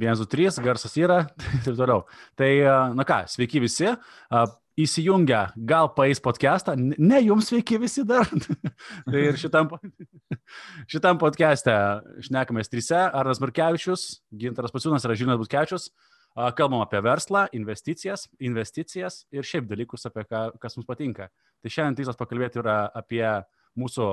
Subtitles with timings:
[0.00, 1.20] 1, 2, 3, garsas yra
[1.68, 2.06] ir toliau.
[2.38, 2.50] Tai,
[2.96, 3.92] na ką, sveiki visi.
[4.80, 8.30] Įsijungę, gal paės podcastą, ne jums sveiki visi dar.
[9.10, 9.68] tai ir šitam,
[10.92, 11.74] šitam podcast'e
[12.24, 14.06] šnekamės trise, Arnas Markevičius,
[14.40, 15.90] Gintaras Pasiūnas ir Žilinas Butkevičius.
[16.56, 21.26] Kalbam apie verslą, investicijas, investicijas ir šiaip dalykus, apie ką, kas mums patinka.
[21.60, 23.24] Tai šiandien tikslas pakalbėti yra apie
[23.78, 24.06] mūsų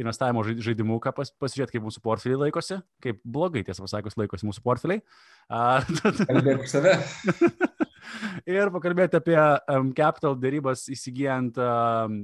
[0.00, 4.64] investavimo žaidimų, ką pas, pasižiūrėti, kaip mūsų portfeliai laikosi, kaip blogai, tiesą pasakius, laikosi mūsų
[4.64, 5.04] portfeliai.
[6.28, 6.96] Kalbėk save.
[8.48, 12.20] ir pakalbėti apie um, capital dėrybas įsigijant um,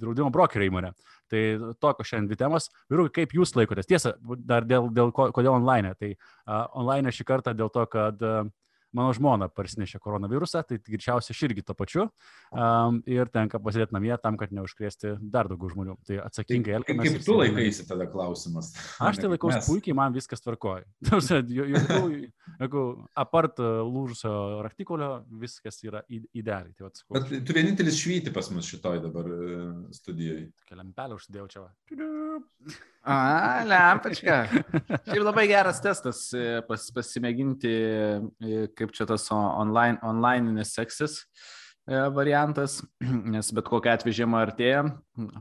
[0.00, 0.92] draudimo brokerio įmonę.
[1.30, 1.42] Tai
[1.82, 2.70] tokios šiandien dvi temos.
[2.90, 3.88] Vyrukai, kaip jūs laikotės?
[3.90, 4.16] Tiesa,
[4.46, 5.94] dar dėl, dėl ko, kodėl online.
[6.00, 8.48] Tai uh, online šį kartą dėl to, kad uh,
[8.96, 12.06] mano žmona parsinešė koronavirusą, tai greičiausiai aš irgi to pačiu.
[12.50, 15.96] Um, ir tenka pasėdėti namie tam, kad neužkrėsti dar daugiau žmonių.
[16.08, 17.16] Tai atsakingai tai elgtis.
[17.16, 18.72] Kaip tu laikaisi tada klausimas?
[19.02, 20.86] Aš tai laikausi puikiai, man viskas tvarkoja.
[22.60, 22.84] Jeigu
[23.18, 24.34] apart uh, lūžusio
[24.66, 26.74] raktikolio, viskas yra idealiai.
[26.76, 27.16] Tai atsakau.
[27.18, 30.50] Bet tu vienintelis švyti pas mus šitoj dabar uh, studijoje.
[30.70, 31.68] Keliampelę užsidėjau čia.
[33.00, 34.42] A, lempačka.
[35.06, 41.22] Šiaip labai geras testas e, pas, pasimėginti, e, kaip čia tas online, online seksis.
[41.24, 41.59] E,
[41.90, 42.80] variantas,
[43.34, 44.84] nes bet kokia atveju žiema artėja,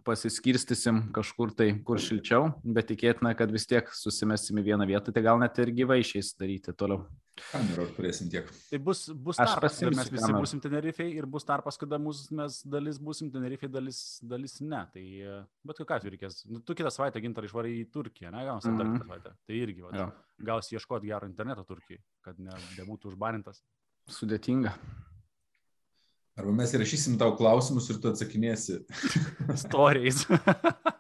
[0.08, 5.23] pasiskirstysim kažkur tai, kur šilčiau, bet tikėtina, kad vis tiek susimesim į vieną vietą, tai
[5.25, 7.06] gal net ir gyvai išeis daryti toliau.
[7.39, 8.50] Kamerą turėsim tiek.
[8.67, 10.41] Tai bus, bus tarpas, kada mes visi kamerą.
[10.44, 14.81] būsim Tenerifei ir bus tarpas, kada mūsų mes dalis būsim Tenerifei, dalis, dalis ne.
[14.94, 16.41] Tai e, bet kokiu atveju reikės.
[16.52, 18.97] Nu, tu kitą savaitę gintar išvarai į Turkiją, ne, gal mm -hmm.
[18.97, 19.36] kitą savaitę.
[19.47, 20.09] Tai irgi, va,
[20.52, 23.63] gal ieškoti gero interneto Turkijai, kad ne, nebūtų užbanintas.
[24.09, 24.75] Sudėtinga.
[26.40, 28.80] Arba mes įrašysim tau klausimus ir tu atsakinėsi.
[29.59, 30.23] Storiais.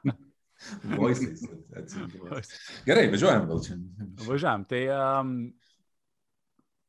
[0.99, 1.45] Voisais.
[2.87, 3.77] Gerai, važiuojam gal čia.
[4.25, 4.65] Važiuojam.
[4.67, 5.35] Tai um,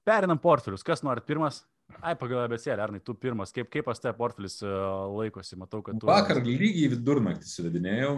[0.08, 0.82] perinam portfelius.
[0.86, 1.62] Kas norit pirmas?
[1.98, 5.98] Ai, pagal abecėlę, Arnai, tu pirmas, kaip, kaip pas te portfelis uh, laikosi, matau, kad
[5.98, 6.06] tu...
[6.06, 8.12] Vakar lygiai vidurnaktį suvedinėjau.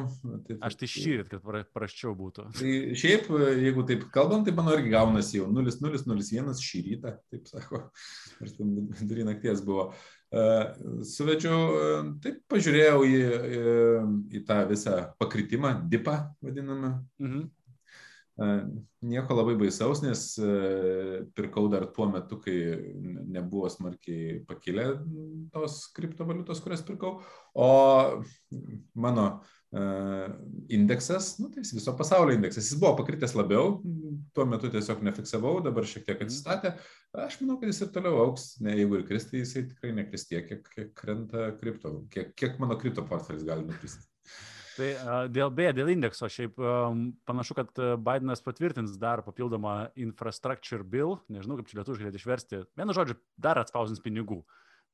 [0.47, 2.51] Tai, Aš tai šyrit, kad pra, praščiau būtų.
[2.59, 3.31] Tai šiaip,
[3.63, 7.87] jeigu taip kalbant, tai mano irgi gaunasi jau 0,001 šį rytą, taip sako,
[8.45, 9.89] ar ten vidurį nakties buvo.
[10.33, 13.65] Suvedžiau, taip pažiūrėjau į, į,
[14.39, 16.95] į tą visą pakritimą, dipą vadinamą.
[17.21, 17.51] Mhm.
[19.05, 20.23] Nieko labai baisaus, nes
[21.37, 22.57] pirkau dar tuo metu, kai
[23.29, 24.87] nebuvo smarkiai pakilę
[25.53, 27.19] tos kriptovaliutos, kurias pirkau,
[27.53, 27.69] o
[28.97, 29.27] mano
[29.73, 33.79] indeksas, nu, tai viso pasaulio indeksas, jis buvo pakritęs labiau,
[34.37, 36.29] tuo metu tiesiog nefiksavau, dabar šiek tiek mhm.
[36.29, 36.75] atsistatė.
[37.25, 40.45] Aš manau, kad jis ir toliau auks, ne jeigu ir kristai, jisai tikrai nekris tiek,
[40.49, 44.05] kiek, kiek krenta kripto, kiek, kiek mano kripto portfelis gali nukristi.
[44.73, 44.91] Tai
[45.33, 46.57] dėl beje, dėl indekso, šiaip
[47.29, 52.97] panašu, kad Bidenas patvirtins dar papildomą infrastructure bill, nežinau kaip čia lietuviškai galėtų išversti, vienu
[52.97, 54.41] žodžiu, dar atspausins pinigų.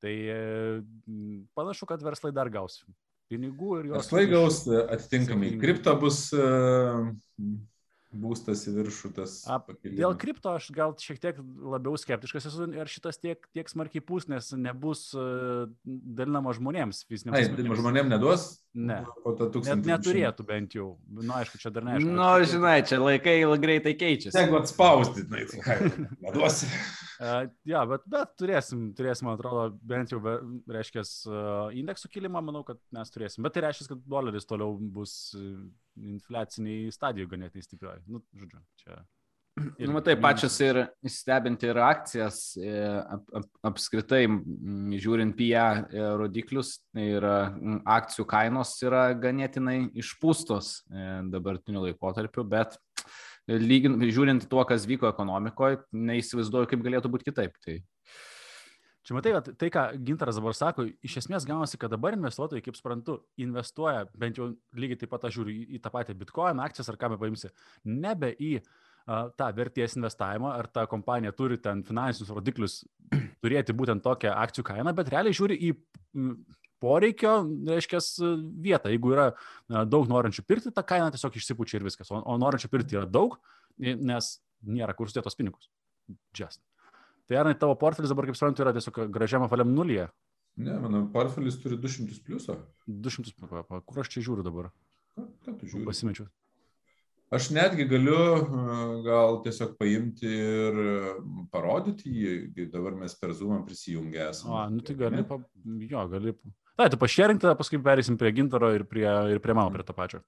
[0.03, 0.15] Tai
[1.59, 2.83] panašu, kad verslai dar gaus
[3.28, 3.99] pinigų ir juos.
[4.00, 5.55] Verslai gaus atitinkamai.
[5.61, 6.27] Kripto bus
[8.09, 9.35] būstas į viršų tas.
[9.51, 14.03] A, dėl kripto aš gal šiek tiek labiau skeptiškas esu, ar šitas tiek, tiek smarkiai
[14.05, 17.37] pūs, nes nebus uh, dalinama žmonėms fiziniams.
[17.37, 18.47] Ai, žmonėms neduos?
[18.79, 19.01] Ne.
[19.67, 20.89] Net neturėtų bent jau.
[21.11, 22.09] Na, nu, aišku, čia dar neaišku.
[22.09, 24.37] Na, nu, žinai, čia laikai greitai keičiasi.
[24.39, 25.77] Jeigu atspausti, tai ką,
[26.25, 26.69] neduosi.
[26.71, 30.23] uh, ja, bet, bet turėsim, turėsim, man atrodo, bent jau,
[30.79, 33.45] reiškia, uh, indeksų kilimą, manau, kad mes turėsim.
[33.45, 35.19] Bet tai reiškia, kad doleris toliau bus
[36.15, 38.05] infliaciniai stadijoje ganėtinai stiprioji.
[38.11, 38.99] Nu, žodžiu, čia.
[39.83, 44.23] Ir, nu, tai pačios ir stebinti ir akcijas, e, ap, ap, apskritai,
[45.03, 52.79] žiūrint PIA e, rodiklius, tai ir akcijų kainos yra ganėtinai išpūstos e, dabartiniu laikotarpiu, bet
[53.49, 57.57] lygint, žiūrint tuo, kas vyko ekonomikoje, neįsivaizduoju, kaip galėtų būti kitaip.
[57.65, 57.81] Tai
[59.07, 63.21] Čia matai, tai, ką Gintaras dabar sako, iš esmės gaunasi, kad dabar investuotojai, kaip suprantu,
[63.41, 67.15] investuoja, bent jau lygiai taip pat aš žiūriu į tą patį bitcoin, akcijas ar ką
[67.15, 67.49] be paimsi,
[67.89, 68.69] nebe į uh,
[69.09, 72.79] tą vertės investavimą, ar ta kompanija turi ten finansinius rodiklius
[73.43, 75.73] turėti būtent tokią akcijų kainą, bet realiai žiūri į
[76.83, 78.03] poreikio, reiškia,
[78.62, 78.93] vietą.
[78.93, 79.29] Jeigu yra
[79.89, 82.12] daug norinčių pirkti, ta kaina tiesiog išsipučia ir viskas.
[82.12, 83.39] O, o norinčių pirkti yra daug,
[83.79, 85.71] nes nėra kur sudėtos pinigus.
[86.37, 86.62] Just.
[87.29, 90.09] Tai Arnai, tavo portfelis dabar, kaip suprantu, yra tiesiog gražiam apvaliam nulyje.
[90.59, 92.57] Ne, mano portfelis turi 200 pliusą.
[92.89, 93.35] 200,
[93.87, 94.71] kur aš čia žiūriu dabar?
[95.15, 95.85] Ką, ką tu žiūri?
[95.87, 96.27] Pasimečiau.
[97.29, 98.17] Aš netgi galiu
[99.05, 100.79] gal tiesiog paimti ir
[101.53, 104.55] parodyti jį, dabar mes per Zoom prisijungę esame.
[104.57, 105.37] A, nu tai gali, pa,
[105.91, 106.33] jo, gali.
[106.79, 109.05] Tai, tu pašėrink, tada paskui perėsim prie gintaro ir prie,
[109.35, 110.23] ir prie mano, prie to pačio.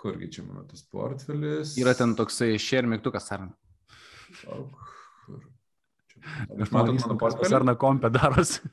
[0.00, 1.72] Kurgi čia mano tas portfelis?
[1.80, 3.50] Yra ten toksai share mygtukas, ar ne?
[6.60, 7.54] Aš matau, mano portfelį.
[7.60, 8.60] Ar na kompė darosi?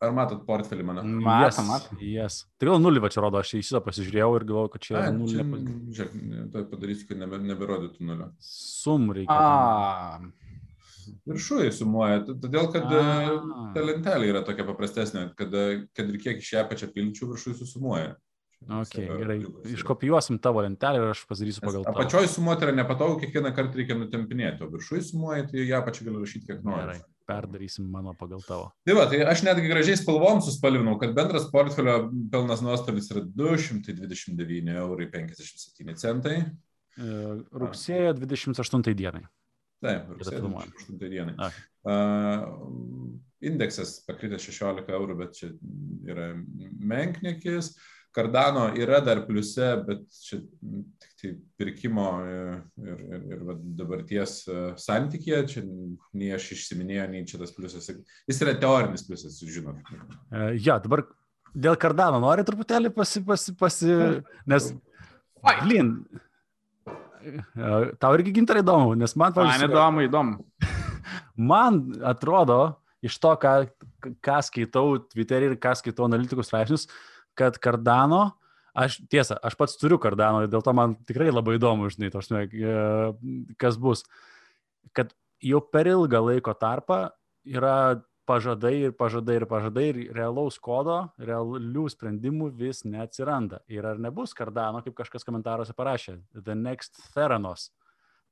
[0.00, 1.02] Ar matot portfelį mano?
[1.04, 1.98] Matom, matom.
[2.00, 2.38] Yes.
[2.56, 5.10] Tai gal nulį va čia rodo, aš į šitą pasižiūrėjau ir galvoju, kad čia A,
[5.12, 5.34] nulį.
[5.34, 6.14] čia, nepa- žiūrėk,
[6.54, 8.30] tai padarysiu, kad nebe, neberodytų nulio.
[8.40, 9.36] Sum reikia.
[9.36, 10.20] A,
[11.26, 13.66] Viršuje sumuoja, todėl kad e, A.
[13.74, 17.58] ta lentelė yra tokia paprastesnė, kad, e, kad ir kiek iš ją pačią pilčių viršuje
[17.60, 18.14] susumuoja.
[18.68, 19.38] Ok, Čia gerai.
[19.72, 21.96] Iškopijuosim tavo lentelę ir aš pasidarysiu pagal tavo.
[21.96, 26.20] Apačioj sumuoti yra nepatogu, kiekvieną kartą reikia nutempinėti, o viršuje sumuoja, tai ją pačią gali
[26.20, 26.82] rašyti kiek nori.
[26.84, 26.98] Gerai,
[27.30, 28.68] perdarysim mano pagal tavo.
[28.84, 31.96] Tai va, tai aš netgi gražiai spalvom suspalvinau, kad bendras portfelio
[32.32, 36.36] pelnas nuostolis yra 229 eurai 57 centai.
[37.00, 37.10] E,
[37.64, 39.24] Rugsėjo 28 dienai.
[39.80, 40.76] Taip, rugsėjo filmuojam?
[40.84, 41.34] 28 dienai.
[41.40, 41.48] A.
[41.88, 45.48] Uh, indeksas pakritęs 16 eurų, bet čia
[46.04, 47.72] yra menknikis.
[48.10, 50.40] Kardano yra dar pliuse, bet čia
[50.98, 51.30] tik tai
[51.60, 52.48] pirkimo ir,
[52.82, 53.02] ir,
[53.36, 53.44] ir,
[53.78, 55.62] dabarties e, santykėje, čia
[56.18, 57.86] nei aš išsiminėjau, nei čia tas pliusas.
[58.26, 59.78] Jis yra teorinis pliusas, žinot.
[59.86, 61.04] E, Ja, dabar
[61.54, 63.94] dėl kardano nori truputėlį pasi, pasi, pasi
[64.50, 64.72] nes,
[65.62, 65.92] blin,
[66.90, 70.66] e, tau irgi gintarai įdomu, nes man, man pavyzdžiui, įdomu, įdomu.
[71.52, 71.80] man
[72.10, 72.60] atrodo,
[73.06, 73.54] iš to, ką,
[74.18, 76.88] ką skaitau Twitter'į ir ką skaitau analitikų straipsnius,
[77.38, 78.32] kad kardano,
[78.74, 82.30] aš tiesa, aš pats turiu kardano ir dėl to man tikrai labai įdomu, žinai, tos,
[83.60, 84.04] kas bus,
[84.96, 85.12] kad
[85.42, 87.08] jau per ilgą laiko tarpą
[87.48, 88.00] yra
[88.30, 93.62] pažadai ir pažadai ir pažadai ir realaus kodo, realių sprendimų vis neatsiranda.
[93.72, 97.70] Ir ar nebus kardano, kaip kažkas komentaruose parašė, the next Theranos.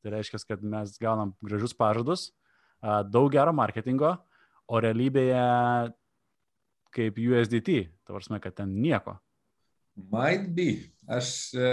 [0.03, 2.29] Tai reiškia, kad mes gaunam gražius pažadus,
[3.11, 4.15] daug gero marketingo,
[4.69, 5.43] o realybėje
[6.99, 9.19] kaip USDT, tavarsime, kad ten nieko.
[10.11, 10.71] Might be.
[11.09, 11.69] Aš, e,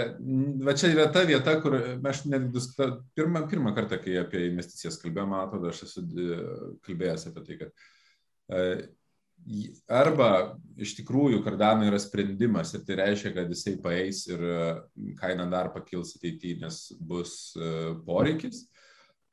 [0.64, 1.76] va čia yra ta vieta, kur
[2.08, 6.38] aš net diskutavau, pirmą, pirmą kartą, kai apie investicijas kalbėjome, man atrodo, aš esu e,
[6.88, 7.84] kalbėjęs apie tai, kad
[8.56, 8.64] e,
[9.92, 10.30] arba
[10.80, 14.42] iš tikrųjų kardano yra sprendimas ir tai reiškia, kad jisai paeis ir
[15.20, 17.52] kaina dar pakils ateityje, nes bus
[18.08, 18.64] poreikis,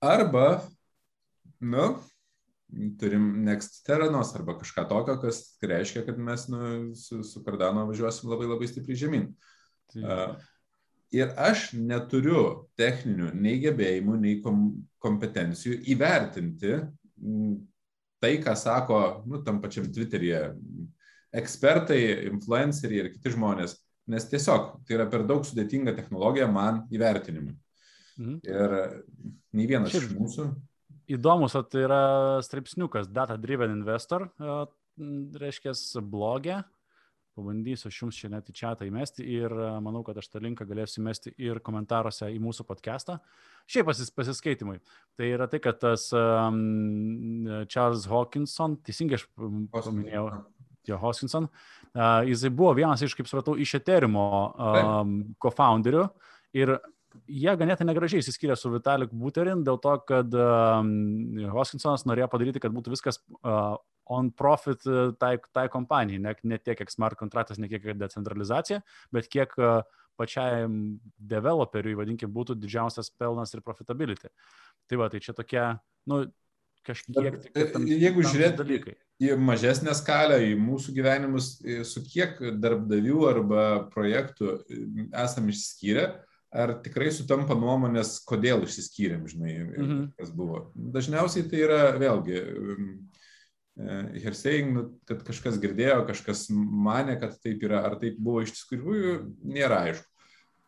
[0.04, 0.60] arba,
[1.64, 1.88] nu,
[3.00, 6.64] turim Next Terranos arba kažką tokio, kas reiškia, kad mes nu,
[6.98, 9.30] su, su kardano važiuosim labai labai stipriai žemyn.
[9.94, 10.34] Uh,
[11.14, 14.66] ir aš neturiu techninių nei gebėjimų, nei kom
[15.04, 16.78] kompetencijų įvertinti
[18.24, 20.40] tai, ką sako, nu, tam pačiam Twitter'yje
[21.36, 22.00] ekspertai,
[22.30, 23.76] influenceriai ir kiti žmonės,
[24.10, 27.56] nes tiesiog tai yra per daug sudėtinga technologija man įvertinimui.
[28.18, 28.40] mhm.
[28.46, 29.04] Ir
[29.54, 30.48] nei vienas Šiaip- iš mūsų.
[31.14, 32.04] Įdomus, tai yra
[32.46, 34.62] straipsniukas Data Driven Investor, e,
[35.42, 36.64] reiškia blogė.
[37.34, 40.68] Pabandysiu aš jums čia net į čia įmesti ir e, manau, kad aš tą linką
[40.70, 43.18] galėsiu įmesti ir komentaruose į mūsų podcastą.
[43.66, 44.80] Šiaip pasis, pasiskaitimui.
[45.18, 50.28] Tai yra tai, kad tas um, Charles Hawkinson, teisingai aš paminėjau,
[50.90, 56.06] jo Hoskinson, uh, jisai buvo vienas iš, kaip supratau, iš Eterimo um, co-founderių
[56.60, 56.76] ir
[57.28, 60.92] jie ganėtinai negražiai įsiskyrė su Vitalik Buterin dėl to, kad um,
[61.54, 63.76] Hoskinsonas norėjo padaryti, kad būtų viskas uh,
[64.12, 68.82] on profit uh, tai, tai kompanijai, ne, ne tiek kiek smart kontraktas, ne kiek decentralizacija,
[69.16, 69.82] bet kiek uh,
[70.20, 74.30] pačiam developeriui, vadinkime, būtų didžiausias pelnas ir profitability.
[74.90, 75.64] Tai va, tai čia tokie,
[76.12, 76.20] nu,
[76.86, 78.94] kažkiek Bet, tik tam- e, jeigu tam žiūrėt- dalykai.
[79.24, 81.54] į mažesnę skalę, į mūsų gyvenimus,
[81.88, 86.10] su kiek darbdavių arba projektų e, esam išskyrę,
[86.54, 90.02] ar tikrai sutampa nuomonės, kodėl išsiskyrėm, žinai, Mhm.
[90.20, 90.72] kas buvo.
[90.76, 93.10] Dažniausiai tai yra vėlgi um,
[93.78, 98.54] e, hearsaying, nu, kad kažkas girdėjo, kažkas mane, kad taip yra, ar taip buvo iš
[98.60, 100.06] tikrųjų, nėra aišku.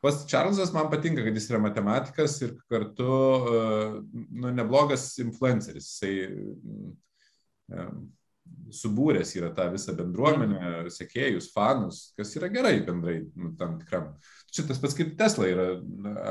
[0.02, 5.88] Pas Čarlzas man patinka, kad jis yra matematikas ir kartu uh, nu, neblogas influenceris.
[6.02, 6.28] Jisai
[7.74, 8.04] um,
[8.74, 14.14] subūręs yra tą visą bendruomenę, sekėjus, fanus, kas yra gerai bendrai nu, tam tikram.
[14.56, 15.68] Šitas pats kaip Tesla yra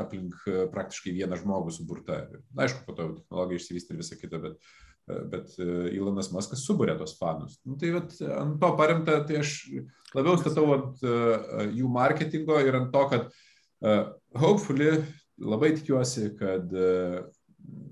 [0.01, 2.23] aplink e, praktiškai vieną žmogų suburta.
[2.57, 4.71] Aišku, po to technologija išsivystė ir visa kita, bet,
[5.07, 7.59] e, bet e, Ilonas Maskas subūrė tos fanus.
[7.67, 9.57] Nu, tai vat, ant to paremta, tai aš
[10.15, 11.05] labiau statau ant
[11.75, 13.29] jų marketingo ir ant to, kad
[14.39, 15.03] hopefully
[15.37, 16.71] labai tikiuosi, kad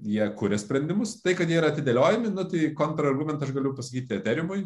[0.03, 1.17] jie kuria sprendimus.
[1.23, 4.65] Tai, kad jie yra atidėliojami, nu, tai kontrargumentą aš galiu pasakyti Ethereumui.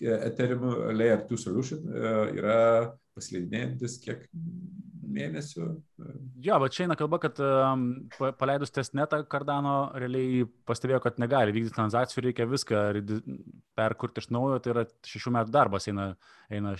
[0.00, 0.64] Ethereum
[0.98, 2.58] Layer 2 Solution e, yra
[3.14, 4.24] pasileidinėjantis kiek
[5.14, 5.68] mėnesių.
[6.42, 7.84] Jo, bet čia eina kalba, kad um,
[8.16, 12.82] pa- paleidus testnetą Cardano realiai pastebėjo, kad negali vykdyti transakcijų, reikia viską
[13.78, 16.08] perkurti iš naujo, tai yra šešių metų darbas eina,
[16.50, 16.74] eina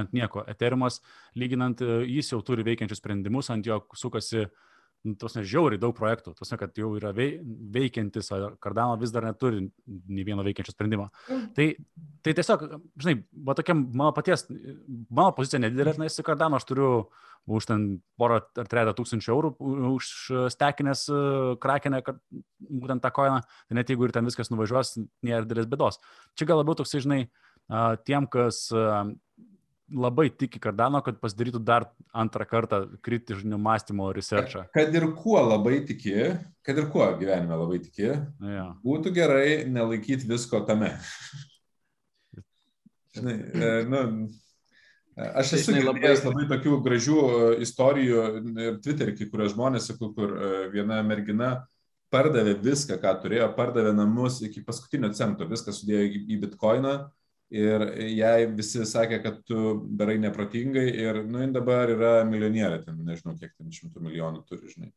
[0.00, 0.42] ant nieko.
[0.50, 0.98] Ethereumas,
[1.38, 4.50] lyginant, e, jis jau turi veikiančius sprendimus, ant jo sukasi nu,
[5.20, 8.30] tos nežiauriai daug projektų, tos ne, kad jau yra veikiantis,
[8.62, 11.10] Cardano vis dar neturi nei vieno veikiančio sprendimo.
[11.28, 11.50] Mm.
[11.56, 11.66] Tai,
[12.24, 12.64] tai tiesiog,
[13.04, 16.90] žinai, va tokia mano paties, mano pozicija nedidelė, nes į Cardano aš turiu
[17.44, 17.82] už ten
[18.16, 19.50] porą ar trejata tūkstančių eurų
[19.90, 20.10] už
[20.54, 21.18] stekinės e,
[21.60, 22.00] krakenę,
[22.64, 24.94] būtent tą koiną, tai net jeigu ir ten viskas nuvažiuos,
[25.26, 26.00] nėra didelės bėdos.
[26.40, 27.20] Čia gal labiau toksai, žinai,
[28.08, 28.70] tiem, kas
[29.92, 34.64] labai tiki Cardano, kad pasidarytų dar antrą kartą kritišnių mąstymo researchą.
[34.74, 36.14] Kad ir kuo labai tiki,
[36.64, 38.68] kad ir kuo gyvenime labai tiki, ja.
[38.84, 40.94] būtų gerai nelaikyti visko tame.
[43.14, 44.06] Žinai, e, nu,
[45.14, 46.10] Aš esu Žinai, labai...
[46.18, 48.22] labai tokių gražių e, istorijų
[48.64, 51.50] ir Twitter'e, kai kurie žmonės, kur e, viena mergina
[52.10, 56.96] pardavė viską, ką turėjo, pardavė namus iki paskutinio cento, viską sudėjo į bitkoiną
[57.52, 57.84] ir
[58.14, 63.36] jai visi sakė, kad tu darai neprotingai ir, nu, jin dabar yra milijonierė, ten nežinau,
[63.40, 64.90] kiek ten šimtų milijonų turi, žinai.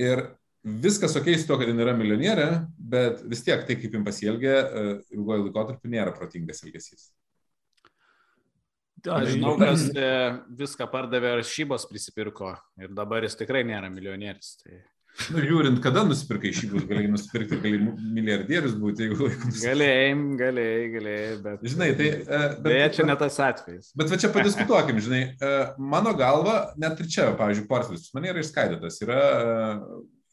[0.00, 0.24] Ir
[0.64, 4.54] viskas ok su to, kad jin yra milijonierė, bet vis tiek tai, kaip jin pasielgė,
[4.54, 7.10] e, ilgojo laikotarpiu nėra protingas elgesys.
[9.04, 10.08] Aš žinau, kas e,
[10.56, 14.54] viską pardavė ar šybos prisipirko ir dabar jis tikrai nėra milijonierius.
[14.62, 14.80] Tai...
[15.30, 19.60] Nu, žiūrint, kada nusipirkai šį bus, galėjai nusipirkti, galėjai milijardierius būti, jeigu laikus.
[19.62, 20.08] Galėjai,
[20.40, 21.66] galėjai, galėjai, bet.
[21.70, 22.08] Žinai, tai...
[22.24, 23.92] Uh, bet Beje, čia ne tas atvejis.
[23.94, 28.42] Bet va čia padiskutuokim, žinai, uh, mano galva, net ir čia, pavyzdžiui, portfelis, man yra
[28.42, 29.84] išskaidytas, yra uh,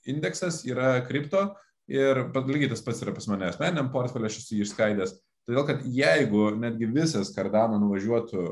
[0.09, 1.51] indeksas, yra kripto
[1.91, 5.13] ir lygiai tas pats yra pas mane asmeniniam portfelį, aš esu jį išskaidęs.
[5.45, 8.47] Todėl, kad jeigu netgi visas kardano nuvažiuotų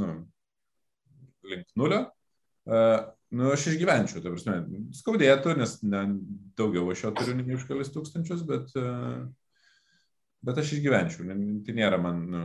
[0.00, 0.10] nu,
[1.50, 2.06] link nulio,
[2.68, 6.02] uh, nu, aš išgyvenčiau, ta prasme, skaudėtų, nes ne,
[6.58, 8.70] daugiau aš jo turiu nei už kelis tūkstančius, bet,
[10.44, 11.26] bet aš išgyvenčiau,
[11.66, 12.44] tai nėra man nu,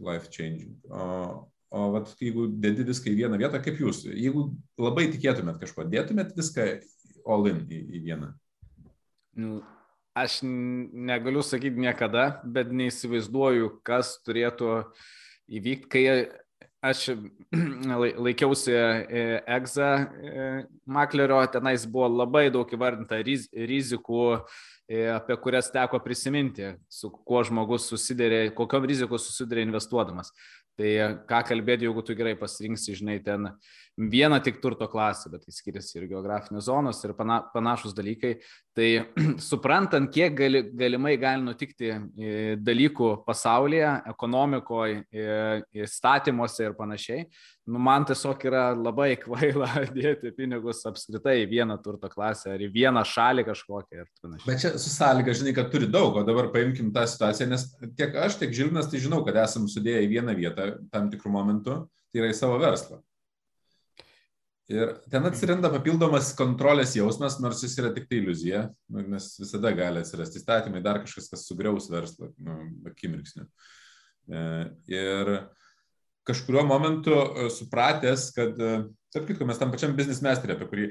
[0.00, 0.76] life changing.
[0.92, 4.50] O, o vat, jeigu dedi viską į vieną vietą, kaip jūs, jeigu
[4.80, 6.68] labai tikėtumėt kažko, dėtumėt viską
[7.26, 8.32] all in į, į vieną?
[9.40, 9.60] Nu,
[10.18, 14.84] aš negaliu sakyti niekada, bet neįsivaizduoju, kas turėtų
[15.50, 16.04] įvykti, kai
[16.82, 17.10] aš
[18.24, 24.24] laikiausi e, egza e, maklerio, tenais buvo labai daug įvardinta riz, rizikų,
[24.88, 30.32] e, apie kurias teko prisiminti, su kuo žmogus susidarė, kokiam rizikų susidarė investuodamas.
[30.80, 30.90] Tai
[31.28, 33.50] ką kalbėti, jeigu tu gerai pasirinksi, žinai, ten
[34.08, 38.36] vieną tik turto klasę, bet tai skiriasi ir geografinės zonos ir pana, panašus dalykai.
[38.76, 38.88] Tai
[39.50, 45.02] suprantant, kiek gali, galimai gali nutikti e, dalykų pasaulyje, ekonomikoje,
[45.84, 47.26] įstatymuose ir panašiai,
[47.70, 52.70] nu, man tiesiog yra labai kvaila dėti pinigus apskritai į vieną turto klasę ar į
[52.72, 54.46] vieną šalį kažkokią ir panašiai.
[54.48, 58.16] Bet čia su sąlyga, žinai, kad turi daug, o dabar paimkim tą situaciją, nes tiek
[58.16, 61.78] aš, tiek Žilvinas, tai žinau, kad esam sudėję į vieną vietą tam tikrų momentų,
[62.10, 63.02] tai yra į savo verslą.
[64.70, 69.72] Ir ten atsiranda papildomas kontrolės jausmas, nors jis yra tik tai iliuzija, nu, nes visada
[69.74, 73.48] gali atsirasti įstatymai, dar kažkas, kas sugriaus verslą, nu, akimirksniu.
[74.30, 74.44] E,
[74.94, 75.32] ir
[76.30, 78.70] kažkurio momentu e, supratęs, kad, e,
[79.10, 80.88] tarp kitko, mes tam pačiam biznis mesterį, apie kurį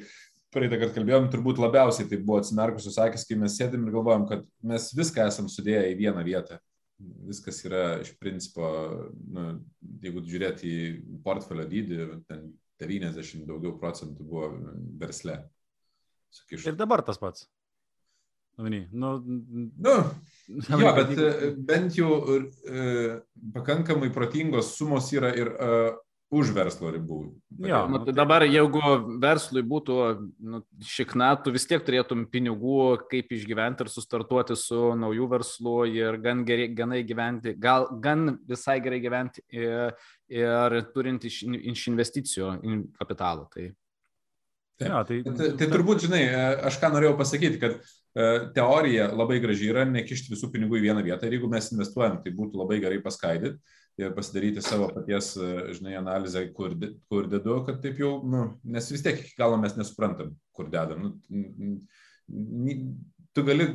[0.51, 4.48] praeitą kartą kalbėjom, turbūt labiausiai tai buvo atsimerkusius akis, kai mes sėdėm ir galvojom, kad
[4.74, 6.59] mes viską esam sudėję į vieną vietą.
[7.29, 8.69] Viskas yra iš principo,
[9.31, 9.51] nu,
[10.03, 10.89] jeigu žiūrėti į
[11.24, 14.51] portfelio dydį, ten 90 daugiau procentų buvo
[15.01, 15.41] versle.
[16.33, 16.67] Sakyš.
[16.69, 17.48] Ir dabar tas pats.
[18.59, 19.24] Nu,
[19.77, 19.93] nu,
[20.81, 23.19] jo, bet e, bent jau e,
[23.55, 25.69] pakankamai protingos sumos yra ir e,
[26.29, 27.19] už verslo ribų.
[27.65, 28.81] Jo, nu, tai dabar jeigu
[29.21, 29.95] verslui būtų
[30.38, 36.19] nu, šikna, tu vis tiek turėtum pinigų, kaip išgyventi ir sustartuoti su naujų verslu ir
[36.21, 39.98] gan gerai, ganai gyventi, gal gan visai gerai gyventi ir,
[40.29, 43.50] ir turint iš, iš investicijų in kapitalą.
[43.53, 43.71] Tai
[44.79, 46.21] Ja, tai, tai, tai turbūt, žinai,
[46.63, 51.03] aš ką norėjau pasakyti, kad e, teorija labai graži yra nekišti visų pinigų į vieną
[51.03, 53.59] vietą ir jeigu mes investuojam, tai būtų labai gerai paskaidyti
[54.00, 56.74] ir pasidaryti savo paties, e, žinai, analizę, kur,
[57.12, 61.13] kur dedu, kad taip jau, nu, nes vis tiek iki galo mes nesuprantam, kur dedam.
[61.29, 62.74] Nu,
[63.36, 63.72] tu gali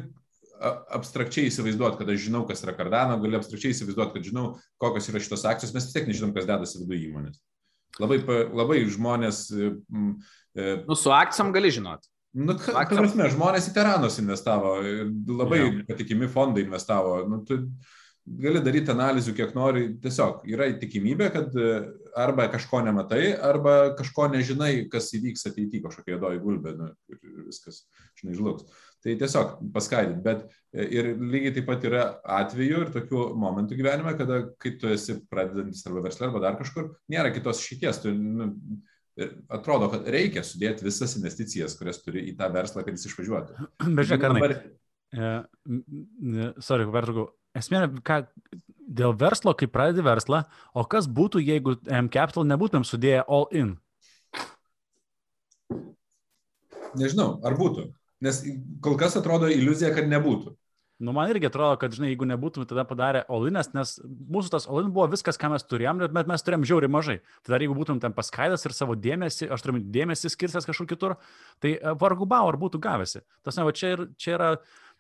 [0.95, 4.47] abstrakčiai įsivaizduoti, kad aš žinau, kas yra Cardano, gali abstrakčiai įsivaizduoti, kad žinau,
[4.81, 7.41] kokios yra šitos akcijos, mes vis tiek nežinom, kas dedasi viduje įmonės.
[8.03, 8.19] Labai,
[8.51, 9.45] labai žmonės.
[9.55, 10.15] M,
[10.57, 12.09] e, nu, su akcijom gali žinoti.
[12.35, 14.77] Nu, ką, prasme, žmonės į Teranus investavo,
[15.39, 15.69] labai ja.
[15.87, 17.21] patikimi fondai investavo.
[17.31, 17.61] Nu, tu,
[18.25, 19.85] gali daryti analizių, kiek nori.
[20.03, 21.69] Tiesiog yra tikimybė, kad e,
[22.19, 27.83] arba kažko nematai, arba kažko nežinai, kas įvyks ateityje, kažkokia juodoji gulbė nu, ir viskas,
[28.21, 28.67] žinai, žlugs.
[29.05, 32.07] Tai tiesiog paskaidyt, bet e, ir lygiai taip pat yra
[32.41, 36.95] atvejų ir tokių momentų gyvenime, kada kai tu esi pradedantis arba verslė, arba dar kažkur,
[37.13, 38.01] nėra kitos šities.
[38.07, 38.51] Tu, nu,
[39.53, 43.69] atrodo, kad reikia sudėti visas investicijas, kurias turi į tą verslą, kad jis išvažiuotų.
[43.85, 44.43] Bet žiūrėk, Karnai.
[44.43, 44.59] Dabar...
[45.15, 47.29] E, sorry, pertraukiau.
[47.55, 48.25] Esmė, ką,
[48.85, 50.43] dėl verslo, kai pradedi verslą,
[50.75, 53.77] o kas būtų, jeigu M Capital nebūtum sudėję all in?
[56.99, 57.89] Nežinau, ar būtų.
[58.25, 58.43] Nes
[58.83, 60.55] kol kas atrodo iliuzija, kad nebūtų.
[61.03, 64.93] Nu, man irgi atrodo, kad, žinai, jeigu nebūtume tada padarę Olinės, nes mūsų tas Olin
[64.95, 67.17] buvo viskas, ką mes turėjom, bet mes turėjom žiauriai mažai.
[67.49, 71.17] Dar jeigu būtum ten paskaidas ir savo dėmesį, aš turiu dėmesį skirtas kažkur kitur,
[71.59, 73.25] tai e, vargu bau ar būtų gavęsi.
[73.43, 74.53] Tas, ne, va, čia, ir, čia yra,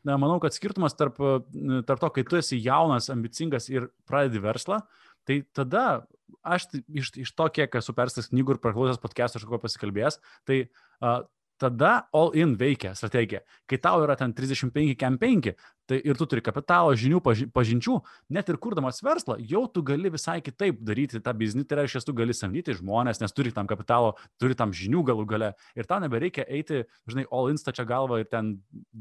[0.05, 4.43] na, manau, kad skirtumas tarp, e, tarp to, kai tu esi jaunas, ambicingas ir pradedi
[4.45, 4.83] verslą,
[5.29, 6.05] tai tada
[6.45, 10.65] aš iš, iš to, kiek esu perstęs knygų ir praklausęs podcast'o, aš ko pasikalbėjęs, tai
[10.65, 11.23] uh,
[11.65, 13.43] tada all-in veikia strategija.
[13.71, 15.55] Kai tau yra ten 35 kem 5
[15.87, 17.21] tai ir tu turi kapitalo, žinių,
[17.53, 17.95] pažinčių,
[18.33, 22.15] net ir kurdamas verslą, jau tu gali visai kitaip daryti tą biznį, tai reiškia, tu
[22.17, 25.51] gali samdyti žmonės, nes turi tam kapitalo, turi tam žinių galų gale.
[25.77, 28.55] Ir tau nebereikia eiti, žinai, all-in stačia galva ir ten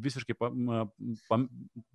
[0.05, 0.51] visiškai, pa,
[1.32, 1.39] pa,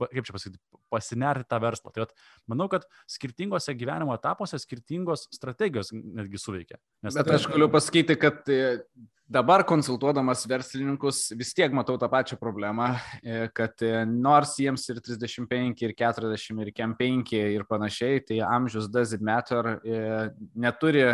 [0.00, 1.92] pa, kaip čia pasakyti, pasinerti tą verslą.
[1.92, 2.16] Tai at,
[2.48, 6.80] manau, kad skirtingose gyvenimo etapuose skirtingos strategijos netgi suveikia.
[7.04, 7.36] Nes Bet tai...
[7.36, 8.48] aš galiu pasakyti, kad
[9.28, 12.86] Dabar konsultuodamas verslininkus vis tiek matau tą pačią problemą,
[13.20, 18.88] e, kad e, nors jiems ir 35, ir 40, ir 5 ir panašiai, tai amžius
[18.88, 20.00] doesn't matter, e,
[20.56, 21.04] neturi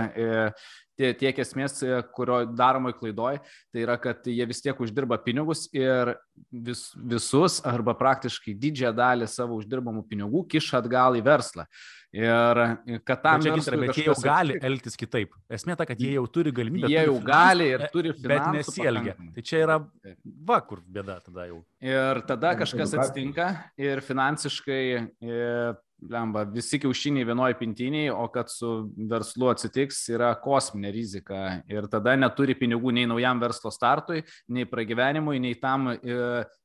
[0.98, 1.80] tiek esmės,
[2.14, 3.40] kurio daromai klaidoj,
[3.72, 6.14] tai yra, kad jie vis tiek uždirba pinigus ir
[6.50, 11.66] vis, visus arba praktiškai didžiąją dalį savo uždirbamų pinigų kiša atgal į verslą.
[12.14, 12.60] Ir
[13.02, 15.32] kad tam bet, verslui, bet jie jau gali elgtis kitaip.
[15.50, 16.90] Esmė ta, kad jie jau turi galimybę.
[16.92, 18.30] Jie jau gali ir turi finansų.
[18.30, 19.16] Bet nesielgia.
[19.34, 19.80] Tai čia yra
[20.22, 21.64] va, kur bėda tada jau.
[21.82, 23.48] Ir tada kažkas atsitinka
[23.82, 24.84] ir finansiškai
[25.26, 25.74] ir,
[26.10, 28.70] lemba, visi kiaušiniai vienoje pintiniai, o kad su
[29.10, 31.40] verslu atsitiks, yra kosminė rizika.
[31.70, 34.24] Ir tada neturi pinigų nei naujam verslo startui,
[34.54, 36.18] nei pragyvenimui, nei tam e,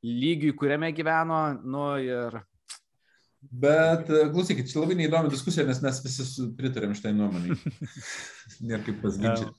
[0.06, 1.42] lygiui, kuriame gyveno.
[1.64, 2.42] Nu, ir
[3.40, 7.56] Bet e, klausykit, čia labai neįdomi diskusija, nes mes visi pritarėm šitai nuomonai.
[8.68, 9.54] Nėra kaip pasginčyti.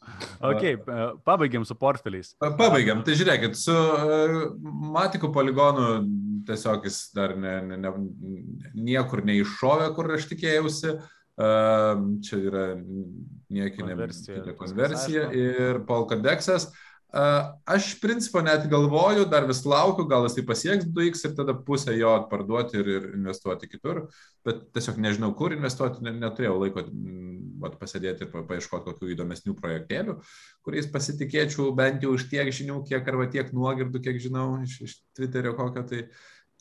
[0.44, 2.34] ok, e, pabaigiam su portfeliais.
[2.44, 3.76] Pabaigiam, tai žiūrėkit, su
[4.92, 6.02] Matiko poligonu
[6.48, 7.94] tiesiog jis dar ne, ne, ne,
[8.76, 10.98] niekur neiššovė, kur aš tikėjausi.
[11.40, 16.66] Čia yra niekinė konversija, konversija ir Polkadeksas.
[16.68, 21.56] Uh, Aš principo net galvoju, dar vis laukiu, gal jis tai pasieks 2x ir tada
[21.66, 24.04] pusę jo parduoti ir, ir investuoti kitur,
[24.46, 26.84] bet tiesiog nežinau, kur investuoti, neturėjau laiko
[27.64, 30.16] vat, pasėdėti ir paieškoti kokių įdomesnių projektėlių,
[30.62, 34.96] kuriais pasitikėčiau bent jau iš tiek žinių, kiek arba tiek nuogirdų, kiek žinau iš, iš
[35.18, 36.04] Twitterio kokio, tai,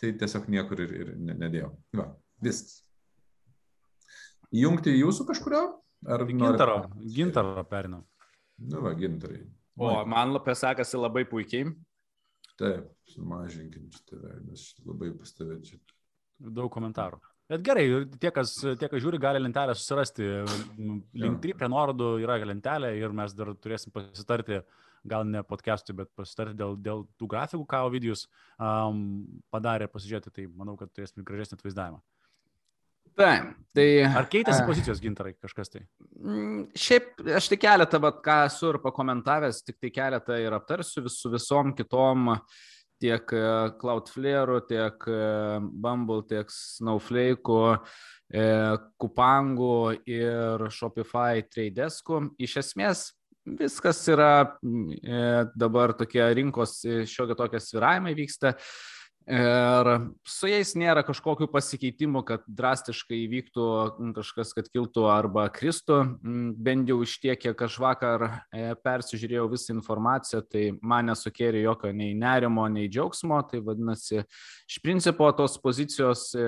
[0.02, 1.76] tai tiesiog niekur ir, ir nedėjau.
[2.02, 2.10] Va,
[2.42, 2.82] viskas.
[4.50, 5.64] Įjungti jūsų kažkurio?
[6.10, 8.02] Ar gintaro, gintaro perinam?
[8.58, 9.44] Nu, va, gintarai.
[9.80, 11.72] O man lapė sekasi labai puikiai.
[12.60, 14.20] Taip, sumažinkim šitą
[14.52, 15.80] aš labai pas tave čia.
[16.39, 17.20] Daug komentarų.
[17.50, 17.86] Bet gerai,
[18.22, 20.28] tie kas, tie, kas žiūri, gali lentelę susirasti.
[21.18, 24.60] Linktree prie nuorodų yra lentelė ir mes dar turėsim pasitarti,
[25.10, 28.28] gal ne podcast'ui, bet pasitarti dėl, dėl tų grafikų, ką Ovidijus
[28.60, 32.04] um, padarė, pasižiūrėti, tai manau, kad turėsime gražesnį atvaizdavimą.
[33.19, 33.88] Taip, tai.
[34.08, 35.84] Ar keitėsi pozicijos gintarai kažkas tai?
[36.15, 41.03] Mm, šiaip aš tik keletą, bet ką esu ir pakomentavęs, tik tai keletą ir aptarsiu
[41.03, 42.38] vis, su visom kitom
[42.99, 43.43] tiek e,
[43.79, 45.19] Cloudflare, tiek e,
[45.60, 47.60] Bumble, tiek Snowflake,
[48.32, 48.43] e,
[48.99, 52.25] Kupangu ir Shopify Tradeesku.
[52.39, 53.08] Iš esmės
[53.60, 54.60] viskas yra
[55.58, 58.53] dabar tokie rinkos šiokie tokie sviravimai vyksta.
[59.29, 59.88] Ir
[60.25, 63.65] su jais nėra kažkokių pasikeitimų, kad drastiškai įvyktų
[64.15, 65.99] kažkas, kad kiltų arba kristų.
[66.58, 71.91] Bent jau iš tiek, kiek aš vakar e, persižiūrėjau visą informaciją, tai man nesukėrė jokio
[71.93, 73.38] nei nerimo, nei džiaugsmo.
[73.51, 74.23] Tai vadinasi,
[74.65, 76.47] iš principo tos pozicijos e,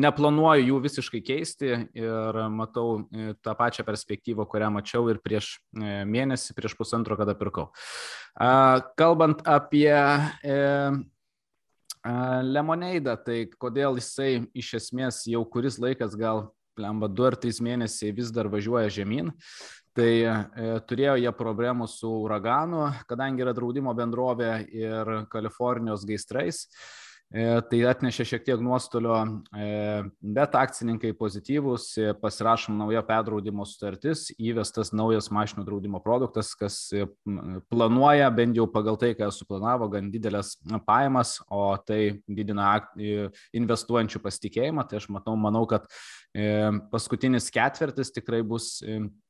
[0.00, 6.56] neplanuoju jų visiškai keisti ir matau e, tą pačią perspektyvą, kurią mačiau ir prieš mėnesį,
[6.56, 7.68] prieš pusantro, kada pirkau.
[8.96, 9.92] Kalbant apie
[12.46, 18.14] Lemoneidą, tai kodėl jisai iš esmės jau kuris laikas, gal lemba 2 ar 3 mėnesiai
[18.14, 19.32] vis dar važiuoja žemyn,
[19.96, 20.34] tai e,
[20.88, 26.66] turėjo jie problemų su uraganu, kadangi yra draudimo bendrovė ir Kalifornijos gaisrais.
[27.34, 29.16] E, tai atnešė šiek tiek nuostolio,
[29.50, 29.66] e,
[30.22, 36.78] bet akcininkai pozityvūs, e, pasirašom nauja perdraudimo sutartis, įvestas naujas mašinų draudimo produktas, kas
[37.72, 40.54] planuoja, bent jau pagal tai, ką suplanavo, gan didelės
[40.86, 44.86] pajamas, o tai didina investuojančių pasitikėjimą.
[44.86, 45.88] Tai aš matau, manau, kad
[46.92, 48.76] paskutinis ketvirtis tikrai bus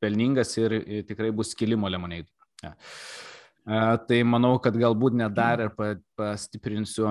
[0.03, 0.77] pelningas ir
[1.09, 2.29] tikrai bus kilimo lemonėdų.
[2.65, 2.75] Ja.
[3.67, 5.73] Tai manau, kad galbūt net dar ir
[6.15, 7.09] pastiprinsiu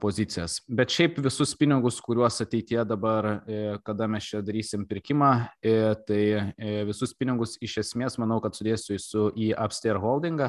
[0.00, 0.54] pozicijas.
[0.64, 5.28] Bet šiaip visus pinigus, kuriuos ateitie dabar, e, kada mes čia darysim pirkimą,
[5.60, 5.74] e,
[6.08, 6.22] tai
[6.56, 10.48] e, visus pinigus iš esmės manau, kad sudėsiu su į Upstairs holdingą.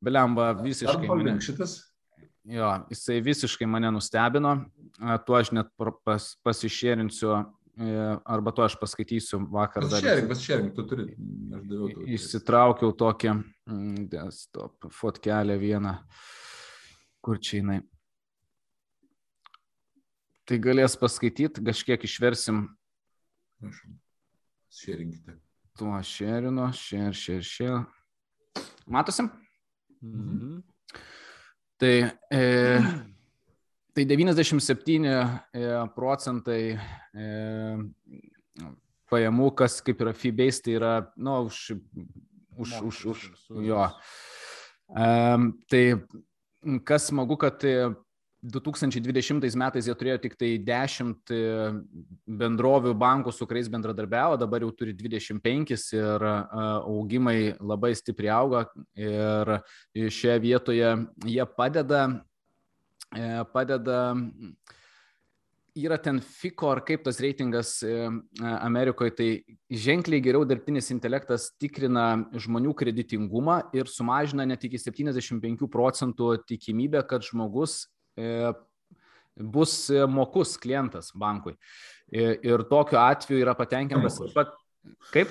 [0.00, 1.12] Belemba visiškai.
[1.12, 1.76] Mane, šitas?
[2.48, 4.56] Jo, jisai visiškai mane nustebino.
[5.26, 5.68] Tuo aš net
[6.06, 7.34] pas, pasišėrinsiu
[8.24, 9.86] arba to aš paskaitysiu vakar.
[9.86, 11.06] Pasišėrink, pasišėrink, tu turi.
[11.56, 12.08] Aš daviau tau.
[12.16, 15.94] Įsitraukiau tokią mm, desktop fotkelę vieną,
[17.24, 17.80] kur čia jinai.
[20.50, 22.64] Tai galės paskaityti, kažkiek išversim.
[23.62, 23.96] Prašom.
[24.70, 25.36] Šėrinkite.
[25.78, 27.78] Tuo šėrino, šėr, šėr, šėr.
[28.90, 29.30] Matosim?
[30.02, 30.60] Mhm.
[31.80, 31.94] Tai
[32.36, 32.42] e,
[33.94, 35.62] Tai 97 e,
[35.94, 37.30] procentai e,
[39.10, 41.72] pajamų, kas kaip yra fee-based, tai yra, na, nu, už,
[42.60, 43.24] už, už, už,
[43.66, 43.88] jo.
[44.90, 45.82] Um, tai
[46.86, 47.62] kas smagu, kad
[48.42, 51.34] 2020 metais jie turėjo tik tai 10
[52.40, 59.56] bendrovių bankų, su kuriais bendradarbiavo, dabar jau turi 25 ir augimai labai stipriai auga ir
[59.92, 62.29] šioje vietoje jie padeda E,
[63.52, 64.14] padeda,
[65.74, 67.92] yra ten FICO ar kaip tas reitingas e,
[68.60, 69.28] Amerikoje, tai
[69.70, 77.26] ženkliai geriau dirbtinis intelektas tikrina žmonių kreditingumą ir sumažina net iki 75 procentų tikimybę, kad
[77.26, 77.84] žmogus
[78.18, 78.50] e,
[79.40, 81.54] bus mokus klientas bankui.
[82.10, 84.18] Ir tokiu atveju yra patenkintas.
[84.34, 84.52] Pat...
[85.14, 85.30] Kaip?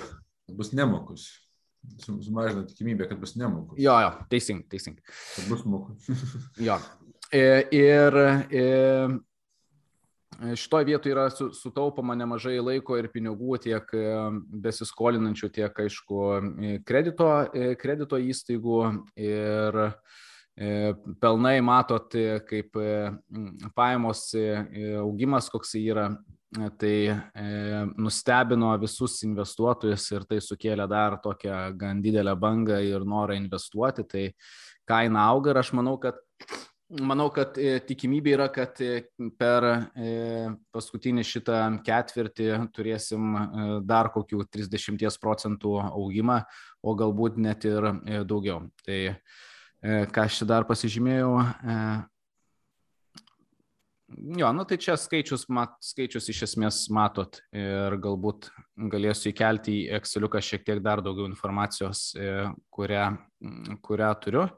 [0.56, 1.28] Bus nemokus.
[2.00, 3.78] Sumažina tikimybę, kad bus nemokus.
[3.80, 5.04] Jo, jo, teisingai, teisingai.
[5.36, 6.08] Kad bus mokus.
[6.60, 6.76] jo,
[7.32, 8.16] E, ir
[8.50, 9.08] e,
[10.56, 14.06] šitoje vietoje yra sutaupama nemažai laiko ir pinigų tiek e,
[14.64, 16.24] besiskolinančių, tiek, aišku,
[16.88, 17.28] kredito,
[17.78, 18.80] kredito įstaigų.
[19.14, 19.78] Ir
[21.22, 22.12] pelnai matot,
[22.48, 22.74] kaip
[23.78, 24.24] pajamos
[25.00, 26.08] augimas, koks yra,
[26.82, 27.14] tai
[27.96, 34.26] nustebino visus investuotojus ir tai sukėlė dar tokią gan didelę bangą ir norą investuoti, tai
[34.90, 36.18] kaina auga ir aš manau, kad
[36.90, 39.04] Manau, kad e, tikimybė yra, kad e,
[39.38, 39.62] per
[39.94, 40.12] e,
[40.74, 43.36] paskutinį šitą ketvirtį turėsim
[43.86, 46.40] dar kokių 30 procentų augimą,
[46.82, 47.86] o galbūt net ir
[48.26, 48.64] daugiau.
[48.82, 48.98] Tai
[50.10, 51.30] ką aš čia dar pasižymėjau.
[54.40, 58.48] Jo, nu tai čia skaičius, mat, skaičius iš esmės matot ir galbūt
[58.90, 62.08] galėsiu įkelti į Exceliuką šiek tiek dar daugiau informacijos,
[62.74, 63.06] kurią,
[63.86, 64.48] kurią turiu.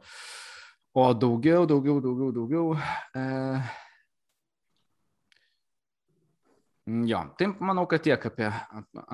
[0.94, 2.74] O daugiau, daugiau, daugiau, daugiau.
[3.16, 3.22] E...
[7.06, 8.48] Jo, tai manau, kad tiek apie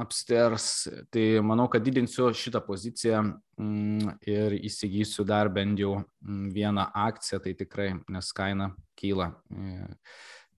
[0.01, 0.89] upstairs.
[1.13, 3.21] Tai manau, kad didinsiu šitą poziciją
[3.61, 9.29] mm, ir įsigysiu dar bent jau mm, vieną akciją, tai tikrai, nes kaina kyla.
[9.53, 9.77] E,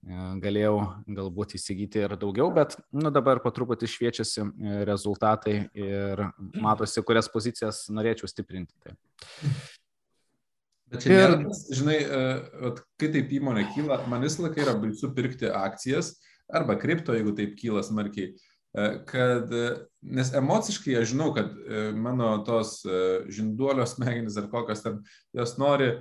[0.07, 0.79] e, galėjau
[1.19, 6.25] galbūt įsigyti ir daugiau, bet nu, dabar po truputį šviečiasi e, rezultatai ir
[6.63, 8.73] matosi, kurias pozicijas norėčiau stiprinti.
[8.81, 8.95] Tai.
[10.91, 11.35] Bet čia ir...
[11.39, 16.15] nėra, žinai, uh, kai taip įmonė kyla, man visą laiką yra baisu pirkti akcijas
[16.51, 18.33] arba kripto, jeigu taip kyla smarkiai.
[18.71, 21.55] Uh, kad, uh, nes emociškai aš žinau, kad
[21.95, 22.79] mano tos
[23.31, 25.01] žinduolio smegenys ar kokios ten,
[25.35, 25.93] jos nori,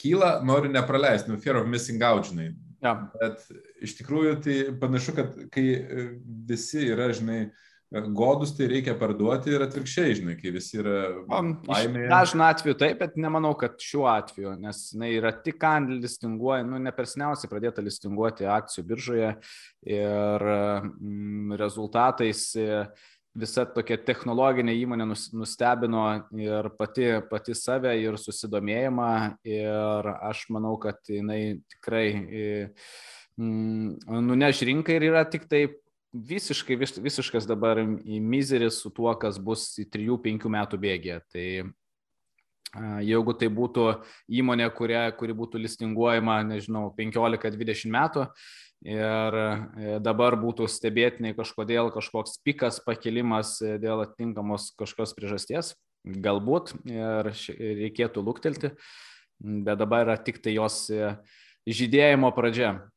[0.00, 2.50] kyla, nori nepraleisti, nu, fear of missing out, žinai.
[2.80, 2.94] Ja.
[3.20, 3.42] Bet
[3.84, 5.66] iš tikrųjų tai panašu, kad kai
[6.48, 12.08] visi yra, žinai, uh, godus tai reikia parduoti ir atvirkščiai, žinai, kai visi yra laimėje.
[12.12, 16.78] Dažnu atveju taip, bet nemanau, kad šiuo atveju, nes jinai yra tik ant listinguoja, nu,
[16.78, 19.32] ne persniausiai pradėta listinguoti akcijų biržoje
[19.90, 22.44] ir mm, rezultatais
[23.40, 26.06] visa tokia technologinė įmonė nustebino
[26.38, 29.12] ir pati, pati save ir susidomėjimą
[29.46, 32.06] ir aš manau, kad jinai tikrai
[33.34, 35.79] mm, nuneš rinką ir yra tik taip
[36.12, 41.20] visiškai, vis, visiškas dabar į mizerį su tuo, kas bus į 3-5 metų bėgė.
[41.30, 41.46] Tai
[43.02, 43.86] jeigu tai būtų
[44.30, 48.26] įmonė, kuria, kuri būtų listinguojama, nežinau, 15-20 metų
[48.86, 55.74] ir e, dabar būtų stebėtinai kažkodėl kažkoks pikas pakilimas e, dėl atitinkamos kažkokios priežasties,
[56.06, 58.72] galbūt ir reikėtų luktelti.
[59.40, 60.90] bet dabar yra tik tai jos
[61.66, 62.90] žydėjimo pradžia.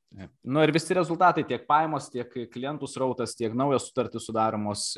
[0.46, 4.92] Nu ir visi rezultatai, tiek paėmos, tiek klientų srautas, tiek naujos sutartys sudaromos.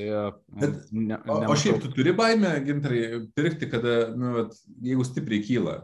[0.60, 3.04] Bet, ne, o, o šiaip tu turi baimę, gintarai,
[3.38, 5.78] pirkti, kada, nu, vat, jeigu stipriai kyla?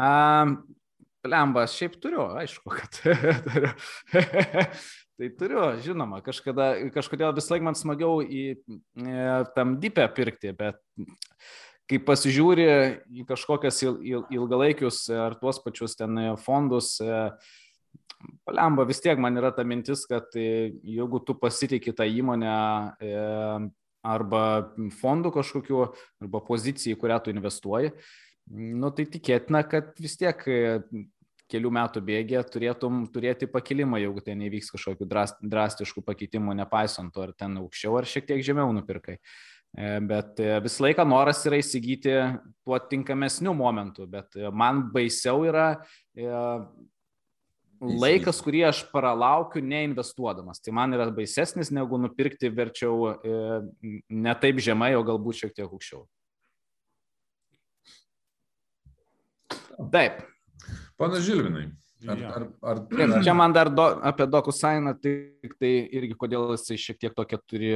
[0.00, 0.56] Um,
[1.28, 2.96] Lembas, šiaip turiu, aišku, kad
[3.44, 3.72] turiu.
[5.20, 10.80] tai turiu, žinoma, kažkada, kažkodėl vis laik man smagiau į e, tam dipę pirkti, bet
[11.90, 12.66] kai pasižiūri
[13.20, 17.18] į kažkokias il, il, ilgalaikius ar tuos pačius ten fondus, e,
[18.46, 22.54] palemba vis tiek man yra ta mintis, kad e, jeigu tu pasitikė tą įmonę
[23.02, 23.14] e,
[24.06, 24.42] arba
[25.00, 25.86] fondų kažkokiu,
[26.22, 27.94] arba pozicijai, kurią tu investuoji,
[28.50, 30.60] nu, tai tikėtina, kad vis tiek e,
[31.50, 35.08] kelių metų bėgė turėtum turėti pakilimą, jeigu ten įvyks kažkokių
[35.42, 39.18] drastiškų pakeitimų, nepaisant to, ar ten aukščiau, ar šiek tiek žemiau nupirkai.
[39.18, 42.14] E, bet e, visą laiką noras yra įsigyti
[42.66, 45.72] tuo tinkamesniu momentu, bet man baisiau yra
[47.80, 50.60] laikas, kurį aš pralaukiu neinvestuodamas.
[50.60, 56.04] Tai man yra baisesnis negu nupirkti verčiau ne taip žemai, o galbūt šiek tiek aukščiau.
[59.88, 60.20] Taip.
[61.00, 61.70] Pana Žilvinai.
[62.08, 63.18] Ar, ar, ar, ar...
[63.24, 67.74] Čia man dar do, apie DocuSigną, tik tai irgi kodėl jisai šiek tiek tokia turi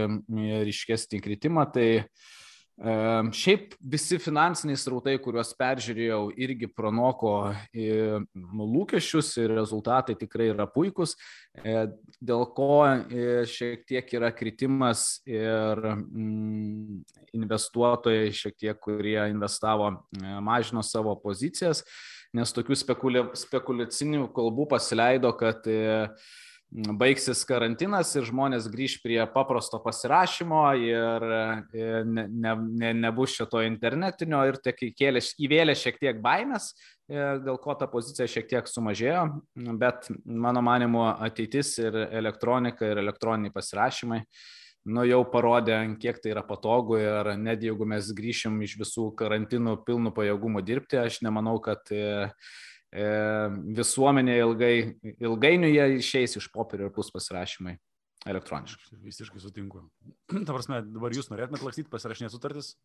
[0.64, 2.32] ryškesnį kritimą, tai uh,
[2.74, 11.14] Šiaip visi finansiniai srautai, kuriuos peržiūrėjau, irgi pranoko lūkesčius ir rezultatai tikrai yra puikus,
[11.54, 11.84] e,
[12.18, 17.04] dėl ko e, šiek tiek yra kritimas ir mm,
[17.38, 19.92] investuotojai, šiek tiek, kurie investavo,
[20.42, 21.84] mažino savo pozicijas,
[22.34, 22.78] nes tokių
[23.38, 25.66] spekuliacinių kalbų pasileido, kad
[26.74, 31.26] baigsis karantinas ir žmonės grįž prie paprasto pasirašymo ir
[32.08, 36.72] ne, ne, ne, nebus šito internetinio ir tik įkėlė, įvėlė šiek tiek baimės,
[37.06, 39.22] dėl ko ta pozicija šiek tiek sumažėjo,
[39.78, 44.24] bet mano manimo ateitis ir elektronika ir elektroniniai pasirašymai
[44.84, 49.78] nu, jau parodė, kiek tai yra patogu ir net jeigu mes grįšim iš visų karantinų
[49.86, 51.88] pilnų pajėgumų dirbti, aš nemanau, kad
[52.94, 53.06] E,
[53.74, 54.74] visuomenė ilgai,
[55.18, 57.74] ilgainiui jie išeis iš popierio ir bus pasirašymai
[58.30, 59.00] elektroniškai.
[59.02, 59.82] Visiškai sutinku.
[60.46, 62.76] Ta prasme, dabar jūs norėtumėte lakstyti pasirašinės sutartis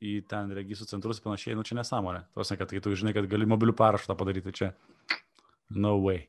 [0.00, 2.24] į ten registrų centrus panašiai, nu čia nesąmonė.
[2.32, 4.70] Tos, kad kai tu žinai, kad gali mobilių paraštą padaryti čia.
[5.68, 6.24] No way.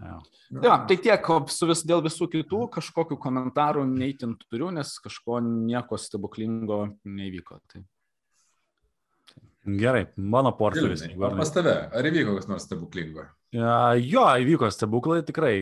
[0.00, 0.16] Ja.
[0.62, 5.98] ja, tai tiek, su vis, dėl visų kitų kažkokių komentarų neįtin turiu, nes kažko nieko
[6.00, 7.58] stebuklingo neįvyko.
[7.68, 7.84] Tai.
[9.62, 11.04] Gerai, mano portfelis.
[11.14, 13.28] O pas tave, ar įvyko kas nors stebuklingo?
[13.52, 15.54] Jo, įvyko stebuklai, tikrai.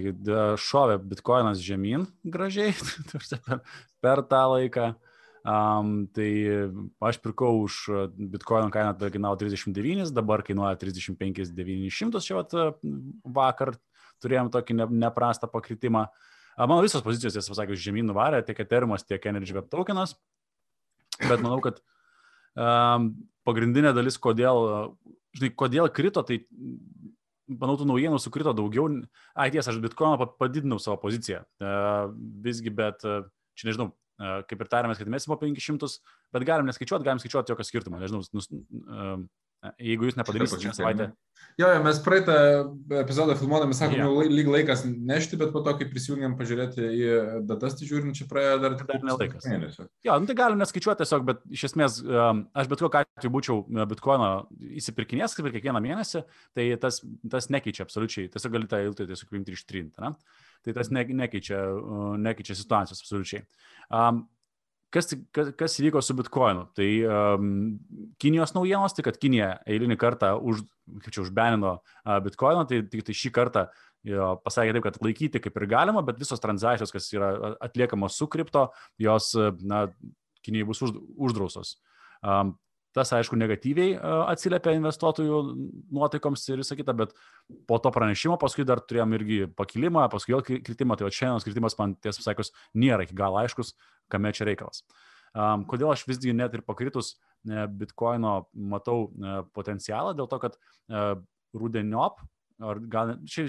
[0.62, 2.73] Šovė bitkoinas žemyn gražiai
[3.49, 3.62] per,
[4.01, 4.93] per tą laiką.
[5.40, 6.29] Um, tai
[7.01, 7.81] aš pirkau už
[8.12, 12.53] bitkoino kainą, tada kainavo 39, dabar kainuoja 35 900, čia vat,
[13.25, 13.73] vakar
[14.23, 16.07] turėjom tokį ne, neprastą pakritimą.
[16.61, 20.17] Mano visos pozicijos, tiesą pasakius, žemyn nuvarė, tiek Ethereum, tiek Energy Web tokenas,
[21.23, 21.81] bet manau, kad
[22.59, 23.13] um,
[23.49, 24.93] pagrindinė dalis, kodėl,
[25.37, 26.43] žinai, kodėl krito, tai
[27.59, 28.91] manau, tų naujienų sukrito daugiau.
[29.35, 31.43] Ai, tiesa, aš bitkoiną padidinau savo poziciją.
[31.63, 32.13] Uh,
[32.45, 33.25] visgi, bet uh,
[33.59, 35.97] čia nežinau, uh, kaip ir tarėmės, kad mes po 500,
[36.35, 38.03] bet galim neskaičiuoti, galim skaičiuoti jokio skirtumo.
[38.03, 39.17] Nežinau, nus, uh,
[39.61, 41.11] Jeigu jūs nepadarysite šią savaitę.
[41.59, 42.35] Jo, jo, mes praeitą
[43.01, 44.29] epizodą filmuodami sakom, yeah.
[44.33, 47.11] lyg laikas nešti, bet po to, kai prisijungiam pažiūrėti į
[47.49, 49.44] datas, tai žiūrim, čia praėjo dar, dar nelaikas.
[49.51, 49.85] Mėnesio.
[50.07, 54.31] Jo, nu, tai galim neskaičiuoti tiesiog, bet iš esmės aš bet kokiu atveju būčiau bitkoino
[54.81, 56.25] įsipirkinės kaip ir kiekvieną mėnesį,
[56.57, 57.03] tai tas,
[57.35, 58.31] tas nekeičia absoliučiai.
[58.33, 60.01] Tiesiog gali tą eilutę tiesiog imti ištrinti.
[60.01, 60.14] Ne?
[60.64, 61.61] Tai tas ne, nekeičia,
[62.20, 63.44] nekeičia situacijos absoliučiai.
[63.92, 64.25] Um,
[64.94, 66.66] kas, kas, kas įvyko su bitkoinu?
[66.76, 67.53] Tai um,
[68.22, 70.64] Kinijos naujienos, tai kad Kinija eilinį kartą už,
[71.09, 73.66] čia užbenino uh, bitkoiną, tai tik tai šį kartą
[74.07, 78.29] jo, pasakė taip, kad laikyti kaip ir galima, bet visos transakcijos, kas yra atliekamos su
[78.31, 79.87] kripto, jos, na,
[80.40, 81.74] Kinijai bus už, uždrausos.
[82.24, 82.55] Um,
[82.96, 83.92] Tas, aišku, negatyviai
[84.33, 85.37] atsiliepia investuotojų
[85.94, 87.12] nuotaikoms ir visą kitą, bet
[87.70, 91.79] po to pranešimo paskui dar turėjom irgi pakilimą, paskui vėl kritimą, tai o šiandienos kritimas
[91.79, 93.76] man tiesą pasakius nėra iki galo aiškus,
[94.11, 94.83] kame čia reikalas.
[95.31, 100.57] Um, kodėl aš visgi net ir pakritus e, bitkoino matau e, potencialą, dėl to, kad
[100.59, 101.03] e,
[101.55, 102.18] rudeniop,
[102.66, 103.46] ar gal čia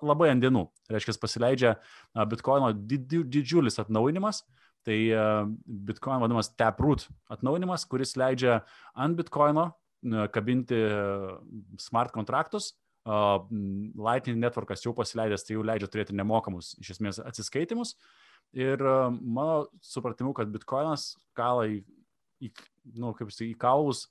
[0.00, 1.74] labai ant dienų, reiškia, pasileidžia
[2.32, 4.40] bitkoino didžiulis atnaujinimas,
[4.86, 5.22] Tai e,
[5.88, 8.60] Bitcoin vadinamas Taproot atnaujinimas, kuris leidžia
[8.94, 11.00] ant Bitcoino e, kabinti e,
[11.82, 12.74] smart kontraktus.
[13.08, 17.94] Lightning Networkas jau pasileidęs, tai jau leidžia turėti nemokamus iš esmės atsiskaitimus.
[18.52, 21.78] Ir mano supratimu, kad Bitcoinas kala į,
[22.44, 22.50] į,
[23.00, 24.04] nu, kaip sakyti, į kaulus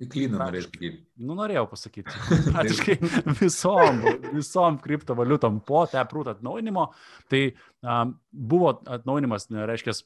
[0.00, 0.98] Įklyną norėjau pasakyti.
[1.24, 2.14] Nu, norėjau pasakyti.
[2.54, 2.96] Praktiškai
[3.40, 4.02] visom,
[4.34, 6.86] visom kriptovaliutom po teprūt atnaujinimo.
[7.32, 8.14] Tai um,
[8.52, 9.96] buvo atnaujinimas, reiškia,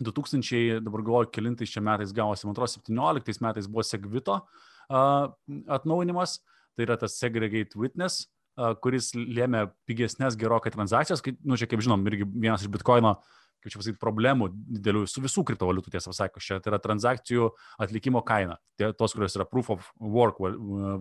[0.00, 5.26] 2000, dabar galvoju, kilintais čia metais gavosi, man atrodo, 17 metais buvo Segvito uh,
[5.68, 6.38] atnaujinimas,
[6.72, 8.24] tai yra tas Segregate Witness,
[8.56, 13.18] uh, kuris lėmė pigesnės gerokai transakcijas, kai, nu, čia kaip žinom, irgi vienas iš bitkoino
[13.18, 17.50] uh, kaip čia pasakyti, problemų didelių su visų kriptovaliutų, tiesą sakant, čia tai yra transakcijų
[17.82, 20.40] atlikimo kaina, tie, tos, kurios yra proof of work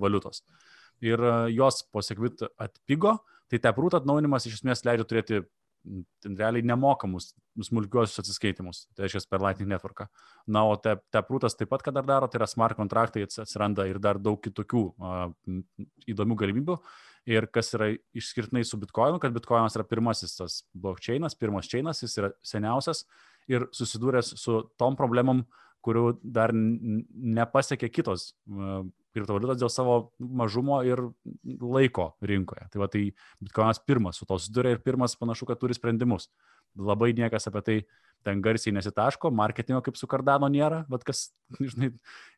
[0.01, 0.43] valiutos.
[1.05, 3.17] Ir e, jos po sekvit atpigo,
[3.49, 5.41] tai teprūt atnaunimas iš esmės leidžia turėti
[6.27, 7.31] realiai nemokamus
[7.63, 10.05] smulkiuosius atsiskaitimus, tai reiškia per Lightning Network.
[10.47, 13.99] Na, o te, teprūtas taip pat, ką dar daro, tai yra smart kontraktai, atsiranda ir
[14.03, 15.31] dar daug kitokių uh,
[16.11, 16.77] įdomių galimybių.
[17.29, 22.17] Ir kas yra išskirtinai su Bitcoinu, kad Bitcoinas yra pirmasis tas blockchainas, pirmas chainas, jis
[22.17, 23.03] yra seniausias
[23.49, 25.43] ir susidūręs su tom problemom,
[25.85, 28.31] kurių dar nepasiekė kitos
[29.15, 31.01] kriptovaliutos dėl savo mažumo ir
[31.45, 32.67] laiko rinkoje.
[32.73, 33.05] Tai va tai
[33.41, 36.29] Bitcoinas pirmas su to susiduria ir pirmas panašu, kad turi sprendimus.
[36.77, 37.77] Labai niekas apie tai
[38.27, 41.29] ten garsiai nesitaško, marketingo kaip su Cardano nėra, bet kas,
[41.71, 41.93] žinai,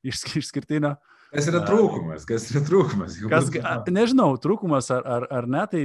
[0.05, 0.95] išskirtinio.
[0.97, 2.25] Iš Kas yra trūkumas?
[2.27, 3.13] Kas yra trūkumas?
[3.31, 3.47] Kas,
[3.87, 5.83] nežinau, trūkumas ar, ar, ar ne, tai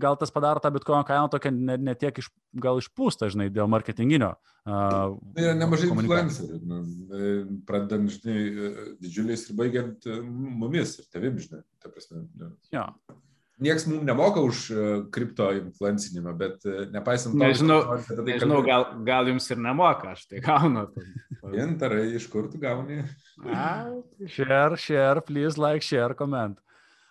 [0.00, 2.28] gal tas padaro tą bitkoino kainą tokią ne, ne tiek iš,
[2.60, 4.34] gal išpūstą, žinai, dėl marketinginio.
[4.68, 7.32] Uh, tai yra nemažai influencerių, nu, e,
[7.68, 10.18] pradedant, žinai, e, didžiuliais ir baigiant e,
[10.60, 12.26] mumis ir tavim, žinai, ta prasme.
[12.36, 12.52] Nu.
[12.72, 12.90] Ja.
[13.62, 14.60] Niekas mums nemoka už
[15.14, 20.40] kripto influencinimą, bet nepaisant to, nežinau, tai nežinau gal, gal jums ir nemoka, aš tai
[20.42, 20.88] gaunu.
[21.52, 23.04] Gintarai, iš kur tu gauni?
[24.26, 26.58] share, share, please like, share, comment.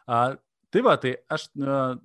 [0.08, 0.36] Uh,
[0.74, 1.96] tai va, tai aš uh,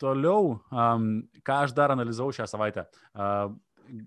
[0.00, 1.10] toliau, um,
[1.44, 2.86] ką aš dar analizavau šią savaitę.
[3.12, 3.52] Uh,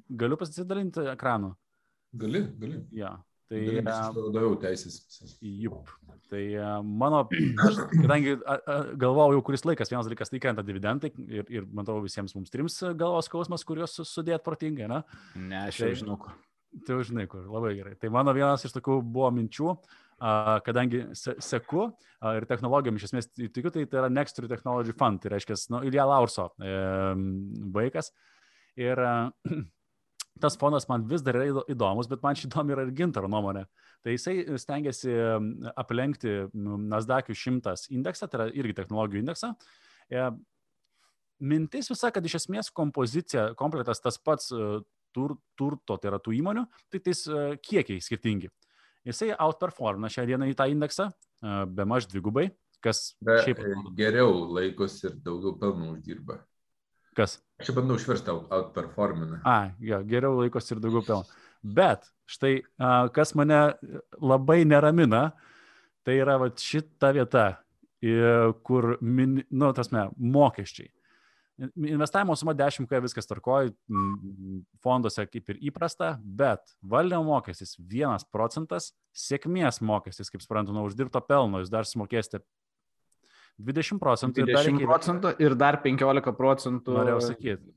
[0.09, 1.53] galiu pasidalinti ekranu?
[2.13, 2.81] Gali, gali.
[2.93, 3.15] Ja.
[3.51, 3.61] Tai
[4.15, 5.01] daugiau teisės.
[5.43, 5.91] Jup.
[6.31, 6.43] Tai
[6.87, 7.25] mano,
[7.67, 8.37] aš, kadangi
[8.99, 12.79] galvojau jau kuris laikas, vienas dalykas tai krenta dividendai ir, ir matau visiems mums trims
[12.97, 15.03] galvos skausmas, kuriuos sudėt protingai, na?
[15.35, 16.33] Ne, aš jau tai, žinau, kur.
[16.87, 17.93] Tai žinai, kur labai gerai.
[18.01, 19.75] Tai mano vienas iš tokių buvo minčių,
[20.65, 21.89] kadangi seku
[22.33, 26.07] ir technologijom iš esmės tikiu, tai tai yra Next Technology Fund, tai reiškia, nu, Ilja
[26.07, 26.73] Laurso e,
[27.75, 28.13] vaikas.
[28.79, 28.97] Ir
[30.43, 33.65] tas fondas man vis dar yra įdomus, bet man įdomu yra ir gintaro nuomonė.
[34.03, 35.13] Tai jisai stengiasi
[35.79, 39.53] aplenkti Nasdaq 100 indeksą, tai yra irgi technologijų indeksą.
[40.11, 40.25] E,
[41.39, 44.51] mintis visa, kad iš esmės kompozicija, komplektas tas pats
[45.13, 48.49] tur, turto, tai yra tų įmonių, tai tais uh, kiekiai skirtingi.
[49.07, 51.09] Jisai outperformina šią dieną į tą indeksą,
[51.75, 52.47] be maž dvigubai,
[52.83, 53.59] kas be, šiaip...
[53.97, 56.39] Geriau laikosi ir daugiau pelnų uždirba.
[57.13, 57.37] Kas?
[57.61, 59.43] Aš čia bandau išversti outperformina.
[59.45, 61.41] A, jo, geriau laikosi ir daugiau pelnų.
[61.63, 62.55] Bet štai,
[63.13, 63.59] kas mane
[64.17, 65.29] labai neramina,
[66.03, 67.45] tai yra va, šita vieta,
[68.67, 70.89] kur, min, nu, tasme, mokesčiai.
[71.61, 73.69] Investavimo suma 10K viskas tarkoja,
[74.83, 81.21] fonduose kaip ir įprasta, bet valdymo mokestis 1 procentas, sėkmės mokestis, kaip suprantu, nuo uždirbto
[81.23, 82.41] pelno jūs dar sumokėsite
[83.61, 84.47] 20 procentų.
[84.47, 86.97] 20 ir procentų ir dar 15 procentų.
[86.97, 87.75] Norėjau sakyti.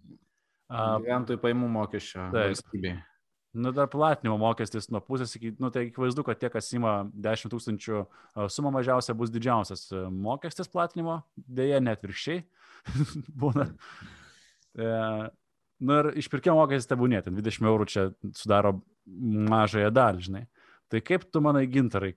[0.71, 2.97] Gyventojų paimų mokesčio valstybei.
[3.57, 7.49] Nu, dar platinimo mokestis nuo pusės iki, nu, tai akivaizdu, kad tie, kas ima 10
[7.55, 8.03] tūkstančių
[8.53, 12.43] sumą mažiausia, bus didžiausias mokestis platinimo, dėja net virkščiai.
[13.43, 13.71] būna.
[14.77, 14.91] E,
[15.89, 20.45] nu ir išpirkimo mokestis tebūnė, ten 20 eurų čia sudaro mažąją dalį, žinai.
[20.93, 22.13] Tai kaip tu manai, gintarai,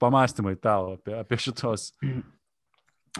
[0.00, 1.90] pamastymai tavo apie, apie šitos?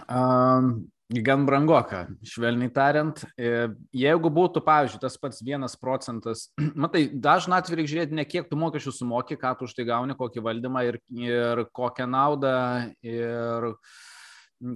[0.08, 3.22] Um, gan brangoka, švelniai tariant.
[3.40, 6.48] E, jeigu būtų, pavyzdžiui, tas pats vienas procentas,
[6.84, 10.16] matai, dažna atveju reikia žiūrėti ne kiek tu mokesčių sumoki, ką tu už tai gauni,
[10.18, 12.58] kokį valdymą ir, ir kokią naudą
[13.00, 13.72] ir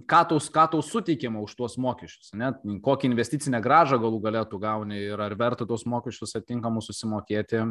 [0.09, 5.05] ką tau, ką tau suteikiama už tuos mokesčius, net kokią investicinę gražą galų galėtų gauni
[5.11, 7.65] ir ar verta tuos mokesčius atitinkamus susimokėti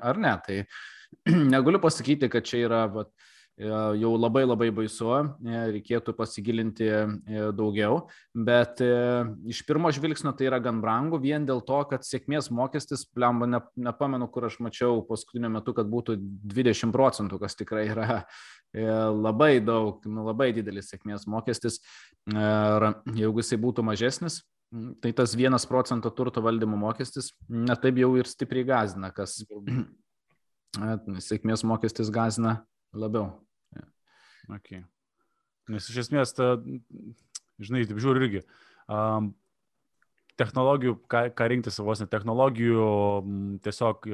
[0.00, 0.36] ar ne.
[0.46, 0.60] Tai
[1.52, 3.12] negaliu pasakyti, kad čia yra vat,
[3.56, 5.08] jau labai labai baisu,
[5.46, 6.98] e, reikėtų pasigilinti e,
[7.56, 8.02] daugiau,
[8.36, 8.82] bet
[9.48, 13.62] iš pirmo žvilgsnio tai yra gan brangu vien dėl to, kad sėkmės mokestis, plemba, ne,
[13.88, 16.18] nepamenu, kur aš mačiau paskutiniu metu, kad būtų
[16.52, 18.22] 20 procentų, kas tikrai yra
[18.76, 18.84] E,
[19.22, 21.78] labai daug, nu, labai didelis sėkmės mokestis.
[22.28, 24.42] Ir jeigu jisai būtų mažesnis,
[25.00, 29.38] tai tas vienas procento turto valdymo mokestis netaip jau ir stipriai gazina, kas
[31.30, 32.58] sėkmės mokestis gazina
[32.92, 33.30] labiau.
[34.52, 34.84] Okay.
[35.72, 36.54] Nes iš esmės, ta,
[37.58, 38.44] žinai, taip žiūriu irgi.
[38.86, 39.32] Um,
[40.38, 42.84] technologijų, ką, ką rinktis vos ne technologijų,
[43.64, 44.06] tiesiog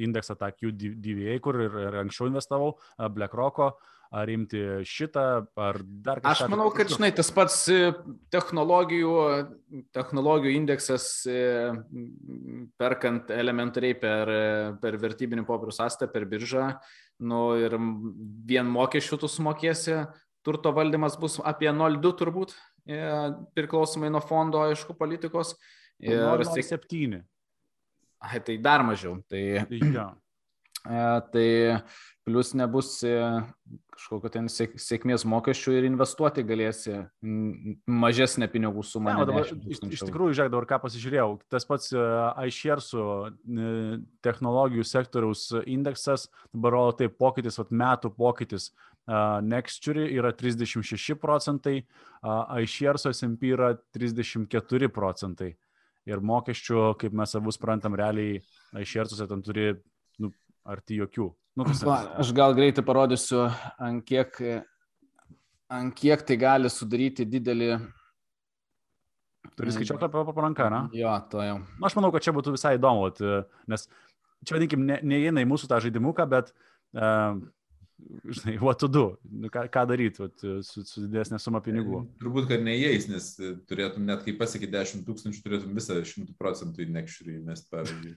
[0.00, 3.70] indeksą tą QDVA, kur ir, ir anksčiau investavau, BlackRock'o,
[4.10, 4.60] ar imti
[4.90, 5.24] šitą,
[5.54, 6.32] ar dar kažką.
[6.32, 7.92] Aš manau, kad, žinai, tas pats e,
[8.34, 9.12] technologijų,
[9.94, 11.44] technologijų indeksas, e,
[12.80, 14.32] perkant elementariai per,
[14.82, 16.72] per vertybinių popierių sąstą, per biržą,
[17.20, 17.76] nu ir
[18.48, 20.00] vien mokesčių tu sumokėsi,
[20.46, 22.54] turto valdymas bus apie 0,2 turbūt,
[22.88, 23.00] e,
[23.56, 25.54] priklausomai nuo fondo, aišku, politikos.
[26.00, 27.20] Ir 0,7.
[28.24, 29.18] Ai, tai dar mažiau.
[29.28, 29.40] Tai,
[29.92, 30.08] ja.
[30.84, 31.48] Tai
[32.24, 32.98] plus nebus
[34.00, 37.02] kažkokio ten sėkmės mokesčių ir investuoti galėsi
[37.90, 39.12] mažesnę pinigų sumą.
[39.18, 43.04] Ne, dabar, iš, iš tikrųjų, žiūrėk, dabar ką pasižiūrėjau, tas pats iShares'ų
[44.24, 48.70] technologijų sektoriaus indeksas, dabar rodo taip, pokytis, vat, metų pokytis.
[49.42, 51.80] Nexture yra 36 procentai,
[52.62, 55.54] iShares'o SMP yra 34 procentai.
[56.08, 58.38] Ir mokesčių, kaip mes abu suprantam, realiai
[58.80, 59.66] iShares'uose ten turi
[60.68, 61.28] arti jokių.
[61.58, 63.42] Nu, Va, aš gal greitai parodysiu,
[63.82, 64.36] ant kiek,
[65.70, 67.72] ant kiek tai gali sudaryti didelį.
[69.58, 70.84] Turi skaičiuoti apie paranką, na?
[70.96, 71.58] Jo, to jau.
[71.58, 73.10] Na, aš manau, kad čia būtų visai įdomu,
[73.68, 73.88] nes
[74.44, 76.52] čia, vadinkim, neįeina ne į mūsų tą žaidimuką, bet,
[76.96, 77.34] uh,
[78.30, 82.04] žinai, what to do, nu, ką, ką daryti vat, su, su didesnė suma pinigų.
[82.22, 83.30] Turbūt, kad neįeis, nes
[83.68, 88.16] turėtum net kai pasiekė 10 tūkstančių, turėtum visą 100 procentų į nekšrį įmest, pavyzdžiui.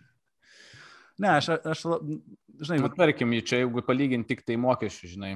[1.21, 1.83] Ne, aš, aš
[2.61, 2.79] žinai.
[2.81, 5.33] Nu, tarkim, čia jeigu palyginti tik tai mokesčių, žinai.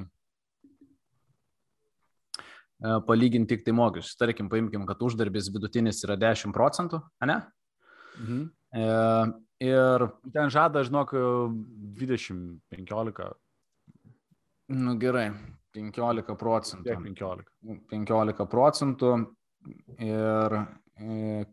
[2.78, 4.18] E, palyginti tik tai mokesčius.
[4.18, 7.38] Tarkim, paimkim, kad uždarbis vidutinis yra 10 procentų, ne?
[8.18, 8.42] Mhm.
[8.74, 8.88] E,
[9.68, 10.08] ir.
[10.34, 11.14] Ten žada, žinok,
[11.98, 13.30] 20, 15.
[14.74, 15.30] Nu gerai,
[15.78, 16.84] 15 procentų.
[16.90, 17.54] Kiek 15?
[17.94, 19.14] 15 procentų.
[20.02, 20.54] Ir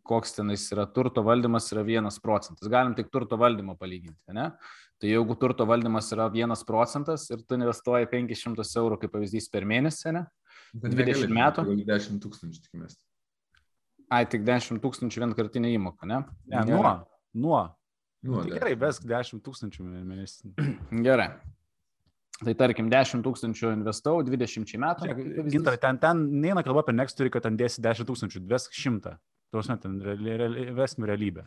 [0.04, 2.70] koks tenais yra turto valdymas yra 1 procentas.
[2.72, 4.52] Galim tik turto valdymą palyginti, ne?
[5.02, 9.68] Tai jeigu turto valdymas yra 1 procentas ir tu investuoji 500 eurų, kaip pavyzdys, per
[9.70, 10.24] mėnesį, ne?
[10.74, 11.66] Bet 20 negali, metų.
[11.86, 12.98] 10 tūkstančių tikimės.
[14.14, 16.24] Ai, tik 10 tūkstančių vienkartinė įmoka, ne?
[16.50, 16.96] Ne, ne nuo.
[17.36, 17.62] Nuo.
[18.26, 20.56] nuo nu, tai gerai, besk 10 tūkstančių mėnesį.
[21.08, 21.30] Gerai.
[22.36, 25.14] Tai tarkim, 10 tūkstančių investau 20 metų.
[25.54, 29.16] Gintar, ten, ten neina kalba apie next turi, kad ten dėsi 10 tūkstančių, 200
[29.56, 31.46] tuos net ten reali, reali, vesnių realybę.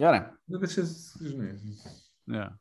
[0.00, 0.22] Gerai.
[0.48, 1.50] Na, bet šis, žinai,
[2.32, 2.52] yeah.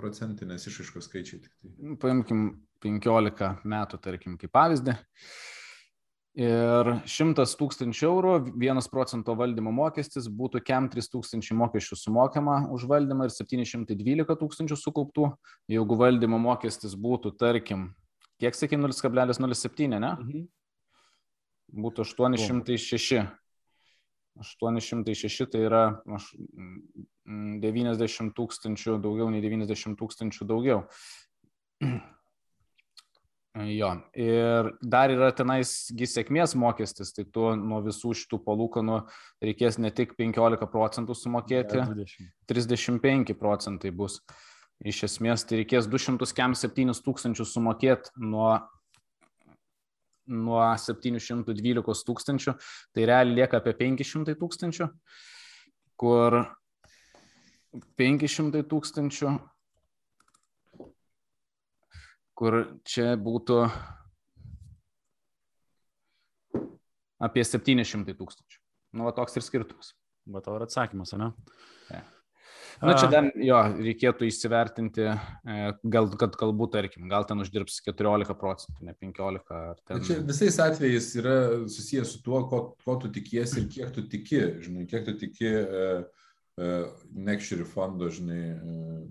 [0.00, 1.72] procentinės išaiškos skaičiai tik tai.
[1.76, 2.46] Nu, paimkim
[2.82, 4.96] 15 metų, tarkim, kaip pavyzdį.
[6.42, 13.28] Ir 100 tūkstančių eurų, 1 procento valdymo mokestis būtų KEM 3000 mokesčių sumokama už valdymą
[13.28, 15.28] ir 712 tūkstančių sukauptų.
[15.68, 17.90] Jeigu valdymo mokestis būtų, tarkim,
[18.40, 20.14] kiek sakė 0,07, ne?
[20.16, 20.48] Mhm
[21.72, 23.22] būtų 806.
[24.40, 25.82] 806 tai yra
[27.26, 30.82] 90 tūkstančių daugiau nei 90 tūkstančių daugiau.
[33.52, 39.02] Jo, ir dar yra tenais sėkmės mokestis, tai tu nuo visų šitų palūkanų
[39.44, 41.82] reikės ne tik 15 procentų sumokėti,
[42.48, 44.22] 35 procentai bus.
[44.80, 48.54] Iš esmės tai reikės 207 tūkstančių sumokėti nuo
[50.30, 52.54] nuo 712 tūkstančių,
[52.94, 54.88] tai realiai lieka apie 500 tūkstančių,
[56.00, 56.38] kur
[57.98, 59.32] 500 tūkstančių,
[62.38, 62.58] kur
[62.88, 63.58] čia būtų
[67.22, 68.58] apie 700 tūkstančių.
[68.92, 69.94] Nu, va toks ir skirtumas.
[70.28, 71.32] Va tavo ir atsakymas, ne?
[71.90, 72.02] Ja.
[72.82, 75.58] Na, čia dar jo, reikėtų įsivertinti, e,
[75.94, 79.84] gal, kad galbūt, tarkim, gal ten uždirbs 14 procentų, ne 15.
[79.86, 80.02] Ten...
[80.08, 81.36] Čia visais atvejais yra
[81.70, 85.52] susijęs su tuo, ko, ko tu tikiesi ir kiek tu tiki, žinai, kiek tu tiki
[85.62, 86.02] uh,
[86.58, 86.88] uh,
[87.30, 88.42] Nekširi fondo, žinai.
[88.58, 89.04] Uh,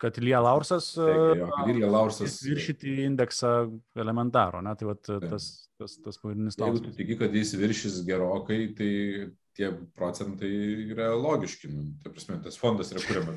[0.00, 0.90] kad Lija Laursas,
[1.66, 3.52] Lija Laursas viršyti indeksą
[3.96, 4.74] elementaro, ne?
[4.76, 5.46] tai vat, tas,
[5.80, 6.82] tas, tas pagrindinis klausimas.
[6.82, 8.90] Jeigu tu tiki, kad jis viršys gerokai, tai
[9.56, 10.50] tie procentai
[10.92, 11.68] yra logiški.
[11.72, 13.36] Nu, ta prasme, tas fondas yra kuriamas.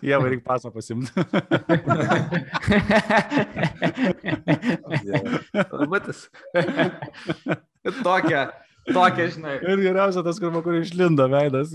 [0.00, 1.12] Jie reikia pasą pasimti.
[5.92, 6.30] Matas.
[8.02, 8.42] Tokia,
[8.88, 9.56] tokia, žinai.
[9.60, 11.68] Ir geriausia tas, kur, kur išlindo veidas.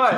[0.00, 0.14] Oi.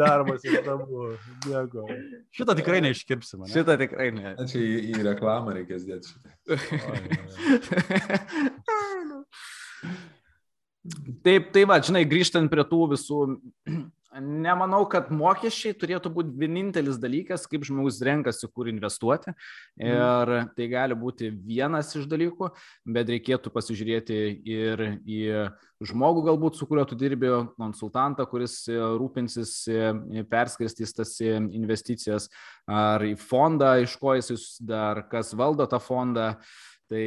[0.00, 1.12] Darbas įdomu.
[1.46, 1.98] Dėkui.
[2.36, 3.44] Šitą tikrai neiškirpsim.
[3.44, 3.52] Ne?
[3.52, 4.34] Šitą tikrai ne.
[4.50, 6.28] Čia į, į reklamą reikės dėti šitą.
[11.24, 13.18] Taip, tai va, žinai, grįžtant prie tų visų
[14.18, 19.34] nemanau, kad mokesčiai turėtų būti vienintelis dalykas, kaip žmogus renkasi, kur investuoti.
[19.78, 22.50] Ir tai gali būti vienas iš dalykų,
[22.90, 24.18] bet reikėtų pasižiūrėti
[24.50, 25.20] ir į
[25.86, 27.30] žmogų galbūt, su kuriuo tu dirbi,
[27.60, 29.54] konsultantą, kuris rūpinsis,
[30.30, 32.28] perskirstys tas investicijas,
[32.68, 36.34] ar į fondą, iš ko jis dar, kas valdo tą fondą.
[36.90, 37.02] Tai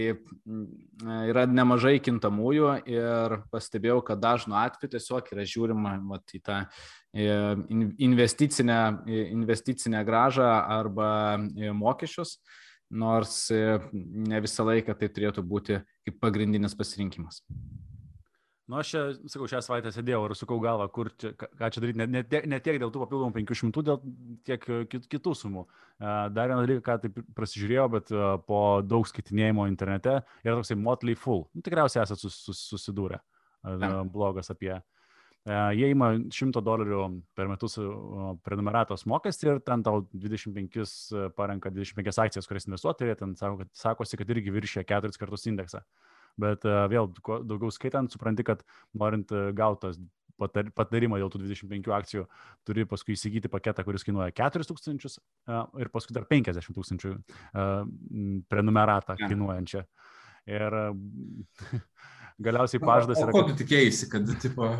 [1.27, 7.25] yra nemažai kintamųjų ir pastebėjau, kad dažnu atveju tiesiog yra žiūrima vat, į tą e,
[8.07, 8.79] investicinę,
[9.25, 12.37] investicinę gražą arba e, mokesčius,
[12.95, 17.43] nors e, ne visą laiką tai turėtų būti kaip pagrindinis pasirinkimas.
[18.67, 21.99] Nu, aš čia, sakau, šią savaitę sėdėjau ir sukau galvą, kur čia, ką čia daryti,
[21.99, 23.97] ne, ne, tiek, ne tiek dėl tų papildomų 500, dėl
[24.47, 25.65] tiek e, kit, kitų sumų.
[25.67, 30.77] E, dar vieną dalyką, ką taip prasižiūrėjau, bet e, po daug skaitinėjimo internete yra toksai
[30.79, 31.43] Motley Full.
[31.51, 33.19] Nu, tikriausiai esate sus, sus, susidūrę.
[34.11, 34.77] Blogas apie.
[35.75, 37.03] Jie ima 100 dolerių
[37.35, 37.75] per metus
[38.47, 43.59] prenumeratos mokestį ir ten tau 25 parenka 25 akcijas, kurias investuoti ir jie ten sako,
[43.59, 45.83] kad, sakosi, kad irgi viršė keturis kartus indeksą.
[45.83, 48.63] Uh, bet e, vėl daugiau skaitant, supranti, kad
[48.97, 49.99] norint e, gautas
[50.43, 52.23] patarimą dėl tų 25 akcijų,
[52.67, 57.13] turi paskui įsigyti paketą, kuris kainuoja 4 tūkstančius e, ir paskui dar 50 tūkstančių
[58.51, 59.85] prenumeratą kainuojančią.
[60.51, 60.77] Ir
[62.47, 63.31] galiausiai pažadas yra...
[63.31, 64.73] O ko tu tikėjai, kad, tipo...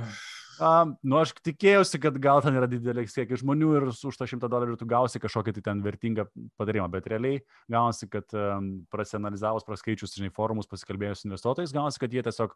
[0.62, 4.50] Um, nu, aš tikėjausi, kad gal ten yra didelis kiekis žmonių ir už tą šimtą
[4.52, 6.28] dolerių tu gausi kažkokį tai ten vertingą
[6.60, 7.40] padarimą, bet realiai
[7.72, 12.54] gaunasi, kad um, prasianalizavus, praskaičius, žinai, forumus, pasikalbėjus su investuotojais, gaunasi, kad jie tiesiog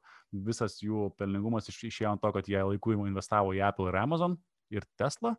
[0.49, 4.37] visas jų pelningumas iš, išėjo ant to, kad jie laiku investavo į Apple ir Amazon
[4.73, 5.33] ir Tesla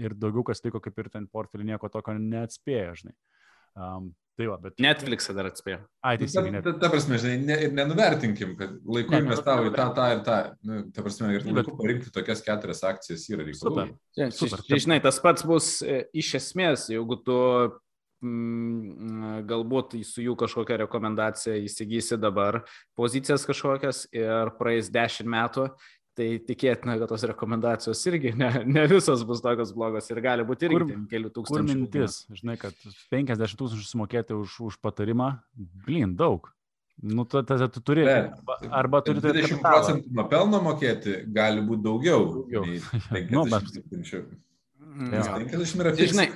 [0.00, 3.16] ir daugiau kas liko kaip ir ten portfelį nieko tokio neatspėjo, žinai.
[3.78, 4.78] Um, Tai va, bet...
[4.80, 5.82] Netflix'e dar atspėjo.
[6.00, 6.62] Ai, teisingai.
[6.64, 10.06] Ta, ta, ta prasme, žinai, ne, ir nenuvertinkim, kad laiku ne, investavo į tą, tą
[10.14, 10.38] ir tą.
[10.64, 11.68] Nu, ta prasme, ir laiku bet...
[11.82, 13.84] parinkti tokias keturias akcijas yra reikalų.
[14.16, 14.32] Super.
[14.38, 14.64] Super.
[14.64, 17.36] Tai, žinai, tas pats bus e, iš esmės, jeigu tu
[18.24, 22.62] mm, galbūt su jų kažkokią rekomendaciją įsigysi dabar
[22.96, 25.68] pozicijas kažkokias ir praeis dešimt metų
[26.20, 30.66] Tai tikėtina, kad tos rekomendacijos irgi ne, ne visos bus tokios blogos ir gali būti
[30.68, 31.62] irgi kur, kelių tūkstančių.
[31.64, 32.76] Kur mintis, žinai, kad
[33.14, 35.30] 50 tūkstančių sumokėti už, už patarimą,
[35.86, 36.50] blin, daug.
[37.00, 38.04] Nu, tada tu turi.
[38.04, 42.26] Arba, arba turi 20 procentų nuo pelno mokėti, gali būti daugiau.
[42.34, 42.66] daugiau.
[43.08, 44.20] 50 nu, tūkstančių.
[44.90, 45.22] Ja.
[45.38, 45.92] 50 yra.
[45.94, 46.26] Tai, žinai,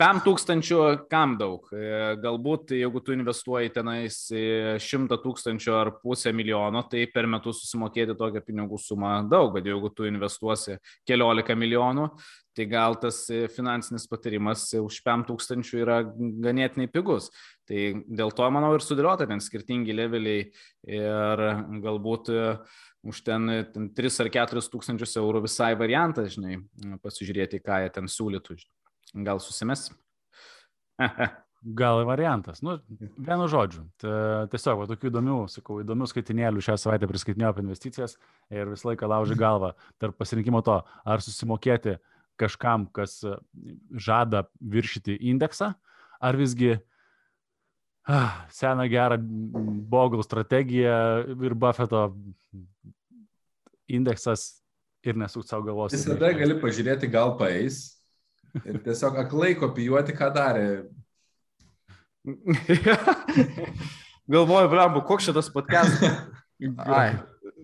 [0.00, 0.80] 5 tūkstančių
[1.10, 1.68] kam daug?
[1.70, 8.18] E, galbūt jeigu tu investuoji tenais 100 tūkstančių ar pusę milijono, tai per metus susimokėti
[8.18, 12.08] tokią pinigų sumą daug, bet jeigu tu investuosi keliolika milijonų,
[12.56, 13.22] tai gal tas
[13.54, 17.30] finansinis patarimas už 5 tūkstančių yra ganėtinai pigus.
[17.70, 17.80] Tai
[18.10, 20.48] dėl to, manau, ir sudėliota ten skirtingi leveliai
[20.90, 21.44] ir
[21.84, 22.32] galbūt
[23.06, 26.60] už ten, ten 3 ar 4 tūkstančius eurų visai variantas, žinai,
[27.04, 28.58] pasižiūrėti, ką jie ten siūlytų.
[29.26, 29.88] Gal susimes?
[31.60, 32.62] Gal variantas.
[32.64, 32.78] Nu,
[33.20, 33.82] vienu žodžiu.
[34.00, 38.16] Tiesiog, va, tokių įdomių, sakau, įdomių skaitinėlių šią savaitę priskaitinėjau apie investicijas
[38.48, 41.98] ir visą laiką laužė galvą tarp pasirinkimo to, ar susimokėti
[42.40, 43.18] kažkam, kas
[43.92, 45.74] žada viršyti indeksą,
[46.20, 46.78] ar visgi
[48.54, 49.18] seną gerą
[49.90, 50.96] Bogle strategiją
[51.42, 52.10] ir Buffeto
[53.90, 54.62] indeksas
[55.04, 55.94] ir nesuk savo galvos.
[55.94, 58.00] Visada gali pažiūrėti, gal paeis
[58.64, 60.66] ir tiesiog aklai kopijuoti, ką darė.
[64.30, 66.04] Galvoju, brambu, koks šitas podcast.
[66.84, 67.16] Ai.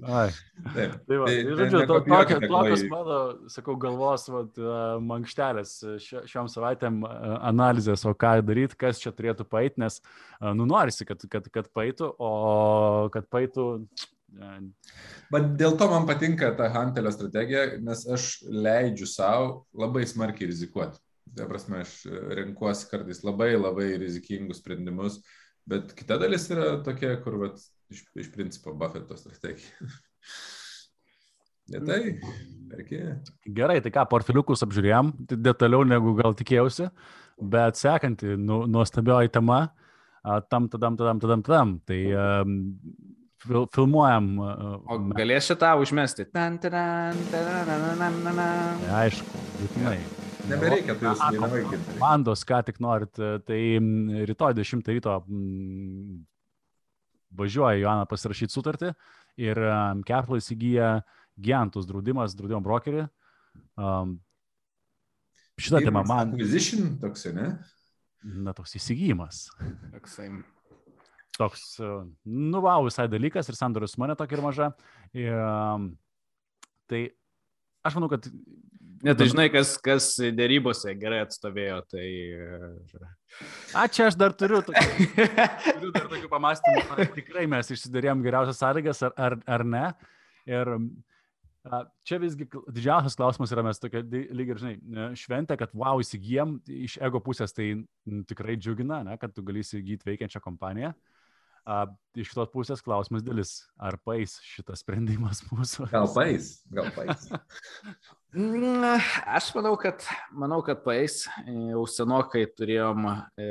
[0.03, 0.29] Ai.
[0.75, 0.97] Taip.
[1.07, 3.21] Tai, va, tai, tai žodžiu, to, tokia, tokios mano,
[3.53, 4.61] sakau, galvos vat,
[5.05, 10.01] mankštelės šiom savaitėm analizės, o ką daryti, kas čia turėtų paeiti, nes,
[10.43, 12.35] nu, norisi, kad, kad, kad paeitų, o
[13.15, 13.71] kad paeitų
[15.33, 21.01] Bet dėl to man patinka ta Hantelio strategija, nes aš leidžiu savo labai smarkiai rizikuoti.
[21.37, 21.95] Tai prasme, aš
[22.39, 25.19] renkuosi kartais labai labai rizikingus sprendimus,
[25.69, 29.71] bet kita dalis yra tokia, kur vat, iš, iš principo Buffeto strategija.
[31.73, 32.21] Lietai,
[32.71, 33.01] perki.
[33.51, 36.87] Gerai, tai ką, portfeliukus apžiūrėjom, tai detaliau negu gal tikėjausi,
[37.43, 39.65] bet sekanti, nu, nuostabioji tema,
[40.51, 41.73] tam, tadam, tadam, tadam, tadam.
[41.87, 42.55] Tai um,
[43.43, 44.31] fil, filmuojam.
[44.87, 46.29] O galės šitą užmesti?
[46.31, 48.23] Tan, tan, tan,
[49.01, 49.99] Aišku, būtinai.
[50.47, 51.93] Nebereikia, tai jūs nevaikit.
[51.99, 53.61] Mandos, ką tik norit, tai
[54.31, 55.19] rytoj 10 ryto
[57.37, 58.93] važiuoja Joana pasirašyti sutartį
[59.43, 59.61] ir
[60.09, 60.91] Capital įsigyja
[61.37, 63.07] Giantus draudimas, draudimo brokerį.
[63.77, 64.17] Um,
[65.61, 66.35] šitą temą man.
[66.35, 67.55] Acquisition toks, ne?
[68.25, 69.47] Na, toks įsigijimas.
[69.93, 70.31] Toksai
[71.37, 71.85] toks, e,
[72.25, 74.71] nu, wow, visai dalykas ir sandoris mane tokia ir maža.
[75.17, 75.37] Ir,
[76.91, 77.03] tai
[77.87, 78.29] aš manau, kad
[79.07, 82.07] Net tai žinai, kas, kas dėrybose gerai atstovėjo, tai...
[83.77, 85.07] A, čia aš dar turiu, tokį,
[85.77, 89.85] turiu dar tokių pamastymų, ar tikrai mes išsidarėm geriausias sąlygas ar, ar, ar ne.
[90.51, 96.03] Ir a, čia visgi didžiausias klausimas yra, mes tokia lyg ir, žinai, šventė, kad wow,
[96.03, 97.73] įsigijom, iš ego pusės tai
[98.27, 100.97] tikrai džiugina, ne, kad tu gali įsigyti veikiančią kompaniją.
[101.67, 101.81] A,
[102.15, 105.89] iš kitos pusės klausimas dėlis, ar paės šitas sprendimas mūsų?
[105.91, 107.27] Gal paės, gal paės.
[108.37, 108.87] Mm,
[109.35, 111.25] aš manau, kad, manau, kad paės.
[111.51, 113.49] Jau senokai turėjom, e,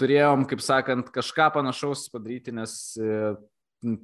[0.00, 3.36] turėjom, kaip sakant, kažką panašaus padaryti, nes e,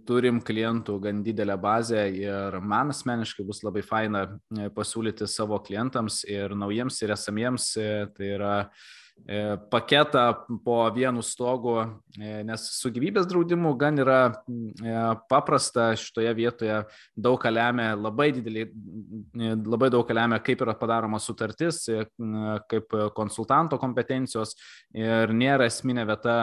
[0.04, 6.26] turim klientų gan didelę bazę ir man asmeniškai bus labai faina e, pasiūlyti savo klientams
[6.28, 7.72] ir naujiems ir esamiems.
[7.80, 9.09] E, tai yra E,
[9.70, 11.76] paketą po vienu stogu,
[12.18, 14.94] e, nes su gyvybės draudimu gan yra e,
[15.30, 16.80] paprasta šitoje vietoje,
[17.14, 18.64] daug ką lemia, labai didelį,
[19.66, 21.84] labai daug ką lemia, kaip yra padaroma sutartis,
[22.70, 24.56] kaip konsultanto kompetencijos.
[24.96, 26.40] Ir nėra esminė vieta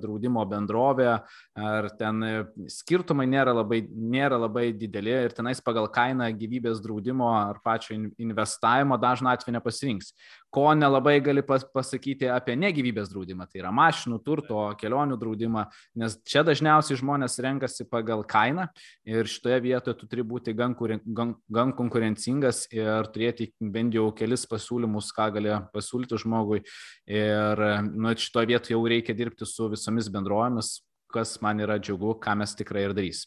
[0.00, 1.12] draudimo bendrovė,
[1.56, 2.22] ar ten
[2.70, 8.98] skirtumai nėra labai, nėra labai dideli ir tenais pagal kainą gyvybės draudimo ar pačio investavimo
[9.00, 10.12] dažnu atveju nepasirinks
[10.50, 15.66] ko nelabai gali pas, pasakyti apie negyvybės draudimą, tai yra mašinų, turto, kelionių draudimą,
[16.00, 18.68] nes čia dažniausiai žmonės renkasi pagal kainą
[19.08, 24.46] ir šitoje vietoje tu turi būti gan, gan, gan konkurencingas ir turėti bent jau kelis
[24.48, 26.62] pasiūlymus, ką gali pasiūlyti žmogui.
[27.10, 30.76] Ir nu, šitoje vietoje jau reikia dirbti su visomis bendrovėmis,
[31.12, 33.26] kas man yra džiugu, ką mes tikrai ir darys.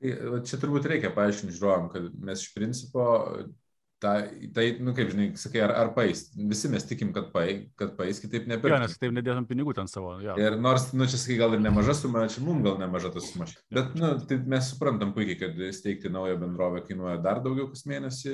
[0.00, 0.12] Tai,
[0.48, 3.02] čia turbūt reikia paaiškinti žiūrovam, kad mes iš principo
[4.00, 4.14] Ta,
[4.56, 6.22] tai, nu kaip žinai, sakai, ar, ar paės.
[6.32, 8.72] Visi mes tikim, kad, pai, kad paės, kitaip nepirksim.
[8.72, 10.14] Jo, nes kitaip nedėtum pinigų ten savo.
[10.24, 10.38] Jo.
[10.40, 13.48] Ir nors, nu čia sakai, gal ir nemaža suma, čia mums gal nemaža tas suma.
[13.68, 18.32] Bet, nu, tai mes suprantam puikiai, kad steigti naują bendrovę kainuoja dar daugiau kas mėnesį.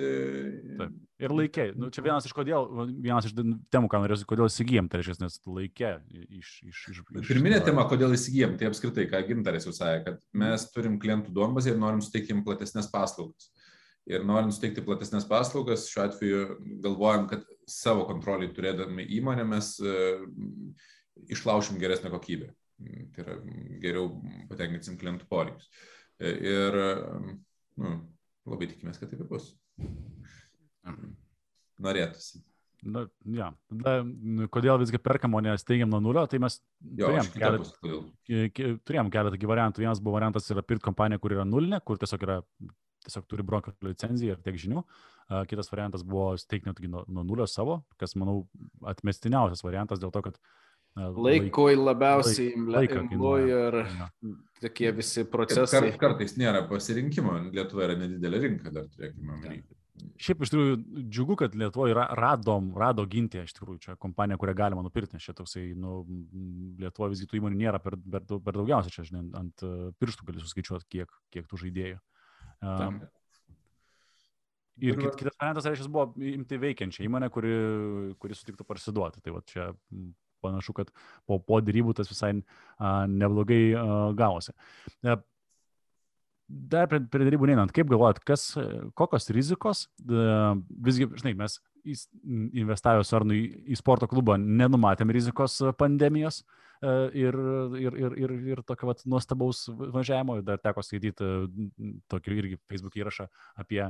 [0.85, 0.95] Taip.
[1.27, 1.67] Ir laikė.
[1.81, 3.35] Nu, čia vienas iš kodėl, vienas iš
[3.73, 5.93] temų, ką norėsiu, kodėl įsigijom, tai reiškia, nes laikė
[6.29, 6.51] iš...
[6.61, 10.69] iš, iš, iš Pirminė tema, kodėl įsigijom, tai apskritai, ką Gintaras jau sakė, kad mes
[10.75, 13.49] turim klientų duombazę ir norim suteikti jiems platesnės paslaugas
[14.11, 16.43] ir norint suteikti platesnės paslaugas, šiuo atveju
[16.85, 19.97] galvojam, kad savo kontroliai turėdami įmonę mes e,
[21.35, 22.53] išlaušim geresnę kokybę.
[23.17, 23.37] Tai yra
[23.83, 24.11] geriau
[24.51, 25.71] patenkinsim klientų poreikius.
[26.21, 26.77] E, ir
[27.81, 27.95] nu,
[28.47, 29.55] labai tikimės, kad taip ir bus.
[31.83, 32.45] Norėtųsi.
[32.87, 33.03] Na,
[33.35, 33.49] ja.
[33.73, 33.95] Tada,
[34.53, 38.01] kodėl visgi perkam, o nesteigiam nuo nulio, tai mes jo, turėjom, keletą,
[38.87, 39.83] turėjom keletą variantų.
[39.83, 42.39] Vienas buvo variantas yra pirkti kompaniją, kur yra nulinė, kur tiesiog yra
[43.07, 44.85] tiesiog turi brokerio licenciją ir tiek žinių.
[45.51, 48.45] Kitas variantas buvo steigti netgi nuo, nuo nulio savo, kas, manau,
[48.87, 50.39] atmestiniausias variantas dėl to, kad
[50.97, 53.75] Laikui labiausiai imlu ir
[54.63, 55.91] tokie visi procesai.
[55.91, 59.61] Kart, kartais nėra pasirinkimo, Lietuva yra nedidelė rinka, dar turėkime omeny.
[60.21, 60.79] Šiaip iš tikrųjų
[61.13, 65.37] džiugu, kad Lietuvoje radom, rado ginti, iš tikrųjų, čia kompanija, kurią galima nupirkti, nes čia
[65.37, 66.01] toksai, nu,
[66.81, 69.65] Lietuvoje visgi tų įmonių nėra per, per, per daugiausia, čia, žinai, ant
[70.01, 72.01] pirštų gali suskaičiuoti, kiek, kiek tų žaidėjų.
[72.65, 73.01] Um,
[74.81, 77.57] ir kit, kitas variantas, reiškia, buvo imti veikiančią įmonę, kuri,
[78.23, 79.23] kuri sutiktų parsiduoti.
[79.25, 79.71] Tai va čia
[80.45, 80.93] panašu, kad
[81.27, 83.87] po, po dėrybų tas visai a, neblogai a,
[84.17, 84.55] gavosi.
[85.07, 85.19] A,
[86.49, 88.51] dar prie, prie dėrybų neinant, kaip galvojat, kas,
[88.99, 96.43] kokios rizikos, visgi, žinai, mes investavę Sarnui į sporto klubą nenumatėm rizikos pandemijos,
[96.83, 97.37] E, ir,
[97.81, 100.37] ir, ir, ir, ir tokio vat, nuostabaus važiavimo.
[100.45, 101.29] Dar teko skaityti
[102.13, 103.29] tokį irgi Facebook įrašą
[103.63, 103.81] apie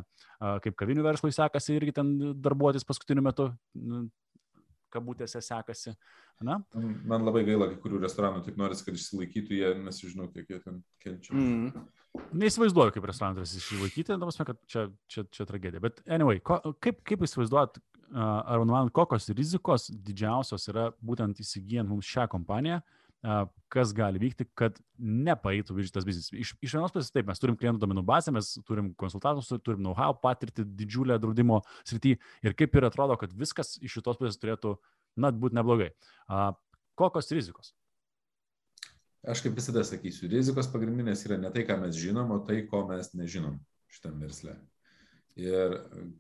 [0.62, 2.12] kaip kavinių verslui sekasi irgi ten
[2.44, 3.50] darbuotis paskutiniu metu
[4.92, 5.94] kabutėse sekasi.
[6.44, 6.58] Na?
[7.08, 10.58] Man labai gaila, kai kurių restoranų taip noris, kad išsilaikytų jie, nes žinau, kiek jie
[10.64, 11.32] ten kenčia.
[11.32, 11.86] Mm.
[12.36, 15.82] Neįsivaizduoju, kaip restoranas išsilaikyti, nors kad čia, čia, čia tragedija.
[15.84, 17.80] Bet anyway, ko, kaip, kaip įsivaizduojat,
[18.12, 22.80] ar man kokios rizikos didžiausios yra būtent įsigijant mums šią kompaniją,
[23.72, 26.28] kas gali vykti, kad nepaeitų šitas biznis.
[26.30, 30.14] Iš, iš vienos pusės taip, mes turim klientų domenų bazę, mes turim konsultantus, turim know-how,
[30.22, 34.76] patirtį didžiulę draudimo srity ir kaip ir atrodo, kad viskas iš šitos pusės turėtų,
[35.18, 35.90] na, būti neblogai.
[36.96, 37.74] Kokios rizikos?
[39.26, 42.84] Aš kaip visada sakysiu, rizikos pagrindinės yra ne tai, ką mes žinom, o tai, ko
[42.86, 43.58] mes nežinom
[43.90, 44.54] šitam versle.
[45.36, 45.74] Ir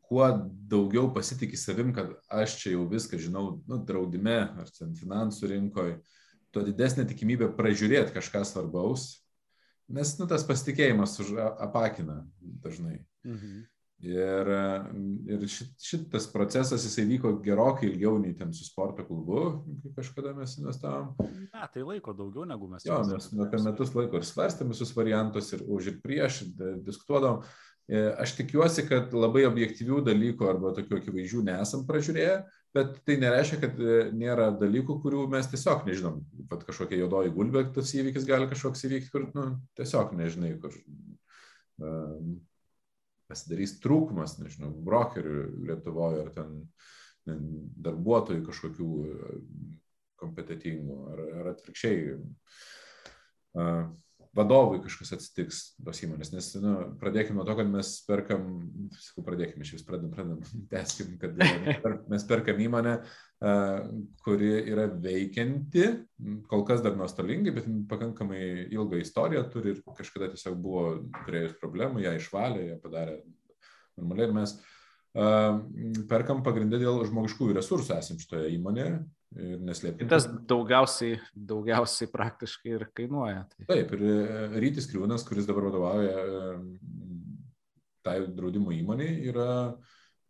[0.04, 0.26] kuo
[0.68, 4.68] daugiau pasitikė savim, kad aš čia jau viską žinau, nu, draudime ar
[4.98, 6.00] finansų rinkoje,
[6.54, 9.08] tuo didesnė tikimybė pražiūrėti kažką svarbaus,
[9.92, 11.18] nes nu, tas pasitikėjimas
[11.62, 13.00] apakina dažnai.
[13.26, 13.64] Mhm.
[14.04, 14.48] Ir,
[15.32, 20.34] ir šit, šitas procesas jisai vyko gerokai ilgiau nei ten su sporto klubu, kai kažkada
[20.36, 21.14] mes investavom.
[21.24, 22.84] Ne, tai laiko daugiau negu mes.
[22.84, 26.42] Jo, mes apie metus laiko ir svarstėm visus variantus ir už ir prieš,
[26.84, 27.40] diskutuodavom.
[28.20, 32.42] aš tikiuosi, kad labai objektyvių dalykų arba tokių akivaizdžių nesam pražiūrėję,
[32.76, 33.80] bet tai nereiškia, kad
[34.16, 36.20] nėra dalykų, kurių mes tiesiog nežinom.
[36.50, 39.46] Pat kažkokia juodoji gulbė, tas įvykis gali kažkoks įvykti, kur nu,
[39.78, 40.76] tiesiog nežinai, kur
[41.82, 42.36] um,
[43.30, 46.60] pasidarys trūkumas, nežinau, brokerių Lietuvoje ar ten
[47.26, 48.90] darbuotojų kažkokių
[50.20, 52.18] kompetitingų ar, ar atvirkščiai.
[53.56, 53.88] Uh,
[54.36, 56.30] vadovui kažkas atsitiks tos įmonės.
[56.34, 58.44] Nes, nu, pradėkime nuo to, kad mes perkam,
[59.00, 61.40] sakau, pradėkime, iš vis pradedam, pradedam, teskim, kad
[62.12, 62.94] mes perkam įmonę,
[64.24, 65.88] kuri yra veikianti,
[66.50, 70.86] kol kas dar nuostolingai, bet pakankamai ilgą istoriją turi ir kažkada tiesiog buvo
[71.24, 73.20] turėjus problemų, ją išvalė, ją padarė
[73.96, 74.56] normaliai ir mes
[76.10, 78.98] perkam pagrindę dėl žmogiškųjų resursų esančių toje įmonėje
[79.34, 80.08] ir neslėpti.
[80.10, 83.44] Tas daugiausiai, daugiausiai praktiškai ir kainuoja.
[83.52, 83.68] Tai.
[83.72, 84.18] Taip, ir e,
[84.62, 86.42] Rytis Kriūnas, kuris dabar vadovauja e,
[88.06, 89.48] tai draudimo įmoniai, yra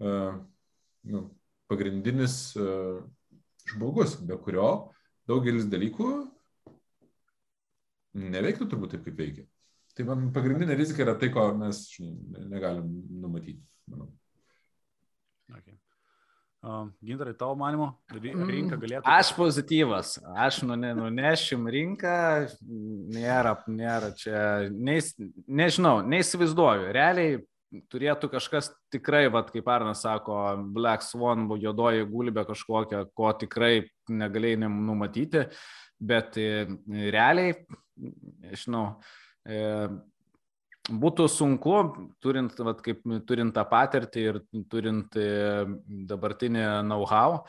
[0.00, 0.14] e,
[1.12, 1.26] nu,
[1.70, 2.38] pagrindinis
[3.66, 4.70] žmogus, be kurio
[5.26, 6.10] daugelis dalykų
[8.16, 9.46] neveiktų turbūt taip, kaip veikia.
[9.96, 11.82] Tai man pagrindinė rizika yra tai, ko mes
[12.52, 12.88] negalim
[13.22, 13.62] numatyti.
[13.90, 14.10] Manau.
[15.56, 15.76] Okay.
[17.04, 19.04] Gintarai, tavo manimo, mm, rinka galėtų.
[19.06, 22.14] Aš pozityvas, aš nu, ne, nunešim rinką,
[23.14, 24.40] nėra, nėra čia,
[24.72, 25.12] neis,
[25.46, 26.88] nežinau, neįsivaizduoju.
[26.96, 27.38] Realiai
[27.92, 30.38] turėtų kažkas tikrai, vat, kaip Arnas sako,
[30.74, 35.46] Black Swan, juodoji gulbė kažkokia, ko tikrai negalėjai numatyti,
[36.02, 36.66] bet e,
[37.14, 37.56] realiai,
[38.58, 38.86] žinau,
[39.46, 39.62] e,
[40.90, 41.76] būtų sunku,
[42.22, 45.64] turint, vat, kaip, turint tą patirtį ir turint e,
[46.10, 47.40] dabartinį know-how,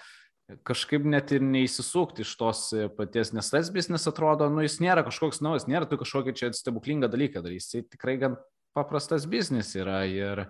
[0.67, 2.61] kažkaip net ir neįsisukti iš tos
[2.97, 7.09] paties, nes tas biznis atrodo, nu jis nėra kažkoks naujas, nėra tu kažkokį čia stebuklingą
[7.11, 8.37] dalyką darys, jis tikrai gan
[8.75, 10.43] paprastas biznis yra ir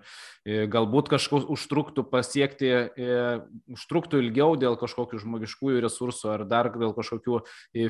[0.72, 2.70] galbūt kažkur užtruktų pasiekti,
[3.74, 7.40] užtruktų ilgiau dėl kažkokių žmogiškųjų resursų ar dar dėl kažkokių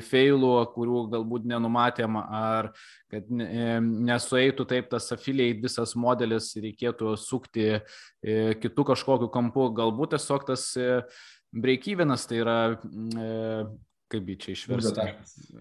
[0.09, 2.71] feilų, kurių galbūt nenumatėm, ar
[3.11, 7.81] kad nesueitų taip tas afiliai visas modelis, reikėtų sukti
[8.21, 10.71] kitų kažkokiu kampu, galbūt tiesiog tas
[11.49, 12.59] breakyvenas tai yra
[14.09, 15.07] kaip jį čia išversti.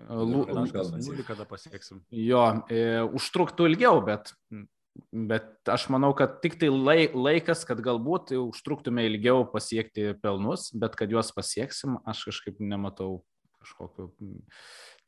[0.09, 2.03] Nulį kada pasieksim.
[2.15, 2.83] Jo, e,
[3.19, 4.33] užtruktų ilgiau, bet,
[5.13, 10.97] bet aš manau, kad tik tai lai, laikas, kad galbūt užtruktume ilgiau pasiekti pelnus, bet
[10.99, 13.23] kad juos pasieksim, aš kažkaip nematau
[13.59, 14.13] kažkokiu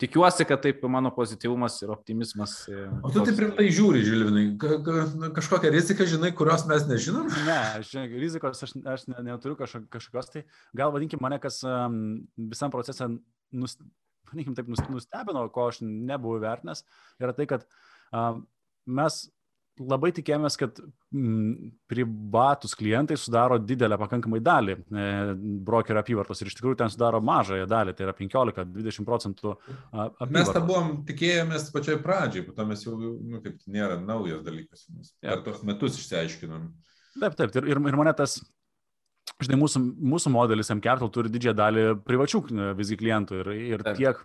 [0.01, 2.57] tikiuosi, kad taip mano pozityvumas ir optimizmas.
[2.71, 7.31] E, o tu taip rimtai žiūri, Žilvinai, ka, ka, kažkokią riziką žinai, kurios mes nežinom?
[7.47, 10.45] Ne, aš rizikos aš, aš neturiu kažkokios, tai
[10.77, 11.61] gal vadinkim mane, kas
[12.37, 13.11] visam procesą,
[13.53, 13.77] nus,
[14.33, 16.85] vadinkim taip, nustebino, ko aš nebuvau vertinęs,
[17.23, 17.69] yra tai, kad
[18.91, 19.23] mes
[19.81, 25.07] labai tikėjomės, kad mm, privatus klientai sudaro didelę pakankamai dalį e,
[25.66, 29.57] brokerio apyvartos ir iš tikrųjų ten sudaro mažąją dalį, tai yra 15-20 procentų.
[29.93, 30.35] Apyvartos.
[30.37, 34.87] Mes tą buvom tikėjomės pačioj pradžiai, po to mes jau, nu, kaip nėra naujas dalykas,
[34.95, 35.43] mes per ja.
[35.47, 36.71] tos metus išsiaiškinom.
[37.21, 38.41] Taip, taip, ir, ir mane tas
[39.41, 44.18] Žinai, mūsų, mūsų modelis MCapital turi didžiąją dalį privačių e, visgi klientų ir, ir tiek,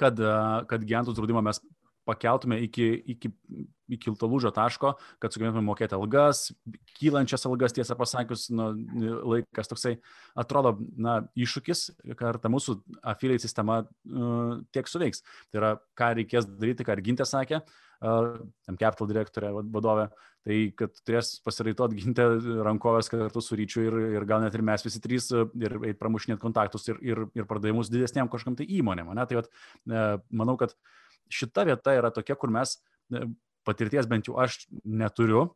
[0.00, 0.34] kad, e,
[0.68, 1.62] kad gyventojų draudimą mes
[2.04, 3.30] pakeltume iki, iki,
[3.92, 6.48] iki to lūžio taško, kad sugebėtume mokėti algas,
[6.98, 8.70] kylančias algas, tiesą pasakius, nu,
[9.34, 9.96] laikas toksai
[10.38, 11.84] atrodo, na, iššūkis,
[12.18, 12.78] kad ta mūsų
[13.14, 15.22] afiliai sistema uh, tiek suveiks.
[15.50, 18.42] Tai yra, ką reikės daryti, ką ir Gintė sakė, uh,
[18.72, 20.08] Capital direktorė, vadovė,
[20.42, 22.26] tai kad turės pasiraitot Gintę
[22.66, 26.02] rankovės kartu su ryčiu ir, ir gal net ir mes visi trys uh, ir eit
[26.02, 29.14] pramušinėt kontaktus ir, ir, ir pardavimus didesniam kažkam tai įmonėm.
[29.14, 29.28] Ne?
[29.30, 30.98] Tai vat, uh, manau, kad uh,
[31.30, 32.78] šita vieta yra tokia, kur mes
[33.66, 35.50] patirties bent jau aš neturiu.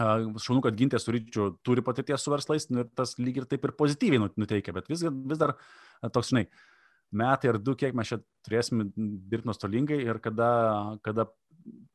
[0.00, 3.66] Šaunu, kad gintė su ryčiu turi patirties su verslais nu, ir tas lyg ir taip
[3.68, 5.52] ir pozityviai nu, nuteikia, bet vis, vis dar
[6.14, 6.46] toks, žinai,
[7.16, 10.50] metai ar du, kiek mes čia turėsime dirbti nuostolingai ir kada,
[11.04, 11.28] kada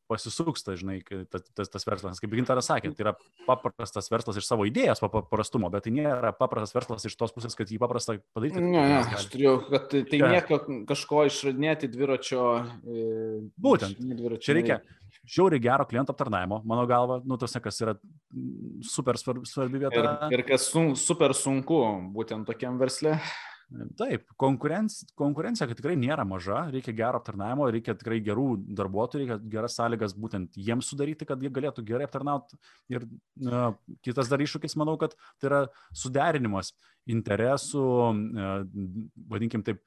[0.08, 2.20] pasisuks, ta, žinai, tas, tas, tas verslas.
[2.22, 3.12] Kaip Gintaras sakė, tai yra
[3.44, 7.68] paprastas verslas iš savo idėjos paprastumo, bet tai nėra paprastas verslas iš tos pusės, kad
[7.68, 8.62] jį paprasta padaryti.
[8.64, 12.46] Ne, ne, aš turėjau, kad tai, tai nieko kažko išradinėti dviračio.
[12.88, 13.10] E,
[13.60, 14.00] Būtent.
[14.00, 14.80] Dviračio čia reikia
[15.28, 17.98] žiauriai gero kliento aptarnaimo, mano galva, nu, tas, kas yra
[18.88, 20.00] super svarbi, vieta.
[20.00, 21.82] Ir, ir kas sun, super sunku
[22.16, 23.18] būtent tokiam versle.
[23.98, 28.46] Taip, konkurencija, konkurencija tikrai nėra maža, reikia gero aptarnavimo, reikia tikrai gerų
[28.78, 32.56] darbuotojų, reikia geras sąlygas būtent jiems sudaryti, kad jie galėtų gerai aptarnauti.
[32.88, 33.74] Ir uh,
[34.06, 35.60] kitas dar iššūkis, manau, kad tai yra
[35.92, 36.72] suderinimas
[37.12, 38.64] interesų, uh,
[39.28, 39.84] vadinkim taip,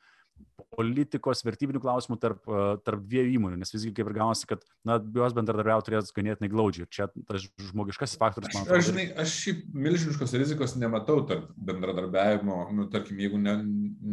[0.71, 2.45] politikos, vertybinių klausimų tarp,
[2.85, 6.85] tarp dviejų įmonių, nes visgi kaip ir gaunasi, kad na, jos bendradarbiauti turės ganėtinai glaudžiai.
[6.85, 8.79] Ir čia tas žmogiškasis faktorius, man atrodo.
[8.79, 13.57] Aš, žinai, aš šiaip milžiniškos rizikos nematau tarp bendradarbiavimo, nu, tarkim, jeigu ne,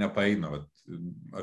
[0.03, 0.67] nepaeina, vat,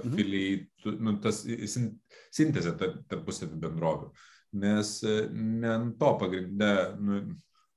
[0.01, 0.99] afiliai, mhm.
[1.07, 4.11] nu, tas sintezė tarpusavį bendrovių.
[4.59, 4.97] Nes
[5.35, 7.23] ne ant to pagrindė, nu,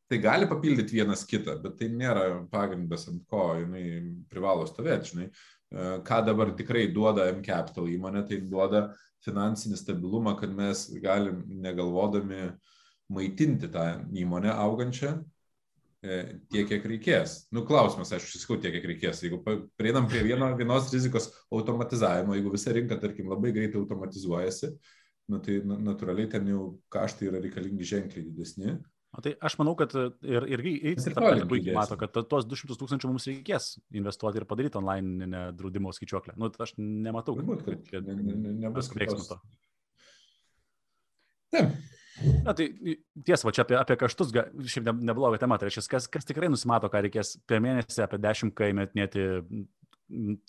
[0.09, 3.85] tai gali papildyti vienas kitą, bet tai nėra pagrindas, ant ko jinai
[4.31, 5.27] privalo stovėti, žinai.
[5.71, 8.89] E, ką dabar tikrai duoda M-Capital įmonė, tai duoda
[9.27, 12.53] finansinį stabilumą, kad mes galim negalvodami
[13.13, 13.85] maitinti tą
[14.17, 15.15] įmonę augančią
[16.05, 16.19] e,
[16.53, 17.41] tiek, kiek reikės.
[17.53, 19.25] Nu, klausimas, aš sakau, tiek, kiek reikės.
[19.25, 19.43] Jeigu
[19.81, 24.73] prieinam prie vieno, vienos rizikos automatizavimo, jeigu visa rinka, tarkim, labai greitai automatizuojasi,
[25.33, 28.79] nu, tai natūraliai ten jau kaštai yra reikalingi ženkliai didesni.
[29.17, 32.77] O tai aš manau, kad ir, ir, ir tą patį puikiai mato, kad tuos 200
[32.77, 36.37] tūkstančių mums reikės investuoti ir padaryti online draudimo skaičiuoklę.
[36.37, 39.39] Nu, tai aš nematau, kad, kad, kad ne, ne, ne, nebus veiksmų to.
[41.57, 41.73] Taip.
[42.45, 42.67] Na, tai
[43.25, 44.33] tiesa, va čia apie, apie kaštus,
[44.73, 48.55] šiaip nebloga tema, tai reiškia, kas, kas tikrai nusimato, ką reikės per mėnesį apie 10
[48.59, 49.27] kai metinėti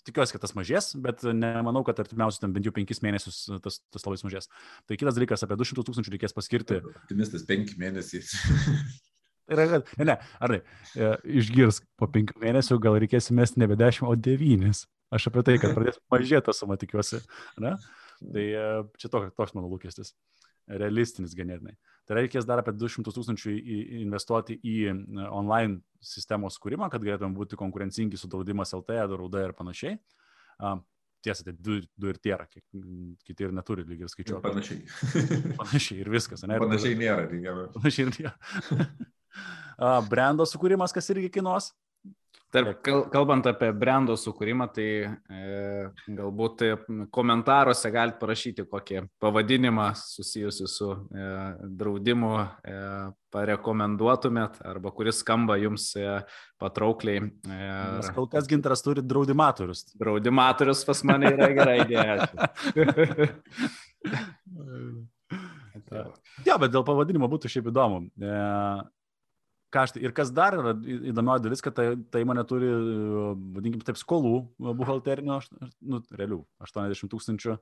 [0.06, 4.06] tikiuosi, kad tas mažės, bet nemanau, kad artimiausius ten bent jau penkis mėnesius tas, tas
[4.06, 4.48] labai mažės.
[4.88, 6.80] Tai kitas dalykas, apie 200 tūkstančių reikės paskirti.
[6.94, 8.24] Optimistas penki mėnesiai.
[9.50, 10.14] Tai yra, kad, ne, ne,
[10.46, 10.58] ar ne,
[11.40, 14.84] išgirs po penkių mėnesių, gal reikės mesti nebe 10, o 9.
[15.10, 17.18] Aš apie tai, kad pradės mažėti tą sumą, tikiuosi.
[17.64, 17.72] Ne?
[18.20, 18.68] Tai e,
[19.00, 20.14] čia toks, toks mano lūkestis.
[20.70, 21.74] Realistinis ganėtinai.
[22.06, 23.52] Tai reikės dar apie 200 tūkstančių
[24.04, 24.76] investuoti į
[25.28, 29.98] online sistemos kūrimą, kad galėtume būti konkurencingi su draudimas LT, drauda ir panašiai.
[31.20, 34.42] Tiesa, tai du, du ir tiera, kiti ir neturi lygiai skaičiuoti.
[34.46, 34.80] Panašiai.
[35.60, 36.56] Panašiai ir viskas, ne?
[36.62, 37.56] Panašiai nėra, reikia.
[37.76, 38.86] Panašiai ir nėra.
[40.10, 41.70] Brendo sukūrimas, kas irgi kainuos.
[42.50, 42.80] Tarp,
[43.12, 45.10] kalbant apie brendo sukūrimą, tai e,
[46.10, 46.64] galbūt
[47.14, 51.28] komentaruose galite parašyti kokį pavadinimą susijusiu su e,
[51.80, 52.74] draudimu e,
[53.30, 56.18] parekomenduotumėt arba kuris skamba jums e,
[56.58, 57.22] patraukliai.
[57.22, 57.60] E,
[58.00, 59.86] Nes kol kas gintaras turi draudimatorius.
[60.00, 62.14] Draudimatorius pas mane yra gera idėja.
[66.46, 68.04] Ja, bet dėl pavadinimo būtų šiaip įdomu.
[68.22, 68.34] E,
[69.74, 70.02] kaštai.
[70.04, 70.74] Ir kas dar yra
[71.10, 72.70] įdomioji dalis, kad ta, ta įmonė turi,
[73.56, 75.38] vadinkime taip, skolų buhalterinio,
[75.86, 77.56] nu, realių, 80 tūkstančių.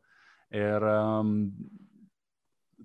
[0.58, 1.32] Ir um,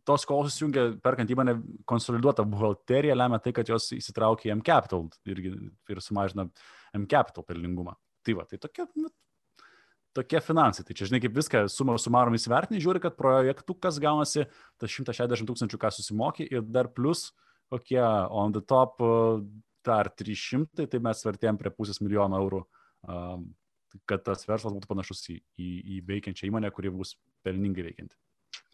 [0.07, 1.57] tos skolos susijungia, perkant įmonę,
[1.89, 5.53] konsoliduota buhalterija lemia tai, kad jos įsitraukia į M-Capital irgi,
[5.93, 6.49] ir sumažina
[6.99, 7.95] M-Capital pelningumą.
[8.23, 9.11] Tai va, tai tokia, nu,
[10.15, 10.83] tokie finansai.
[10.87, 14.45] Tai čia, žinai, kaip viską sumą sumarom įsivertinti, žiūri, kad projektų kas gaunasi,
[14.79, 19.01] tas 160 tūkstančių, ką susimoki ir dar plus uh, kokie on the top
[19.83, 22.61] dar 300, tai mes vertėjom prie pusės milijono eurų,
[24.09, 28.15] kad tas verslas būtų panašus į, į, į veikiančią įmonę, kuri bus pelningai veikianti.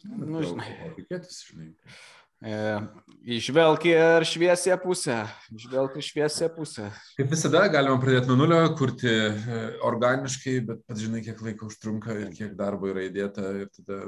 [0.06, 1.72] Nu, žinai, tikėtis, žinai.
[2.40, 2.80] E,
[3.36, 5.16] išvelk ir šviesę pusę.
[5.52, 6.86] Išvelk ir šviesę pusę.
[7.18, 12.16] Kaip visada, galima pradėti nuo nulio, kurti e, organiškai, bet pats žinai, kiek laiko užtrunka
[12.16, 13.52] ir kiek darbo yra įdėta.
[13.76, 13.98] Tada...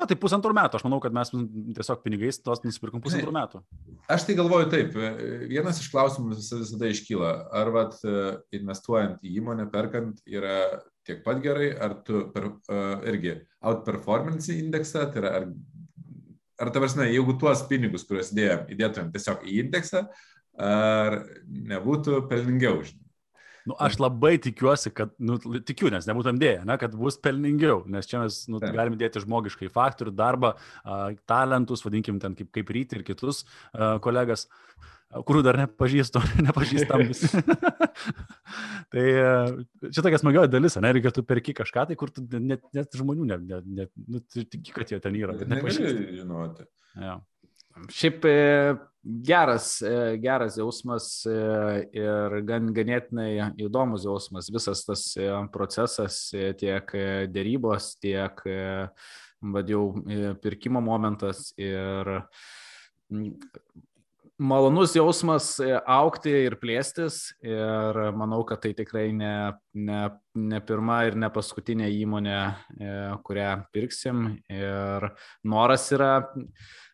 [0.00, 0.80] Na, tai pusantrų metų.
[0.80, 3.60] Aš manau, kad mes tiesiog pinigais tos nusipirkom pusantrų metų.
[4.08, 4.96] Aš tai galvoju taip.
[4.96, 5.12] E,
[5.52, 7.36] vienas iš klausimų visada, iškyla.
[7.60, 8.24] Ar vat, e,
[8.56, 10.56] investuojant į įmonę, perkant, yra
[11.04, 15.50] tiek pat gerai, ar tu per, uh, irgi outperformance indeksą, tai yra ar
[16.60, 20.04] ar ta prasme, jeigu tuos pinigus, kuriuos dėjom, įdėtumėm tiesiog į indeksą,
[20.60, 21.18] ar
[21.72, 23.03] nebūtų pelningiau, žinai.
[23.64, 28.08] Nu, aš labai tikiuosi, kad, nu, tikiu, nes nebūtum dėję, ne, kad bus pelningiau, nes
[28.10, 30.54] čia mes nu, galime dėti žmogiškai faktorių, darbą,
[30.84, 34.48] uh, talentus, vadinkim ten kaip, kaip ryti ir kitus uh, kolegas.
[35.14, 37.28] Kurių dar nepažįstu, nepažįstam visi.
[38.92, 39.28] tai e,
[39.86, 43.28] čia tokia smagioji dalis, ne, reikia tu perki kažką, tai kur tu net, net žmonių,
[43.30, 46.18] ne, ne, ne, nu, tiki, kad jie ten yra, bet nepažįsti.
[46.18, 46.66] žinoti.
[46.98, 47.20] Ja.
[47.94, 48.34] Šiaip e,
[49.04, 53.30] geras, e, geras jausmas ir gan ganėtinai
[53.64, 54.50] įdomus jausmas.
[54.52, 55.06] Visas tas
[55.52, 56.20] procesas,
[56.60, 56.94] tiek
[57.34, 58.44] dėrybos, tiek
[59.44, 59.90] vadžiau
[60.42, 62.14] pirkimo momentas ir
[64.38, 67.34] malonus jausmas e, aukti ir plėstis.
[67.44, 69.34] Ir manau, kad tai tikrai ne,
[69.74, 70.00] ne,
[70.34, 72.38] ne pirma ir ne paskutinė įmonė,
[72.74, 72.92] e,
[73.26, 74.26] kurią pirksim.
[74.50, 75.08] Ir
[75.46, 76.12] noras yra,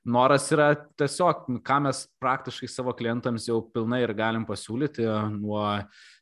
[0.04, 5.06] noras yra tiesiog, ką mes praktiškai savo klientams jau pilnai ir galim pasiūlyti
[5.38, 5.64] nuo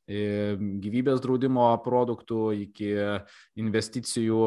[0.09, 2.91] gyvybės draudimo produktų iki
[3.61, 4.41] investicijų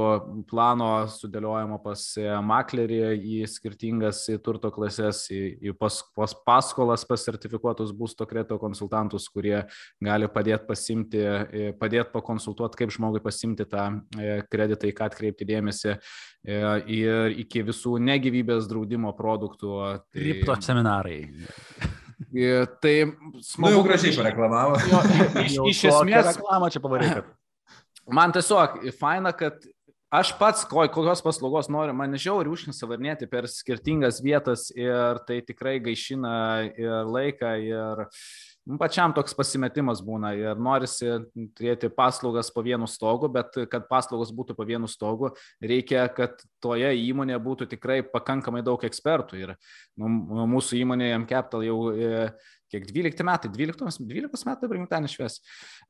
[0.49, 2.03] plano sudėliojimo pas
[2.43, 9.29] maklerį į skirtingas turto klases, į, į pas, pas paskolas pas sertifikuotus būsto kredito konsultantus,
[9.29, 9.59] kurie
[10.01, 11.25] gali padėti pasimti,
[11.77, 14.01] padėti padėti pakonsultuoti, kaip žmogui pasimti tą
[14.51, 15.97] kreditą, į ką atkreipti dėmesį
[16.91, 19.75] ir iki visų negyvybės draudimo produktų.
[20.11, 20.21] Tai...
[20.21, 21.19] Kripto seminarai.
[22.31, 22.95] Tai
[23.43, 23.67] smagu.
[23.67, 24.79] Nu, jau gražiai pareklamavo.
[24.87, 25.03] Jo,
[25.45, 26.31] iš, iš esmės.
[26.37, 27.11] Reklamą čia pavarė.
[27.19, 27.31] Kad...
[28.17, 29.59] Man tiesiog faina, kad
[30.11, 35.37] aš pats ko, kokios paslaugos noriu, man žiauri užknisa varnėti per skirtingas vietas ir tai
[35.45, 36.33] tikrai gaišina
[36.75, 38.07] ir laiką ir nu,
[38.79, 41.09] pačiam toks pasimetimas būna ir norisi
[41.57, 45.31] turėti paslaugas po vienu stogu, bet kad paslaugos būtų po vienu stogu,
[45.61, 49.55] reikia, kad toje įmonėje būtų tikrai pakankamai daug ekspertų ir
[49.97, 50.11] nu,
[50.55, 52.25] mūsų įmonėje MCapital jau e,
[52.71, 55.37] kiek 12 metai, 12, 12 metų dabar gimtadienį švies.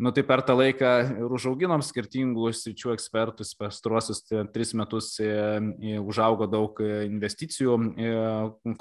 [0.02, 4.24] Nu tai per tą laiką ir užauginom skirtingų sričių ekspertus, pastruosius
[4.54, 8.14] tris metus e, e, užaugo daug investicijų e,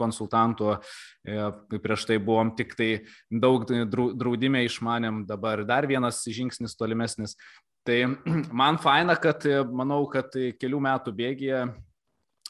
[0.00, 0.76] konsultantų,
[1.80, 2.90] prieš tai buvom tik tai
[3.30, 7.36] daug draudime išmanėm, dabar dar vienas žingsnis tolimesnis.
[7.86, 8.00] Tai
[8.62, 11.64] man faina, kad manau, kad kelių metų bėgėje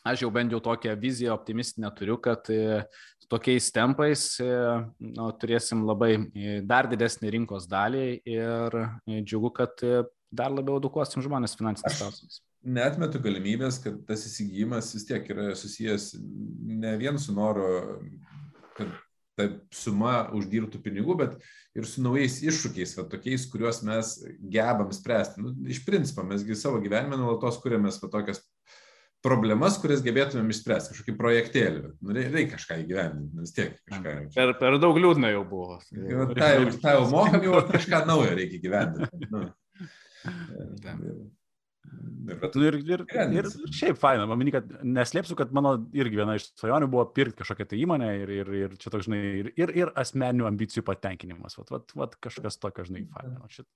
[0.07, 2.49] aš jau bent jau tokią viziją optimistinę turiu, kad
[3.31, 4.51] tokiais tempais e,
[4.99, 9.85] nu, turėsim labai e, dar didesnį rinkos dalį ir e, džiugu, kad
[10.31, 12.41] dar labiau edukuosim žmonės finansiniais klausimais.
[12.61, 17.71] Netmetu galimybės, kad tas įsigijimas vis tiek yra susijęs ne vien su noru,
[18.77, 18.91] kad
[19.39, 21.39] ta suma uždirbtų pinigų, bet
[21.79, 24.13] ir su naujais iššūkiais, va, tokiais, kuriuos mes
[24.53, 25.41] gebam spręsti.
[25.41, 28.43] Nu, iš principo, mesgi savo gyvenime nuolatos kuriamės va, tokias
[29.25, 31.83] problemas, kurias gebėtumėm išspręsti, kažkokį projektėlį.
[32.01, 34.15] Nu, reikia kažką įgyvendinti, nu, vis tiek kažką.
[34.37, 35.81] Per, per daug liūdna jau buvo.
[35.93, 39.29] Jau, ta jau, ta jau mokam, jau kažką naujo reikia įgyvendinti.
[39.35, 39.45] Nu.
[42.31, 46.37] Ir, ir, ir, ir, ir šiaip faina, man mini, kad neslėpsiu, kad mano irgi viena
[46.39, 49.73] iš svajonių buvo pirkti kažkokią tai įmonę ir, ir, ir čia toks, žinai, ir, ir,
[49.83, 51.59] ir asmeninių ambicijų patenkinimas.
[51.59, 53.41] Vat, vat, vat kažkas tokio, žinai, faina.
[53.51, 53.67] Šit...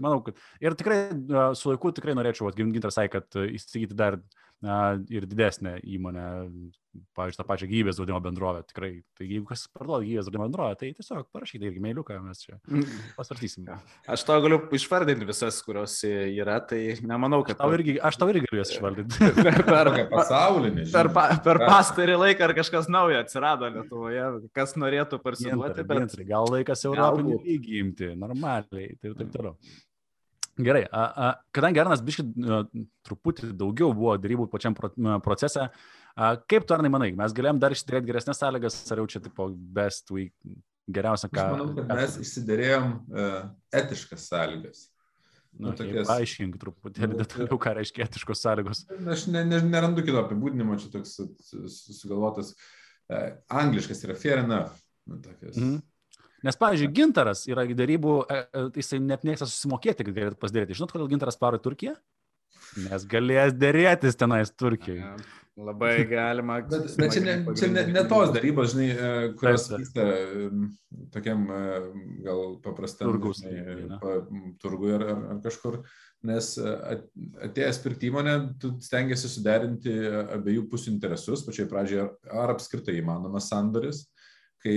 [0.00, 0.08] Anyway.
[0.08, 1.00] Manau, kad ir tikrai
[1.58, 4.18] su laiku tikrai norėčiau, gintas sakė, kad įsigyti dar
[4.64, 4.76] na,
[5.12, 6.26] ir didesnę įmonę,
[7.16, 8.62] pavyzdžiui, tą pačią gyvybės draudimo bendrovę.
[8.68, 12.58] Tikrai, tai jeigu kas parduoda gyvybės draudimo bendrovę, tai tiesiog parašykite irgi mailiuką, mes čia
[13.18, 13.68] pasvarstysim.
[14.10, 17.56] Aš tau galiu išvardinti visas, kurios yra, tai nemanau, kad...
[17.56, 19.32] Aš tau irgi, aš tau irgi galiu jas išvardinti.
[19.44, 20.88] per, per, pasaulinį.
[20.92, 24.26] Per, pa, per pastarį laiką ar kažkas naujo atsirado Lietuvoje,
[24.56, 25.86] kas norėtų parsiduoti.
[25.88, 26.18] Bet...
[26.28, 29.56] Gal laikas Europinį lygį imti, normaliai, tai taip toliau.
[30.60, 32.26] Gerai, a, a, kadangi Arnas biškai
[33.06, 34.90] truputį daugiau buvo darybų pačiam pro,
[35.24, 39.22] procese, a, kaip tu Arnai manai, mes galėjom dar išsiderėti geresnės sąlygas, ar jau čia
[39.24, 40.34] tipo best week
[40.90, 41.44] geriausia, ką...
[41.44, 43.36] Aš manau, kad mes išsiderėjom uh,
[43.80, 44.82] etiškas sąlygas.
[45.50, 46.06] Nu, nu, tokias...
[46.10, 48.84] Paaiškink truputėlį nu, detaliau, ką reiškia etiškos sąlygos.
[49.14, 51.16] Aš ne, ne, nerandu kito apibūdinimo, čia toks
[51.96, 52.54] sugalvotas.
[53.10, 53.32] Uh,
[53.62, 54.76] angliškas yra fair enough.
[55.08, 55.56] Nu, tokias.
[55.56, 55.80] mm.
[56.46, 60.78] Nes, pavyzdžiui, gintaras yra darybų, e, e, jisai net mėgsta susimokėti, kad galėtų pasidaryti.
[60.78, 61.98] Žinot, kodėl gintaras paro į Turkiją?
[62.86, 65.16] Nes galės dėrėtis tenais Turkijoje.
[65.60, 66.60] Labai galima.
[66.64, 70.06] bet, bet čia ne, čia ne, ne tos darybos, žinai, e, kurios vyksta
[71.12, 71.42] tokiam
[72.24, 73.42] gal paprastam turgus,
[74.00, 74.14] pa,
[74.62, 75.82] turgui ar, ar, ar kažkur.
[76.30, 79.92] Nes atėjęs pirkti įmonę, tu stengiasi suderinti
[80.38, 84.06] abiejų pusių interesus, pačiai pradžioje, ar apskritai įmanomas sandoris,
[84.64, 84.76] kai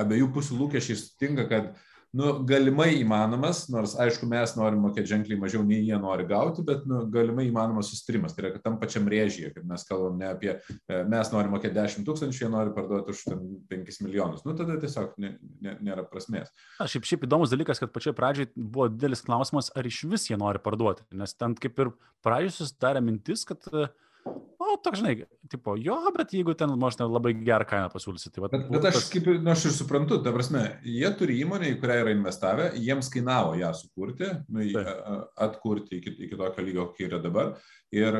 [0.00, 1.72] abiejų pusių lūkesčiai sutinka, kad
[2.16, 6.82] nu, galimai įmanomas, nors aišku, mes norim mokėti ženkliai mažiau nei jie nori gauti, bet
[6.90, 8.34] nu, galimai įmanomas sustarimas.
[8.34, 11.76] Tai yra, kad tam pačiam rėžyje, kad mes kalbam ne apie, e, mes norim mokėti
[11.78, 13.22] 10 tūkstančių, jie nori parduoti už
[13.70, 14.44] 5 milijonus.
[14.46, 16.50] Nu, tada tiesiog ne, ne, nėra prasmės.
[16.80, 20.40] Na, šiaip, šiaip įdomus dalykas, kad pačioje pradžioje buvo didelis klausimas, ar iš vis jie
[20.40, 21.06] nori parduoti.
[21.14, 21.94] Nes ten kaip ir
[22.26, 23.70] pradžioje susidarė mintis, kad
[24.70, 28.50] O, toks, žinai, tipo, jo, bet jeigu ten možda labai gerą kainą pasiūlysi, tai va.
[28.52, 31.96] Bet, bet aš kaip, nu, aš ir suprantu, ta prasme, jie turi įmonę, į kurią
[32.04, 34.66] yra investavę, jiems kainavo ją sukurti, nu,
[35.48, 37.54] atkurti iki, iki tokio lygio, kai yra dabar.
[37.90, 38.14] Ir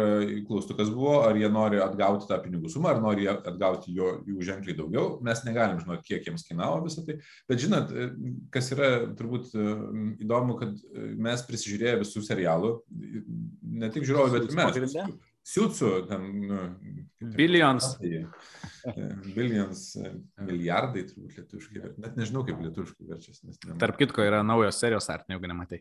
[0.48, 4.74] klaustukas buvo, ar jie nori atgauti tą pinigų sumą, ar nori atgauti jo, jų ženkliai
[4.74, 5.20] daugiau.
[5.22, 7.20] Mes negalim žinoti, kiek jiems kainavo visą tai.
[7.46, 7.94] Bet žinot,
[8.50, 10.74] kas yra turbūt įdomu, kad
[11.22, 12.72] mes prisižiūrėję visų serialų,
[13.78, 15.20] ne tik žiūrovai, bet ir mes.
[15.46, 16.26] Siūtsų, ten.
[16.46, 16.58] Nu,
[17.36, 17.94] Billions.
[19.34, 19.84] Billions,
[20.40, 23.54] milijardai turbūt lietuviškai, net nežinau kaip lietuviškai verčiasi.
[23.80, 25.80] Tarp kitko yra naujos serijos art, jeigu nematai.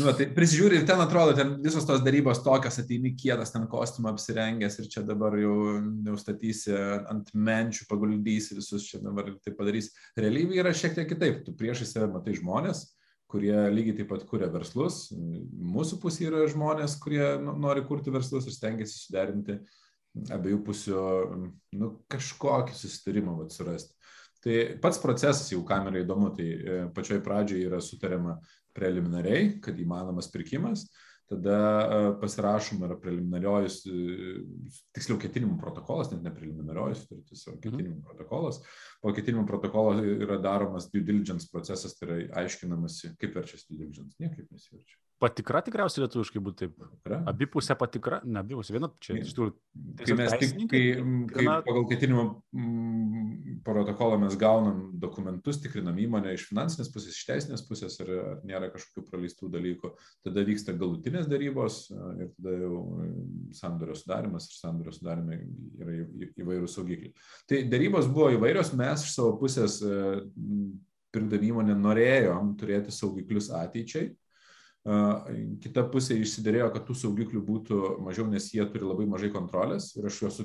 [0.00, 4.14] Nu, tai prisižiūri ir ten atrodo, ten visos tos darybos tokios, ateini kietas, ten kostiumą
[4.14, 6.72] apsirengęs ir čia dabar jau neustatysi
[7.12, 9.90] ant menčių, paguldysi visus čia dabar ir tai padarys.
[10.16, 11.42] Realybė yra šiek tiek kitaip.
[11.44, 12.86] Tu priešai save matai žmonės,
[13.32, 15.06] kurie lygiai taip pat kuria verslus.
[15.12, 19.58] Mūsų pusė yra žmonės, kurie nori kurti verslus ir stengiasi suderinti
[20.32, 21.02] abiejų pusių
[21.80, 23.96] nu, kažkokį susitarimą vat, surasti.
[24.42, 28.36] Tai pats procesas jau kamerai įdomu, tai e, pačioj pradžioje yra sutariama
[28.76, 30.88] preliminariai, kad įmanomas pirkimas,
[31.32, 33.80] tada e, pasirašoma yra preliminariojus,
[34.94, 37.62] tiksliau ketinimų protokolas, net ne preliminariojus, tai tiesiog mhm.
[37.64, 38.04] ketinimų mhm.
[38.08, 38.62] protokolas.
[39.02, 44.14] Po ketinimų protokolo yra daromas due diligence procesas, tai yra aiškinamasi, kaip verčiasi due diligence,
[44.22, 45.00] niekaip nesiverčia.
[45.22, 46.86] Patikra tikriausiai lietuviškai būtų taip.
[47.30, 49.52] Abipusė patikra, ne abipusė, viena čia iš tikrųjų.
[50.00, 50.80] Kai mes tik, kai,
[51.30, 51.54] kai na...
[51.62, 52.24] pagal ketinimo
[53.62, 58.10] protokolą mes gaunam dokumentus, tikrinam įmonę iš finansinės pusės, iš teisinės pusės, ar
[58.48, 59.92] nėra kažkokių praleistų dalykų,
[60.26, 62.80] tada vyksta galutinės darybos ir tada jau
[63.54, 65.38] sandorio sudarimas ir sandorio sudarime
[65.78, 66.00] yra
[66.42, 67.14] įvairūs saugikliai.
[67.46, 69.78] Tai darybos buvo įvairios, mes iš savo pusės
[71.12, 74.10] pirkdami įmonę norėjom turėti saugiklius ateičiai
[74.82, 80.08] Kita pusė išsiderėjo, kad tų saugiklių būtų mažiau, nes jie turi labai mažai kontrolės ir
[80.10, 80.40] aš juos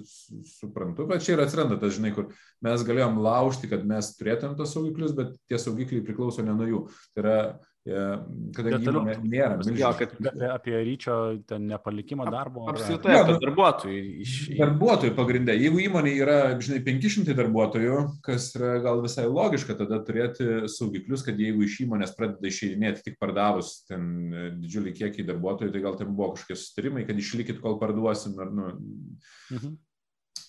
[0.60, 2.30] suprantu, bet čia ir atsiranda tas, žinai, kur
[2.62, 6.84] mes galėjom laužti, kad mes turėtum tos saugiklius, bet tie saugikliai priklauso ne nuo jų.
[7.16, 7.40] Tai yra
[8.56, 9.58] kadangi įmonė nėra.
[9.78, 10.14] Jo, kad
[10.52, 11.16] apie ryčio
[11.62, 12.66] nepalikimą darbo.
[12.72, 13.24] Apskritai, ar...
[13.26, 14.02] apie darbuotojų.
[14.26, 14.34] Iš...
[14.60, 15.56] Darbuotojų pagrindė.
[15.62, 21.40] Jeigu įmonė yra, žinai, 500 darbuotojų, kas yra gal visai logiška, tada turėti saugiklius, kad
[21.42, 24.30] jeigu iš įmonės pradeda išeidinėti tik pardavus ten
[24.62, 28.38] didžiulį kiekį darbuotojų, tai gal ten buvo kažkokie sustarimai, kad išlikit, kol parduosim.
[28.44, 28.72] Ar, nu,
[29.56, 29.78] mhm.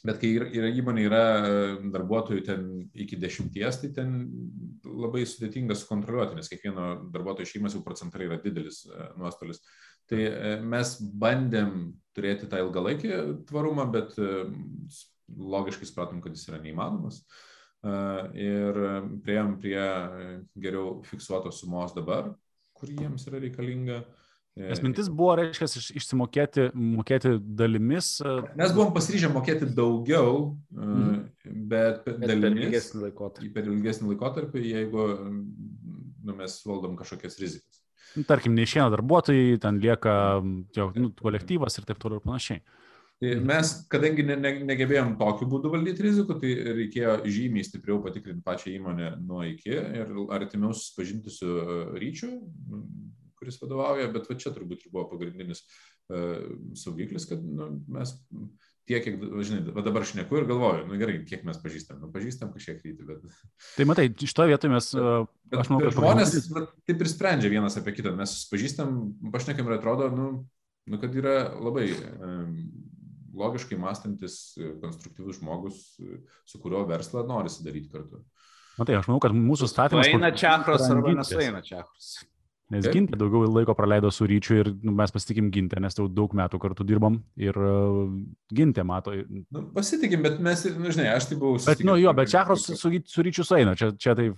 [0.07, 1.55] Bet kai yra įmonė yra e,
[1.91, 4.15] darbuotojų ten iki dešimties, tai ten
[4.87, 9.59] labai sudėtinga sukontroliuoti, nes kiekvieno darbuotojo šeimas jau procentaliai yra didelis e, nuostolis.
[10.09, 10.95] Tai e, mes
[11.25, 13.13] bandėm turėti tą ilgalaikį
[13.51, 14.15] tvarumą, bet
[15.29, 17.21] logiškai supratom, kad jis yra neįmanomas.
[18.35, 18.79] Ir
[19.23, 19.83] prieėm prie
[20.59, 22.33] geriau fiksuotos sumos dabar,
[22.75, 24.01] kur jiems yra reikalinga.
[24.59, 25.69] Nes mintis buvo, reiškia,
[26.01, 28.17] išsimokėti mokėti dalimis.
[28.25, 31.19] E, Mes buvom pasiryžę mokėti daugiau, mm.
[31.71, 32.59] bet, bet dalimis.
[32.59, 33.51] Per ilgesnį laikotarpį.
[33.55, 37.85] Per ilgesnį laikotarpį, jeigu nu, mes valdom kažkokias rizikas.
[38.17, 40.13] Nu, tarkim, neišėna darbuotojai, ten lieka
[40.77, 42.63] jau, nu, kolektyvas ir taip toliau ir panašiai.
[43.19, 43.47] Tai mhm.
[43.51, 46.53] mes, kadangi ne, ne, negebėjom tokiu būdu valdyti rizikų, tai
[46.83, 51.57] reikėjo žymiai stipriau patikrinti pačią įmonę nuo iki ir artimiau susipažinti su
[51.99, 52.37] ryčiu,
[53.39, 56.43] kuris vadovauja, bet va čia turbūt ir buvo pagrindinis uh,
[56.79, 58.15] saugiklis, kad nu, mes
[58.89, 62.53] tiek, kiek, žinai, va dabar šneku ir galvoju, nu gerai, kiek mes pažįstam, nu pažįstam
[62.55, 63.41] kažkiek rytį, bet...
[63.77, 66.77] Tai matai, iš to vietoje mes, bet, bet, aš manau, kad žmonės pagrindinis...
[66.91, 68.95] taip ir sprendžia vienas apie kitą, mes pažįstam,
[69.35, 70.29] pašnekam ir atrodo, nu,
[70.89, 72.55] nu kad yra labai um,
[73.39, 75.83] logiškai mąstantis, konstruktyvus žmogus,
[76.49, 78.25] su kurio verslą nori daryti kartu.
[78.79, 80.07] Matai, aš manau, kad mūsų statymas...
[80.07, 82.13] Eina čiakros arba nesueina čiakros.
[82.69, 82.93] Nes Taip.
[82.93, 86.59] Gintė daugiau laiko praleido su ryčiu ir nu, mes pasitikim Gintę, nes jau daug metų
[86.61, 88.03] kartu dirbam ir uh,
[88.53, 89.15] Gintė mato.
[89.25, 91.57] Nu, pasitikim, bet mes, nu, žinai, aš tai buvau.
[91.65, 94.29] Bet, nu jo, bet Čekros su, su, su ryčiu sueina, čia, čia tai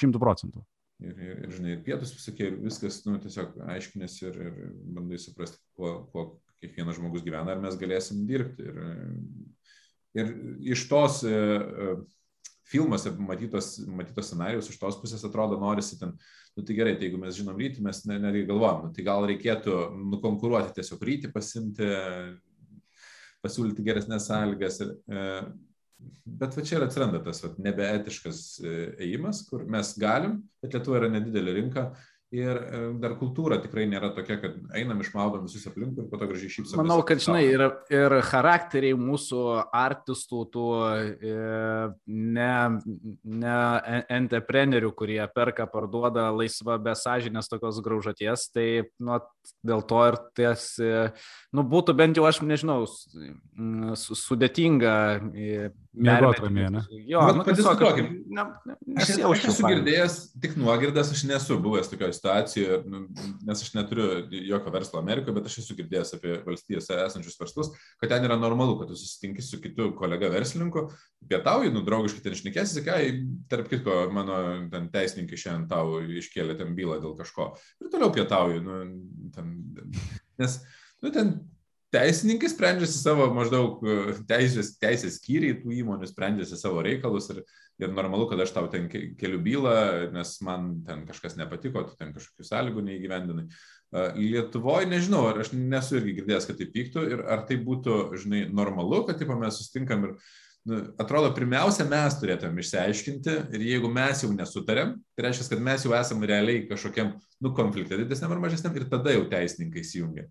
[0.00, 0.60] šimtų procentų.
[1.00, 4.60] Ir, ir, ir, žinai, ir pietus visokie, ir viskas, nu, tiesiog aiškinės ir, ir
[4.98, 6.26] bandai suprasti, kuo, kuo
[6.60, 8.68] kiekvienas žmogus gyvena, ar mes galėsim dirbti.
[8.68, 8.84] Ir,
[10.18, 10.36] ir
[10.74, 12.02] iš tos uh,
[12.68, 16.14] filmuose matytos, matytos scenarijus, iš tos pusės atrodo, norisi ten,
[16.56, 19.78] nu tai gerai, tai jeigu mes žinom rytį, mes netgi galvojam, nu, tai gal reikėtų
[20.14, 21.88] nukonkuruoti tiesiog rytį, pasimti,
[23.44, 24.82] pasiūlyti geresnės sąlygas.
[24.84, 25.24] Ir, e,
[26.40, 28.76] bet va čia ir atsiranda tas va, nebeetiškas e,
[29.08, 31.88] ėjimas, kur mes galim, bet Lietuva yra nedidelė rinka
[32.28, 36.26] Ir e, dar kultūra tikrai nėra tokia, kad einam išmaudom visus aplinkui ir po to
[36.28, 36.76] gražiai šypsomės.
[36.76, 40.66] Manau, kad, žinai, ir, ir charakteriai mūsų artistų, tų
[41.24, 41.38] e,
[42.04, 42.50] ne,
[43.32, 43.54] ne
[44.18, 48.68] entreprenerių, kurie perka, parduoda laisvą be sąžinės tokios graužaties, tai
[49.00, 49.16] nu,
[49.64, 51.08] dėl to ir ties, e,
[51.56, 52.82] nu, būtų bent jau, aš nežinau,
[53.96, 54.98] sudėtinga.
[55.98, 56.80] Mėgoti ramiai, ne?
[57.10, 57.80] Jo, nu, tiesiog,
[58.30, 63.00] ne, ne, aš, aš esu girdėjęs tik nuogirdas, aš nesu buvęs tokioje situacijoje, nu,
[63.48, 64.06] nes aš neturiu
[64.46, 68.78] jokio verslo Amerikoje, bet aš esu girdėjęs apie valstijose esančius verslus, kad ten yra normalu,
[68.80, 70.86] kad tu susitinki su kitu kolega verslininku,
[71.30, 73.02] pietauji, nu, draugiškai ten šnekėsi, sakai,
[73.50, 74.38] tarp kitko, mano
[74.72, 77.52] ten teisininkai šiandien tau iškėlė ten bylą dėl kažko.
[77.82, 78.80] Ir toliau pietauji, nu,
[79.34, 79.54] ten,
[80.38, 80.60] nes,
[81.02, 81.38] nu, ten
[81.94, 83.80] teisininkai sprendžiasi savo maždaug
[84.28, 87.44] teisės, teisės skyriai tų įmonių, sprendžiasi savo reikalus ir
[87.78, 92.10] ir normalu, kad aš tau ten keliu bylą, nes man ten kažkas nepatiko, tu ten
[92.14, 93.46] kažkokių sąlygų neįgyvendinai.
[94.18, 98.42] Lietuvoje nežinau, ar aš nesu irgi girdėjęs, kad tai pyktų ir ar tai būtų, žinai,
[98.50, 100.16] normalu, kad taip mes sustinkam ir
[100.68, 105.86] nu, atrodo, pirmiausia, mes turėtum išsiaiškinti ir jeigu mes jau nesutarėm, tai reiškia, kad mes
[105.86, 110.26] jau esame realiai kažkokiam, nu, konflikte didesniam ar mažesniam ir tada jau teisininkai įsijungia.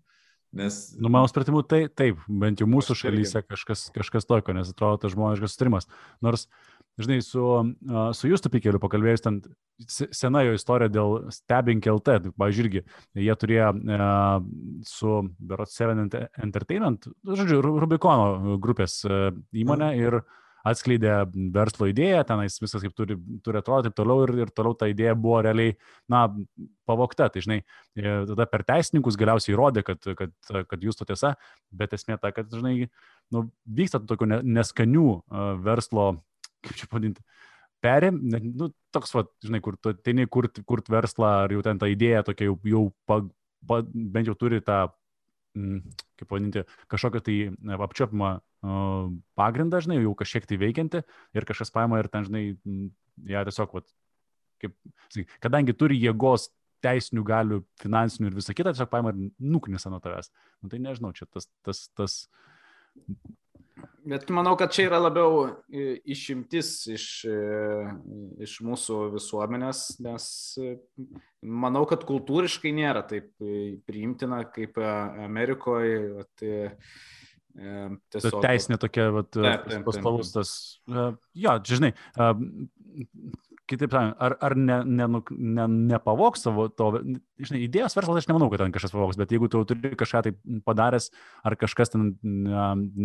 [0.56, 0.80] Nes...
[0.96, 5.14] Nu, mano supratimu, tai taip, bent jau mūsų šalyse kažkas, kažkas tokio, nes atrodo tas
[5.14, 5.90] žmoniškas sutarimas.
[6.24, 6.48] Nors
[6.98, 7.44] žinai, su,
[8.18, 9.42] su Justu Pikeliu pakalbėjus, ten
[9.86, 14.48] sena jo istorija dėl Stabbing LT, tai, pavyzdžiui, irgi jie turėjo uh,
[14.88, 16.08] su Berot 7
[16.48, 20.22] Entertainment, žodžiu, Rubikono grupės įmonę mm.
[20.68, 21.14] Ir atskleidė
[21.56, 25.16] verslo idėją, tenais viskas kaip turi, turi atrodyti taip toliau ir, ir toliau ta idėja
[25.18, 25.76] buvo realiai,
[26.12, 26.26] na,
[26.88, 27.30] pavokta.
[27.34, 27.62] Tai žinai,
[27.98, 30.36] tada per teisininkus galiausiai įrodė, kad, kad,
[30.70, 31.36] kad jūs to tiesa,
[31.72, 32.90] bet esmė ta, kad, žinai,
[33.34, 33.48] nu,
[33.80, 36.12] vyksta tokių neskanių uh, verslo,
[36.66, 37.24] kaip čia pavadinti,
[37.84, 38.22] perim,
[38.58, 42.24] nu, toks, va, žinai, kur tu ateini kurt, kurt verslą, ar jau ten ta idėja
[42.28, 43.22] tokia jau, jau pa,
[43.70, 44.88] pa, bent jau turi tą,
[46.20, 47.38] kaip vadinti, kažkokią tai
[47.88, 49.10] apčiopimą uh,
[49.40, 51.04] pagrindą, žinai, jau kažkiek tai veikianti
[51.38, 52.44] ir kažkas paima ir ten, žinai,
[53.32, 53.84] ją tiesiog, va,
[54.64, 54.76] kaip,
[55.14, 56.50] sakai, kadangi turi jėgos
[56.86, 60.30] teisinių galių, finansinių ir visą kitą, tiesiog paima ir nuknisa nuo tavęs.
[60.62, 62.20] Nu, tai nežinau, čia tas, tas, tas
[64.08, 67.06] Bet manau, kad čia yra labiau išimtis iš,
[68.44, 70.28] iš mūsų visuomenės, nes
[71.44, 73.34] manau, kad kultūriškai nėra taip
[73.90, 76.26] priimtina kaip Amerikoje.
[76.40, 76.54] Tai,
[78.14, 78.40] tiesiog...
[78.46, 79.42] Teisinė tokia, vat,
[79.88, 80.54] pastovus tas.
[80.88, 81.92] Jo, žinai,
[83.70, 86.90] kitaip sakant, ar, ar ne, ne, ne, nepavoks savo to,
[87.42, 90.34] žinai, idėjos verslas, aš nemanau, kad ten kažkas pavoks, bet jeigu tu turi kažką tai
[90.68, 91.10] padaręs,
[91.48, 92.10] ar kažkas ten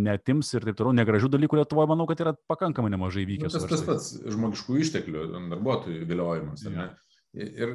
[0.08, 3.52] netims ir taip toliau, negražių dalykų Lietuvoje, manau, kad yra pakankamai nemažai vykęs.
[3.52, 6.90] Nu, tas tas pats žmogiškų išteklių darbuotojų viliojimas, ar ne?
[7.32, 7.70] Ir,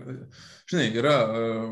[0.70, 1.70] žinai, yra uh,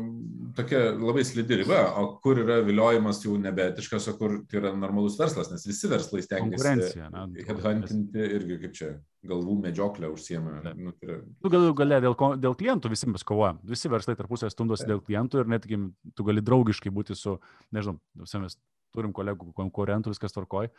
[0.58, 5.14] tokia labai slidi riba, o kur yra viliojimas jau nebeetiškas, o kur tai yra normalus
[5.20, 7.04] verslas, nes visi verslai stengiasi
[7.46, 8.90] headhuntinti irgi kaip čia
[9.30, 10.56] galvų medžioklę užsiema.
[10.74, 11.20] Nu, tai yra...
[11.46, 13.62] Tu gali galė dėl, dėl klientų visi mes kovojam.
[13.70, 15.78] Visi verslai tarpusai stumdosi dėl klientų ir netgi
[16.18, 17.38] tu gali draugiškai būti su,
[17.76, 18.58] nežinau, mes
[18.96, 20.72] turim kolegų konkurentų, viskas tvarkoj,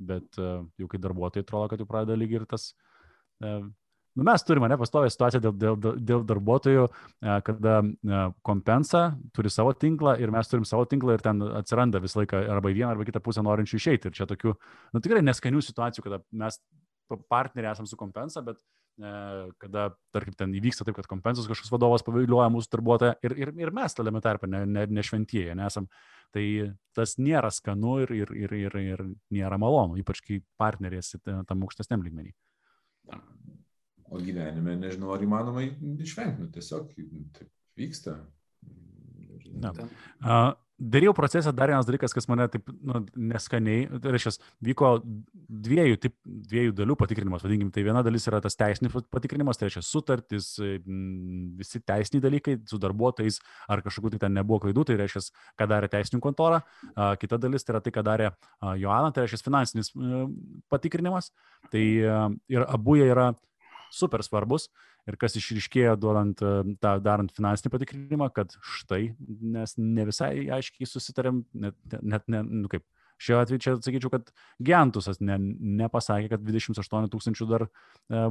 [0.00, 2.70] bet uh, jau kai darbuotojai atrodo, kad jau pradeda lygiai ir tas
[3.44, 3.66] uh,
[4.14, 9.02] Nu, mes turime nepastovę situaciją dėl, dėl, dėl darbuotojų, e, kada e, kompensa
[9.34, 12.76] turi savo tinklą ir mes turim savo tinklą ir ten atsiranda visą laiką arba į
[12.78, 14.12] vieną arba kitą pusę norinčių išeiti.
[14.12, 14.54] Ir čia tokių,
[14.94, 16.60] nu, tikrai neskanių situacijų, kada mes
[17.26, 18.60] partneriai esam su kompensa, bet
[19.02, 19.10] e,
[19.64, 23.74] kada, tarkim, ten įvyksta taip, kad kompensas kažkoks vadovas pavilioja mūsų darbuotoją ir, ir, ir
[23.74, 25.90] mes tame tarpe ne, ne, ne šventieji nesam.
[26.34, 26.46] Tai
[26.94, 29.04] tas nėra skanu ir, ir, ir, ir, ir
[29.34, 32.30] nėra malonu, ypač kai partneriai esi tam aukštesniam lygmenį.
[34.14, 38.18] O gyvenime nežinau, ar įmanoma išvengti, nu, tiesiog taip vyksta.
[39.54, 39.72] Na.
[39.74, 42.98] Uh, Dariau procesą dar vienas dalykas, kas mane taip nu,
[43.30, 44.32] neskaniai, tai reiškia,
[44.66, 46.16] vyko dviejų, tip,
[46.50, 51.78] dviejų dalių patikrinimas, vadinkim, tai viena dalis yra tas teisinis patikrinimas, tai reiškia sutartis, visi
[51.78, 53.38] teisiniai dalykai su darbuotojais,
[53.70, 55.22] ar kažkokiu tai ten nebuvo klaidų, tai reiškia,
[55.62, 56.64] ką darė teisininkų kontora,
[57.22, 58.34] kita dalis tai yra tai, ką darė
[58.82, 59.94] Joana, tai reiškia finansinis
[60.74, 61.30] patikrinimas,
[61.70, 61.86] tai
[62.50, 63.30] ir abu jie yra
[63.94, 64.68] super svarbus
[65.08, 66.52] ir kas išriškėjo duodant e,
[66.82, 69.14] tą darant finansinį patikrinimą, kad štai,
[69.54, 72.86] nes ne visai aiškiai susitarėm, net, net ne, nu kaip,
[73.22, 74.30] šiuo atveju čia sakyčiau, kad
[74.64, 75.36] Gentusas ne,
[75.80, 77.68] nepasakė, kad 28 tūkstančių dar e,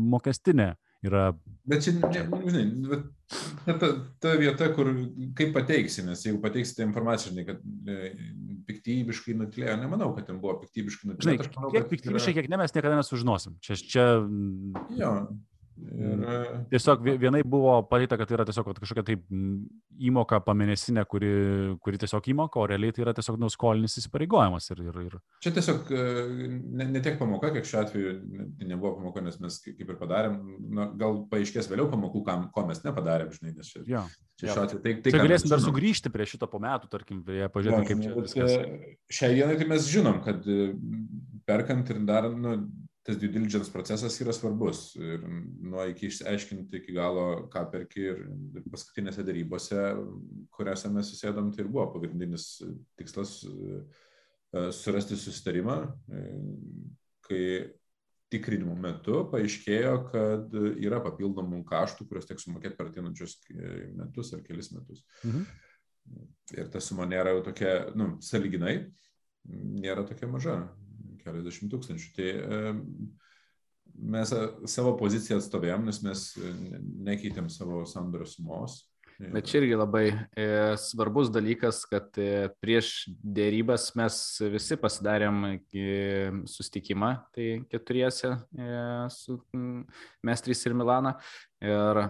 [0.02, 0.73] mokestinė
[1.07, 1.30] yra.
[1.69, 3.91] Bet čia, ne, žinai, bet ta,
[4.23, 4.91] ta vieta, kur
[5.38, 8.11] kaip pateiksi, nes jeigu pateiksite informaciją, žinai, kad e,
[8.68, 11.48] piktybiškai nutilėjo, nemanau, kad ten buvo piktybiškai nutilėjo.
[11.48, 12.41] Žinai, manau, kiek piktybiškai, yra...
[12.41, 13.57] kiek ne, mes niekada nesužinosim.
[13.64, 14.07] Čia, čia...
[14.99, 15.15] Jo,
[15.74, 16.20] Ir...
[16.22, 16.66] Mm.
[16.70, 19.16] Tiesiog vienai buvo padaryta, kad tai yra tiesiog kažkokia tai
[20.10, 21.32] įmoka pamėnesinė, kuri,
[21.84, 24.70] kuri tiesiog įmoka, o realiai tai yra tiesiog nuskolinis įsipareigojimas.
[24.74, 25.18] Ir, ir, ir...
[25.44, 26.04] Čia tiesiog e,
[26.78, 28.14] ne, ne tiek pamoka, kiek šiuo atveju
[28.60, 30.38] tai nebuvo pamoka, nes mes kaip ir padarėm,
[30.78, 34.06] na, gal paaiškės vėliau pamokų, kam, ko mes nepadarėm, žinai, nes čia, ja,
[34.38, 34.54] čia ja.
[34.54, 34.84] šiuo atveju.
[34.86, 38.58] Tai, tai, tai galėsim dar sugrįžti prie šito po metų, tarkim, pažiūrėti, kaip čia viskas.
[38.62, 40.72] E, šiai dienai tai mes žinom, kad e,
[41.50, 42.58] perkant ir darant, nu,
[43.03, 48.21] tas due diligence procesas yra svarbus ir nuo iki išsiaiškinti iki galo, ką perki ir
[48.71, 49.81] paskutinėse darybose,
[50.55, 52.47] kuriuose mes susėdom, tai ir buvo pagrindinis
[52.99, 53.81] tikslas e,
[54.71, 55.77] surasti susitarimą,
[56.15, 56.23] e,
[57.27, 57.43] kai
[58.34, 63.35] tikrinimo metu paaiškėjo, kad yra papildomų kaštų, kuriuos teks sumokėti per ateinančius
[63.99, 65.03] metus ar kelis metus.
[65.27, 65.43] Mhm.
[66.55, 68.77] Ir ta suma nėra jau tokia, nu, saliginai,
[69.43, 70.57] nėra tokia maža
[71.24, 72.10] keliasdešimt tūkstančių.
[72.18, 72.30] Tai
[74.14, 74.34] mes
[74.74, 76.26] savo poziciją atstovėjom, nes mes
[77.10, 78.82] nekeitėm savo sandorio sumos.
[79.19, 80.45] Bet čia irgi labai e,
[80.81, 84.18] svarbus dalykas, kad e, prieš dėrybas mes
[84.53, 85.84] visi pasidarėm e,
[86.49, 88.34] sustikimą, tai keturiese,
[89.14, 89.38] su,
[90.26, 91.18] mes trys ir Milana.
[91.64, 92.02] Ir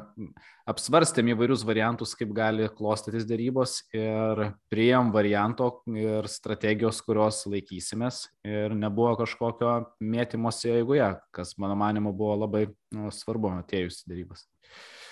[0.66, 8.74] apsvarstėm įvairius variantus, kaip gali klostytis dėrybos ir prieėm varianto ir strategijos, kurios laikysimės ir
[8.74, 12.66] nebuvo kažkokio mėtymosi eigoje, kas mano manimo buvo labai
[12.96, 14.48] nu, svarbu atėjus dėrybos.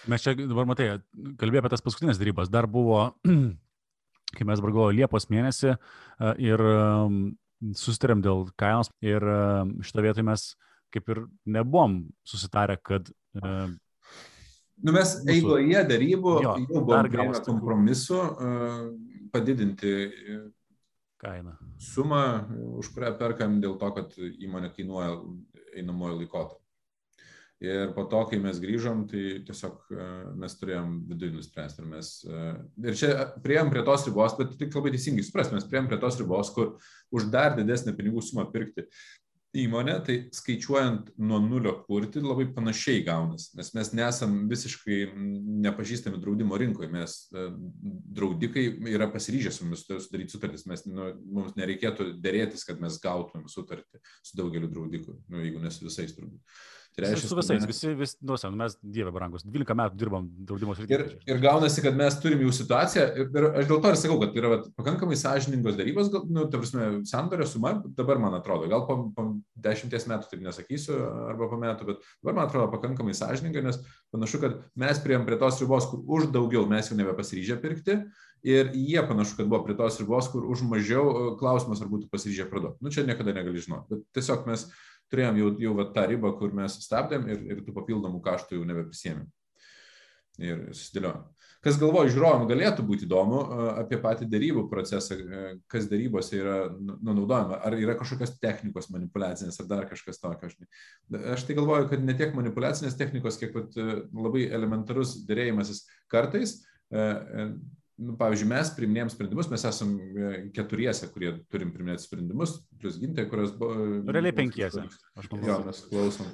[0.09, 0.95] Mes čia dabar matai,
[1.37, 2.49] kalbėjome apie tas paskutinės dėrybas.
[2.53, 3.11] Dar buvo,
[4.35, 5.75] kai mes galvojame Liepos mėnesį
[6.41, 6.65] ir
[7.77, 9.25] susitarėm dėl kainos ir
[9.85, 10.53] šitą vietą mes
[10.91, 13.11] kaip ir nebuvom susitarę, kad
[14.81, 15.29] Nu, mes mūsų...
[15.29, 18.17] eigoje darybų jo, jau buvome kompromisu
[19.31, 19.91] padidinti
[21.21, 21.53] kainą.
[21.77, 22.23] Sumą,
[22.81, 25.19] už kurią perkam dėl to, kad įmonė kainuoja
[25.77, 26.60] einamojo laikotarpio.
[27.61, 30.05] Ir po to, kai mes grįžom, tai tiesiog uh,
[30.41, 31.83] mes turėjom viduje nuspręsti.
[31.83, 33.11] Ir, mes, uh, ir čia
[33.43, 36.79] prieėm prie tos ribos, bet tik labai teisingai supras, mes prieėm prie tos ribos, kur
[37.13, 38.87] už dar didesnę pinigų sumą pirkti
[39.57, 44.99] įmonę, tai skaičiuojant nuo nulio kurti labai panašiai gaunasi, nes mes nesam visiškai
[45.65, 47.47] nepažįstami draudimo rinkoje, mes e,
[48.15, 48.63] draudikai
[48.93, 53.99] yra pasiryžę su mumis sudaryti sutartis, mes, nu, mums nereikėtų dėrėtis, kad mes gautumėm sutartį
[54.23, 56.39] su daugeliu draudikų, nu, jeigu ne su visais turbūt.
[56.91, 57.67] Tai reiškia, su visais, mes...
[57.69, 60.97] visi, vis, nu, sen, mes, dieve brangus, 12 metų dirbam draudimo srityje.
[60.97, 64.17] Ir, ir gaunasi, kad mes turim jau situaciją, ir, ir aš dėl to ir sakau,
[64.19, 68.67] kad yra vat, pakankamai sąžiningos darybos, gal, nu, ta prasme, sandorio suma, dabar man atrodo,
[68.71, 69.27] gal po, po
[69.63, 70.97] dešimties metų taip nesakysiu,
[71.31, 73.79] arba po metų, bet dabar man atrodo pakankamai sąžininga, nes
[74.11, 78.01] panašu, kad mes prieėm prie tos ribos, kur už daugiau mes jau nebepasiryžę pirkti.
[78.41, 82.47] Ir jie panašu, kad buvo prie tos ribos, kur už mažiau klausimas, ar būtų pasiryžę
[82.49, 82.81] parduoti.
[82.81, 83.85] Nu, čia niekada negali žinoti.
[83.93, 84.65] Bet tiesiog mes
[85.11, 88.67] turėjom jau, jau va, tą ribą, kur mes stabdėm ir, ir tų papildomų kaštų jau
[88.69, 89.29] nebeprisėmėm.
[90.41, 91.25] Ir susidėliojom.
[91.61, 93.41] Kas galvoja, žiūrovam galėtų būti įdomu
[93.77, 95.13] apie patį darybų procesą,
[95.69, 100.49] kas darybose yra nu, nu, naudojama, ar yra kažkokios technikos manipulacinės, ar dar kažkas tokio.
[100.49, 100.55] Aš,
[101.35, 103.77] aš tai galvoju, kad ne tiek manipulacinės technikos, kiek pat,
[104.09, 106.57] labai elementarus dėrėjimasis kartais
[108.01, 113.27] nu, pavyzdžiui, mes priminėjom sprendimus, mes esam e, keturiese, kurie turim priminėti sprendimus, plus gintai,
[113.29, 113.75] kurios buvo.
[114.11, 114.87] Realiai penkiese.
[115.19, 115.49] Aš manau.
[115.49, 116.31] Jo, mes klausom.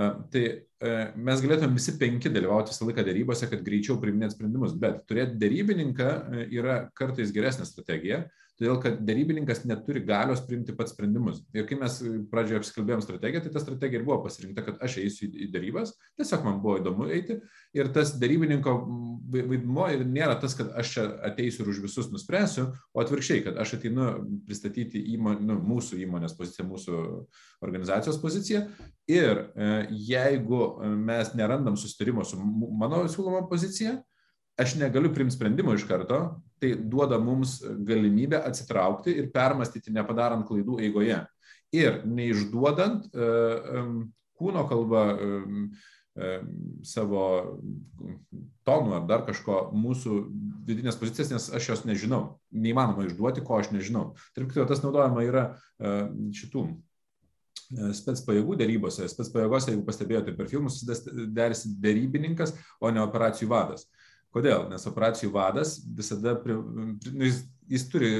[0.00, 0.42] Uh, tai
[0.86, 5.40] uh, mes galėtume visi penki dalyvauti visą laiką dėrybose, kad greičiau priminėti sprendimus, bet turėti
[5.40, 8.22] dėrybininką uh, yra kartais geresnė strategija,
[8.60, 11.40] todėl kad darybininkas neturi galios priimti pats sprendimus.
[11.56, 11.96] Ir kai mes
[12.30, 16.44] pradžioje apsikalbėjom strategiją, tai ta strategija ir buvo pasirinkta, kad aš eisiu į darybas, tiesiog
[16.44, 17.38] man buvo įdomu eiti.
[17.76, 18.74] Ir tas darybininko
[19.30, 23.78] vaidmuo nėra tas, kad aš čia ateisiu ir už visus nuspręsiu, o atvirkščiai, kad aš
[23.78, 24.10] ateinu
[24.46, 27.00] pristatyti įmon, nu, mūsų įmonės poziciją, mūsų
[27.64, 28.66] organizacijos poziciją.
[29.10, 29.72] Ir e,
[30.10, 30.60] jeigu
[31.00, 33.96] mes nerandam sustarimo su mano siūloma pozicija,
[34.60, 36.20] aš negaliu priimti sprendimo iš karto,
[36.60, 41.22] tai duoda mums galimybę atsitraukti ir permastyti, nepadarant klaidų eigoje.
[41.76, 43.92] Ir neišduodant uh,
[44.40, 45.04] kūno kalbą
[46.82, 47.22] savo
[48.66, 50.16] tonų ar dar kažko mūsų
[50.66, 52.40] vidinės pozicijas, nes aš jos nežinau.
[52.50, 54.10] Neįmanoma išduoti, ko aš nežinau.
[54.36, 55.44] Tarp kitko, tas naudojama yra
[55.78, 56.66] šitų
[57.94, 59.06] spets pajėgų darybose.
[59.10, 60.82] Spets pajėgose, jeigu pastebėjote per filmus,
[61.30, 63.86] derisi darybininkas, o ne operacijų vadas.
[64.30, 64.68] Kodėl?
[64.70, 66.92] Nes operacijų vadas visada, nu,
[67.26, 67.40] jis,
[67.70, 68.10] jis turi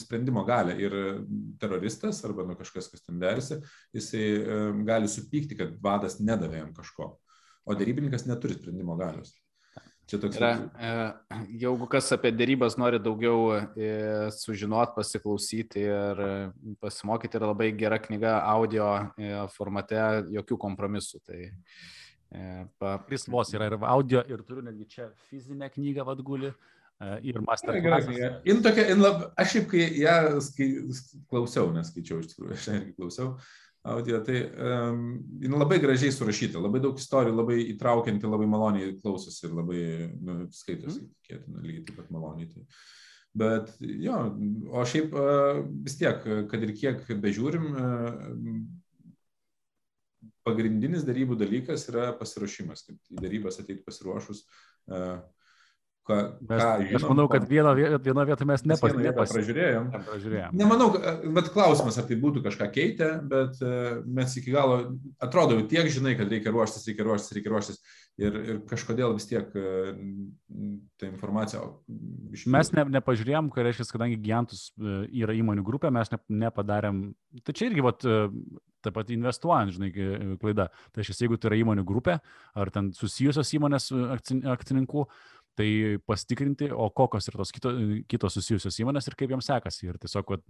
[0.00, 0.96] sprendimo galę ir
[1.60, 3.62] teroristas arba nu, kažkas, kas ten derisi,
[3.96, 7.14] jisai um, gali supykti, kad vadas nedavė jam kažko,
[7.64, 9.32] o darybininkas neturi sprendimo galios.
[10.04, 10.50] Čia toks yra.
[10.76, 10.88] E,
[11.62, 13.92] jeigu kas apie dėrybas nori daugiau e,
[14.36, 16.20] sužinot, pasiklausyti ir
[16.84, 18.90] pasimokyti, yra labai gera knyga audio
[19.56, 19.96] formate,
[20.36, 21.22] jokių kompromisų.
[21.24, 21.40] Tai
[22.32, 22.44] E,
[23.10, 26.54] Jis vos yra ir audio, ir turiu netgi čia fizinę knygą vadgulį.
[27.02, 27.76] E, ir master.
[28.46, 30.70] In tokia, in lab, aš šiaip, kai ją skai,
[31.30, 33.34] klausiau, neskaičiau iš tikrųjų, aš irgi klausiau
[33.84, 35.00] audio, tai um,
[35.42, 39.80] jin labai gražiai surašyta, labai daug istorijų, labai įtraukianti, labai maloniai klausosi ir labai
[40.14, 41.10] nu, skaitosi, mm.
[41.20, 42.48] tikėtina, lygiai taip pat maloniai.
[42.54, 42.64] Tai.
[43.44, 44.20] Bet jo,
[44.72, 48.24] o šiaip uh, vis tiek, kad ir kiek bežiūrim, uh,
[50.44, 54.44] pagrindinis darybų dalykas yra pasiruošimas, kad į darybas ateit pasiruošus.
[54.90, 55.22] Uh,
[56.04, 57.70] Ką, mes, ką žinom, aš manau, kad vieną,
[58.04, 58.82] vieną vietą mes nepas,
[59.32, 59.86] pražiūrėjom.
[59.94, 60.56] nepražiūrėjom.
[60.60, 60.90] Nemanau,
[61.32, 64.82] bet klausimas, ar tai būtų kažką keitę, bet uh, mes iki galo,
[65.24, 67.80] atrodo, tiek žinai, kad reikia ruoštis, reikia ruoštis, reikia ruoštis.
[68.20, 69.96] Ir, ir kažkodėl vis tiek uh,
[71.00, 71.64] ta informacija.
[72.36, 72.52] Išmės.
[72.52, 77.00] Mes ne, nepažiūrėjom, ką reiškia, kadangi Giantus yra įmonių grupė, mes ne, nepadarėm.
[77.48, 78.04] Tai čia irgi, vat,
[78.84, 79.92] taip pat investuojant, žinai,
[80.40, 80.68] klaida.
[80.92, 82.18] Tai reiškia, jeigu tai yra įmonių grupė,
[82.60, 83.90] ar ten susijusios įmonės
[84.54, 85.06] akcininkų,
[85.54, 85.68] tai
[86.02, 87.70] pasitikrinti, o kokios yra tos kito,
[88.10, 89.86] kitos susijusios įmonės ir kaip joms sekasi.
[89.86, 90.46] Ir tiesiog vat,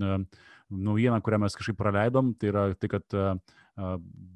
[0.73, 3.19] naujiena, kurią mes kažkaip praleidom, tai yra tai, kad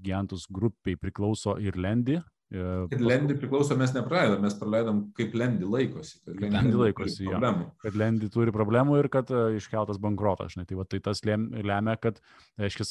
[0.05, 2.19] Giantus grupiai priklauso ir Lendi,
[2.49, 6.15] Kad Lendi priklauso, mes nepraleidom, mes praleidom, kaip Lendi laikosi.
[6.23, 7.41] Kad Lendi, lendi laikosi, jo.
[7.83, 10.55] Kad Lendi turi problemų ir kad iškeltas bankrotas.
[10.55, 12.23] Žinai, tai, va, tai tas lemia, kad,
[12.57, 12.87] reiškia,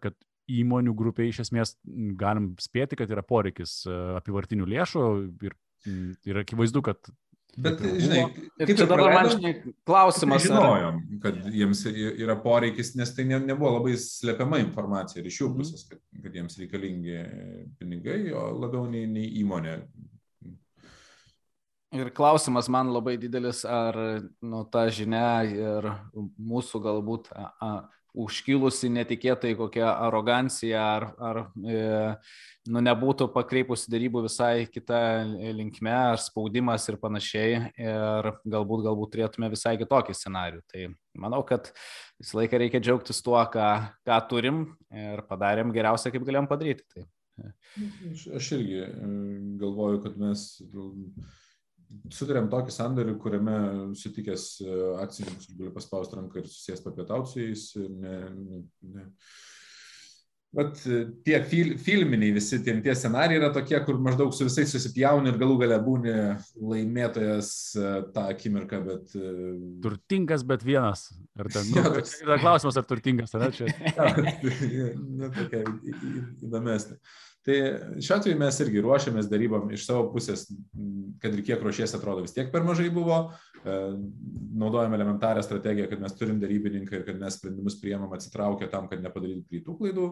[0.00, 0.16] kad
[0.48, 1.76] įmonių grupė iš esmės
[2.18, 3.80] galim spėti, kad yra poreikis
[4.18, 5.06] apivartinių lėšų
[5.48, 5.56] ir,
[6.28, 7.10] ir akivaizdu, kad
[7.58, 8.20] Bet, žinai,
[8.60, 9.52] kaip čia dabar man žinai,
[9.88, 10.44] klausimas.
[10.44, 11.16] Žinojom, ar...
[11.24, 15.58] kad jiems yra poreikis, nes tai ne, nebuvo labai slepiama informacija ir iš jų mhm.
[15.58, 17.18] pusės, kad, kad jiems reikalingi
[17.80, 19.74] pinigai, o labiau nei, nei įmonė.
[21.98, 23.96] Ir klausimas man labai didelis, ar
[24.44, 25.88] nu, ta žinia ir
[26.36, 27.70] mūsų galbūt a, a,
[28.18, 31.82] užkilusi netikėtai kokia arogancija ar, ar e,
[32.72, 35.00] nu, nebūtų pakreipusi darybų visai kitą
[35.58, 40.64] linkmę, ar spaudimas ir panašiai, ir galbūt, galbūt turėtume visai kitokį scenarių.
[40.70, 40.88] Tai
[41.26, 41.70] manau, kad
[42.18, 43.68] visą laiką reikia džiaugtis tuo, ką,
[44.08, 46.86] ką turim ir padarėm geriausia, kaip galėjom padaryti.
[46.94, 47.06] Tai.
[47.38, 48.90] Aš, aš irgi e,
[49.60, 50.48] galvoju, kad mes
[52.12, 53.58] sutarėm tokį sandorį, kuriame
[53.98, 54.72] sutikęs e,
[55.04, 57.68] akcininkus gali paspausti ranką ir susėsti papietauti su jais.
[57.92, 58.18] Ne,
[58.96, 59.06] ne.
[60.58, 64.70] Bet e, tie fil, filminiai visi tie, tie scenarijai yra tokie, kur maždaug su visais
[64.72, 66.14] susipjauni ir galų gale būni
[66.56, 69.16] laimėtojas e, tą akimirką, bet...
[69.84, 71.10] Turtingas, bet vienas.
[71.38, 73.68] Ar ten, nu, ja, yra klausimas, ar turtingas, ar ne čia?
[74.78, 75.64] Ja, nu, tokia
[76.44, 76.96] įdomesnė.
[77.48, 77.56] Tai
[78.04, 80.42] šiuo atveju mes irgi ruošiamės darybom iš savo pusės,
[81.22, 83.22] kad ir kiek ruošies atrodo vis tiek per mažai buvo,
[83.62, 83.76] e,
[84.60, 89.00] naudojame elementarią strategiją, kad mes turim darybininką ir kad mes sprendimus priemam atsitraukę tam, kad
[89.00, 90.10] nepadarytų greitų klaidų.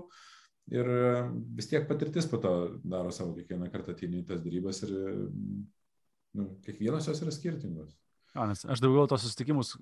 [0.73, 1.13] Ir e,
[1.61, 4.97] vis tiek patirtis po to daro savo kiekvieną kartą ateini tas darybas ir
[6.41, 7.93] nu, kiekvienos jos yra skirtingos.
[8.33, 9.77] Jo, nes aš daugiau tos susitikimus,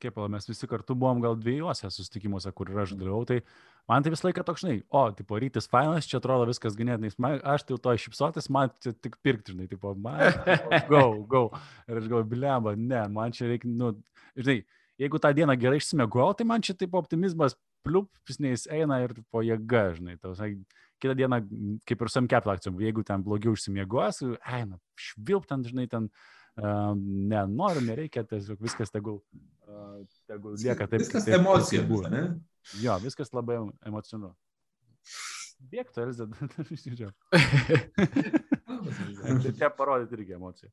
[0.00, 3.42] kaip mes visi kartu buvom gal dviejose susitikimuose, kur ir aš dalyvau, tai
[3.90, 7.66] man tai visą laiką toks, žinai, o, tipo, rytis fainas, čia atrodo viskas ganėtinai, aš
[7.68, 10.22] tai to iššipsotis, man čia tik pirkti, žinai, tipo, man,
[10.92, 11.44] go, go.
[11.88, 13.92] Ir aš galvoju, bilemba, ne, man čia reikia, nu,
[14.38, 14.62] žinai,
[15.00, 19.90] jeigu tą dieną gerai išsimegau, tai man čia taip optimizmas pliupsniais eina ir po jėga,
[19.98, 20.54] žinai, tau, žinai,
[21.02, 21.42] kitą dieną,
[21.84, 26.08] kaip ir sam capital akcijom, jeigu ten blogiau išsimiegos, eina, švilp ten, žinai, ten
[26.56, 29.20] ne, noriu, nereikia, tiesiog viskas tegul,
[30.30, 31.02] tegul lieka taip.
[31.02, 32.28] Viskas emocija buvo, ne?
[32.82, 34.34] Jo, viskas labai emocionalu.
[35.70, 36.24] Bėgtų, Elzė,
[36.84, 37.12] žiūrėjau.
[39.58, 40.70] Čia parodyti irgi emociją.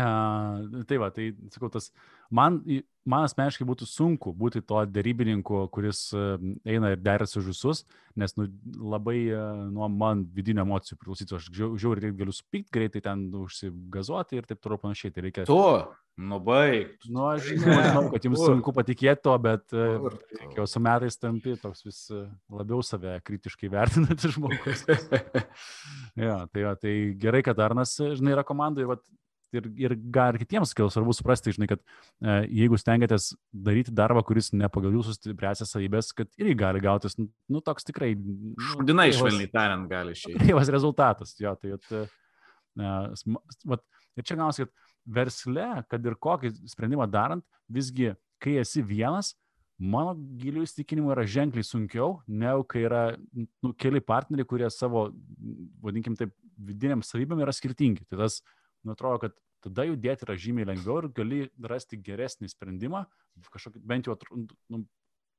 [0.00, 1.90] Uh, tai va, tai sakau, tas
[2.32, 2.62] man,
[3.04, 7.82] man asmeniškai būtų sunku būti to dėrybininku, kuris uh, eina ir derasi už visus,
[8.16, 8.46] nes nu,
[8.80, 14.40] labai uh, nuo man vidinio emocijų priklausytų, aš žiauriai greit galiu supykti, greitai ten užsigazuoti
[14.40, 15.12] ir taip toliau panašiai.
[15.12, 15.46] Tai reikia...
[15.52, 15.60] Tu,
[16.24, 16.96] nu baig.
[17.12, 20.08] Nu, aš žinau, kad jums sunku patikėti to, bet uh,
[20.56, 24.88] jau su metais tampi toks vis uh, labiau save kritiškai vertinantis žmogus.
[26.24, 29.02] ja, tai, va, tai gerai, kad Arnas, žinai, yra komandai, va,
[29.56, 34.24] ir, ir gal ir kitiems gal svarbu suprasti, žinai, kad e, jeigu stengiatės daryti darbą,
[34.26, 38.14] kuris ne pagal jūsų stipriasias savybės, kad irgi gali gautis, nu, nu toks tikrai...
[38.16, 40.40] Nu, Šudinai švelniai tariant gali išeiti.
[40.40, 42.94] Kreivas rezultatas, jo, tai at, e,
[43.74, 48.12] vat, ir čia gausi, kad versle, kad ir kokį sprendimą darant, visgi,
[48.42, 49.34] kai esi vienas,
[49.82, 53.02] mano gilių įsitikinimų yra ženkliai sunkiau, negu kai yra
[53.34, 55.08] nu, keli partneriai, kurie savo,
[55.82, 58.06] vadinkim taip, vidiniam savybėm yra skirtingi.
[58.06, 58.40] Tai tas
[58.84, 63.04] nu, atrodo, kad tada judėti yra žymiai lengviau ir gali rasti geresnį sprendimą,
[63.54, 64.16] kažkokį, bent jau,
[64.72, 64.82] nu,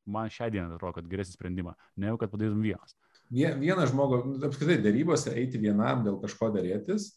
[0.09, 2.95] man šią dieną atrodo, kad geresnį sprendimą, negu kad padarytum vienas.
[3.33, 7.09] Vienas žmogus, nu, apskritai, darybose eiti vienam dėl kažko dėrėtis,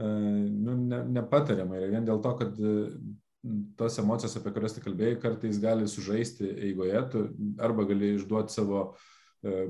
[0.00, 2.74] e, nu, ne, nepatariama ir vien dėl to, kad e,
[3.80, 7.24] tos emocijos, apie kurias tu kalbėjai, kartais gali sužaisti eigoje, tu
[7.62, 8.82] arba gali išduoti savo
[9.44, 9.62] e,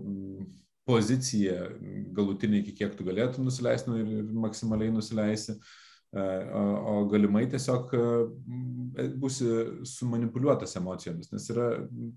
[0.90, 1.68] poziciją
[2.16, 5.54] galutinį, iki kiek tu galėtum nusileisti nu, ir, maksimaliai nusileisi.
[5.54, 9.46] E, o, o galimai tiesiog e, būsi
[9.86, 11.68] sumanipuliuotas emocijomis, nes yra,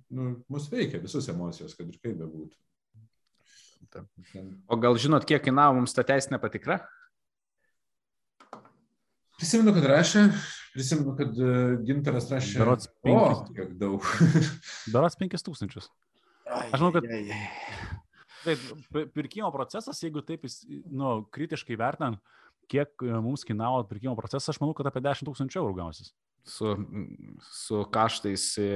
[0.09, 2.57] nu, mus veikia visus emocijos, kad ir kaip bebūtų.
[4.73, 6.79] O gal žinot, kiek kainavo mums ta teisinė patikra?
[9.37, 10.23] Prisimenu, kad rašė,
[10.73, 11.53] prisimenu, kad e,
[11.85, 12.57] gintaras rašė.
[12.63, 13.13] Berots 5.
[13.13, 14.07] O, kiek daug.
[14.93, 15.91] Berots 5 tūkstančius.
[16.49, 17.05] Aš manau, kad...
[18.43, 18.63] Taip,
[19.15, 20.43] pirkimo procesas, jeigu taip,
[20.91, 22.19] nu, kritiškai vertinant,
[22.73, 26.13] kiek e, mums kainavo pirkimo procesas, aš manau, kad apie 10 tūkstančių eurų gausis.
[26.49, 26.73] Su,
[27.47, 28.71] su kaštais e,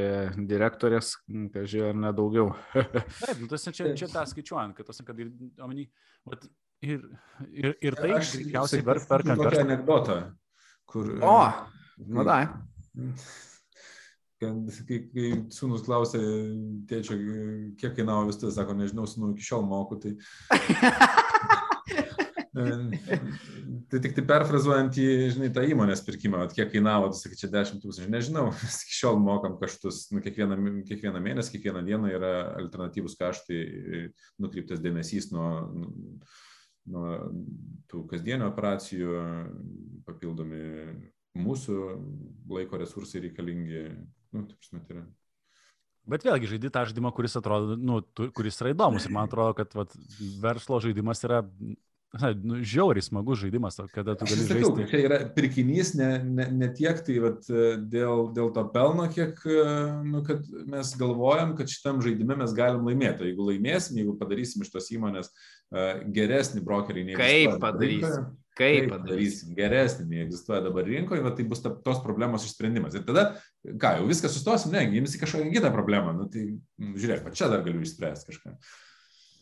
[0.49, 1.15] direktorės,
[1.55, 2.53] kažkai ar nedaugiau.
[3.23, 5.33] Taip, nu, tas čia, čia tą skaičiuojant, kad, tas, kad ir,
[5.63, 5.89] omeny,
[6.29, 6.47] vat,
[6.85, 7.03] ir,
[7.49, 9.43] ir, ir tai greičiausiai verta perkant.
[9.43, 10.21] Tokia anegdota,
[10.87, 11.11] kur...
[11.19, 11.37] O,
[12.07, 12.39] nu da.
[14.37, 16.21] Kad, kai, kai sūnus klausė
[16.87, 17.17] tėčio,
[17.81, 20.13] kiek kainavo vis tai, sako, nežinau, sūnų iki šiol moku, tai
[23.91, 27.49] tai tik tai perfrazuojant į, žinai, tą įmonės pirkimą, at kiek kainavo, tu sakai, čia
[27.53, 30.57] 10 tūkstančių, nežinau, mes iki šiol mokam kaštus, nu, kiekvieną,
[30.89, 33.59] kiekvieną mėnesį, kiekvieną dieną yra alternatyvus kaštai,
[34.43, 35.49] nukreiptas dėmesys nuo,
[36.91, 37.13] nuo
[37.91, 39.21] tų kasdienio operacijų,
[40.07, 40.65] papildomi
[41.38, 41.79] mūsų
[42.49, 43.88] laiko resursai reikalingi,
[44.34, 45.05] nu, taip žinot, yra.
[46.07, 49.05] Bet vėlgi žaidži tą žaidimą, kuris atrodo, nu, tu, kuris yra įdomus.
[49.07, 49.91] Ir man atrodo, kad vat,
[50.39, 51.41] verslo žaidimas yra
[52.13, 54.88] na, nu, žiauriai smagus žaidimas, kada tu gali sakau, žaisti.
[54.91, 57.49] Čia yra pirkinys ne, ne, ne tiek tai vat,
[57.91, 59.41] dėl, dėl to pelno, kiek
[60.07, 60.23] nu,
[60.71, 63.27] mes galvojam, kad šitam žaidime mes galim laimėti.
[63.27, 68.31] Jeigu laimėsim, jeigu padarysim iš tos įmonės uh, geresnį brokerį nei Kaip padarysim?
[68.57, 72.95] Kaip padarysim geresnį, nei egzistuoja dabar rinkoje, va, tai bus ta, tos problemos išsprendimas.
[72.97, 73.27] Ir tada,
[73.67, 76.15] ką, jau viską sustosim, ne, imsi kažkokią kitą problemą.
[76.17, 76.47] Nu, tai
[76.79, 78.55] žiūrėk, va, čia dar galiu išspręsti kažką.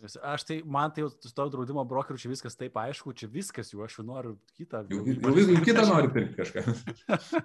[0.06, 3.84] Aš tai, man tai su to draudimo brokeriu čia viskas taip aišku, čia viskas jau,
[3.86, 4.84] aš jau noriu kitą.
[4.92, 6.64] Jau, jau, jau, kitą noriu pirkti kažką.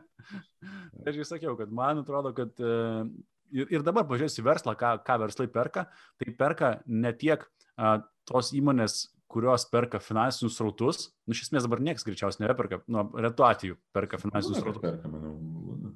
[1.09, 3.07] aš jau sakiau, kad man atrodo, kad uh,
[3.55, 5.87] ir, ir dabar pažiūrėsiu verslą, ką, ką verslai perka,
[6.21, 11.83] tai perka ne tiek uh, tos įmonės, kurios perka finansinius srautus, nu iš esmės dabar
[11.87, 14.83] niekas greičiausiai nebeperka, nu, retu atveju perka finansinius srautus.
[14.83, 15.37] Perka, manau.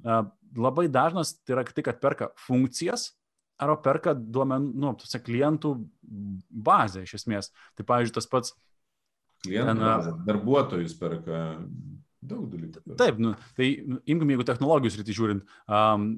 [0.05, 0.23] Uh,
[0.55, 3.09] labai dažnas tai yra tai, kad perka funkcijas,
[3.61, 5.73] arba perka duomenų, nu, tuose klientų
[6.69, 7.51] bazę iš esmės.
[7.77, 8.55] Tai pavyzdžiui, tas pats.
[9.45, 11.43] Klientų bazę, darbuotojus perka
[12.25, 12.95] daug dalykų.
[12.99, 16.09] Taip, nu, tai imkim, jeigu technologijų srity žiūrint, um,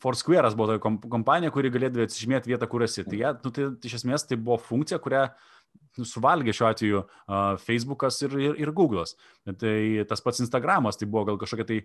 [0.00, 3.02] Foursquare'as buvo tokia kompanija, kuri galėdavo atsižymėti vietą, kur esi.
[3.04, 5.34] Tai, ja, nu, tai iš esmės tai buvo funkcija, kurią nu,
[5.94, 9.14] suvalgė šiuo atveju uh, Facebookas ir, ir, ir Google'as.
[9.60, 9.76] Tai
[10.10, 11.78] tas pats Instagramas, tai buvo gal kažkokia tai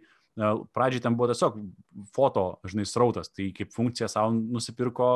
[0.73, 1.57] Pradžiai ten buvo tiesiog
[2.15, 5.09] foto, žinai, srautas, tai kaip funkcija savo nusipirko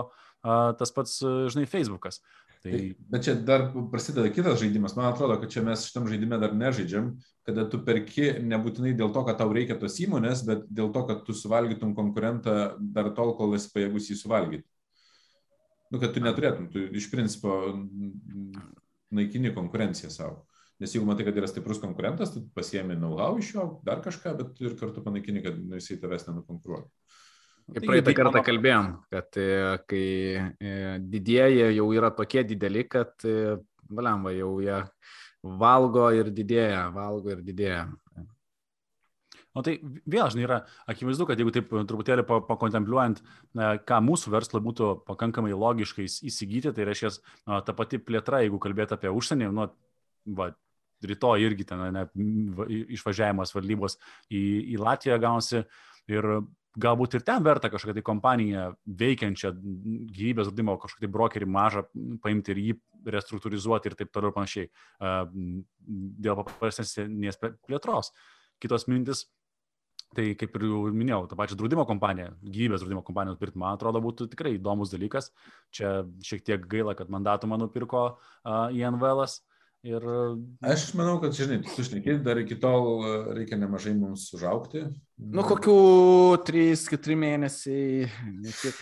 [0.43, 1.21] tas pats,
[1.53, 2.19] žinai, Facebookas.
[2.63, 2.71] Tai...
[2.71, 2.81] tai...
[3.11, 4.97] Bet čia dar prasideda kitas žaidimas.
[4.97, 7.13] Man atrodo, kad čia mes šitam žaidime dar nežaidžiam,
[7.47, 11.23] kada tu perki nebūtinai dėl to, kad tau reikia tos įmonės, bet dėl to, kad
[11.27, 14.67] tu suvalgytum konkurentą dar tol, kol esi pajėgus jį suvalgyti.
[15.93, 17.53] Nu, kad tu neturėtum, tu iš principo
[19.13, 20.41] naikini konkurenciją savo.
[20.81, 24.63] Nes jeigu matai, kad yra stiprus konkurentas, tai pasiemi know-how iš jo, dar kažką, bet
[24.63, 26.87] ir kartu panaikini, kad nu, jisai tavęs nenukonkuruoja.
[27.71, 29.45] Kaip praeitą kartą kalbėjom, kad e,
[29.87, 30.07] kai
[30.41, 30.73] e,
[31.13, 33.53] didieji jau yra tokie dideli, kad, e,
[33.93, 34.81] valemba, jau jie
[35.61, 37.85] valgo ir didėja, valgo ir didėja.
[39.53, 40.57] O tai vėl, žinai, yra
[40.89, 43.21] akivaizdu, kad jeigu taip truputėlį pakontempliuojant,
[43.85, 47.11] ką mūsų verslo būtų pakankamai logiškai įsigyti, tai reiškia,
[47.67, 49.67] ta pati plėtra, jeigu kalbėt apie užsienį, nu,
[50.39, 50.49] va,
[51.05, 52.07] rytoj irgi ten ne,
[52.97, 53.99] išvažiavimas valdybos
[54.31, 54.41] į,
[54.73, 55.63] į Latviją gausi
[56.09, 56.29] ir
[56.79, 58.63] galbūt ir ten verta kažkokią tai kompaniją
[59.01, 61.85] veikiančią gyvybės draudimo, kažkokį tai brokerį mažą
[62.23, 62.75] paimti ir jį
[63.13, 64.69] restruktūrizuoti ir taip toliau ir panašiai
[66.25, 68.13] dėl paprastesnės plėtros.
[68.63, 69.27] Kitos mintis,
[70.15, 74.01] tai kaip ir jau minėjau, tą pačią draudimo kompaniją, gyvybės draudimo kompaniją nupirkti, man atrodo,
[74.03, 75.31] būtų tikrai įdomus dalykas.
[75.73, 79.39] Čia šiek tiek gaila, kad mandatų man nupirko uh, INVLas.
[79.41, 79.53] Uh,
[79.83, 80.03] Ir...
[80.63, 83.01] Aš manau, kad, žinai, tu šnekėti, dar iki tol
[83.35, 84.85] reikia nemažai mums užaukti.
[85.19, 85.75] Nu, kokių
[86.47, 88.05] 3-4 mėnesiai.
[88.61, 88.79] Tiek...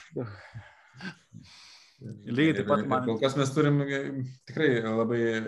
[2.02, 3.04] Lygiai taip pat man.
[3.06, 4.00] Kol kas mes turim e,
[4.50, 5.42] tikrai labai e,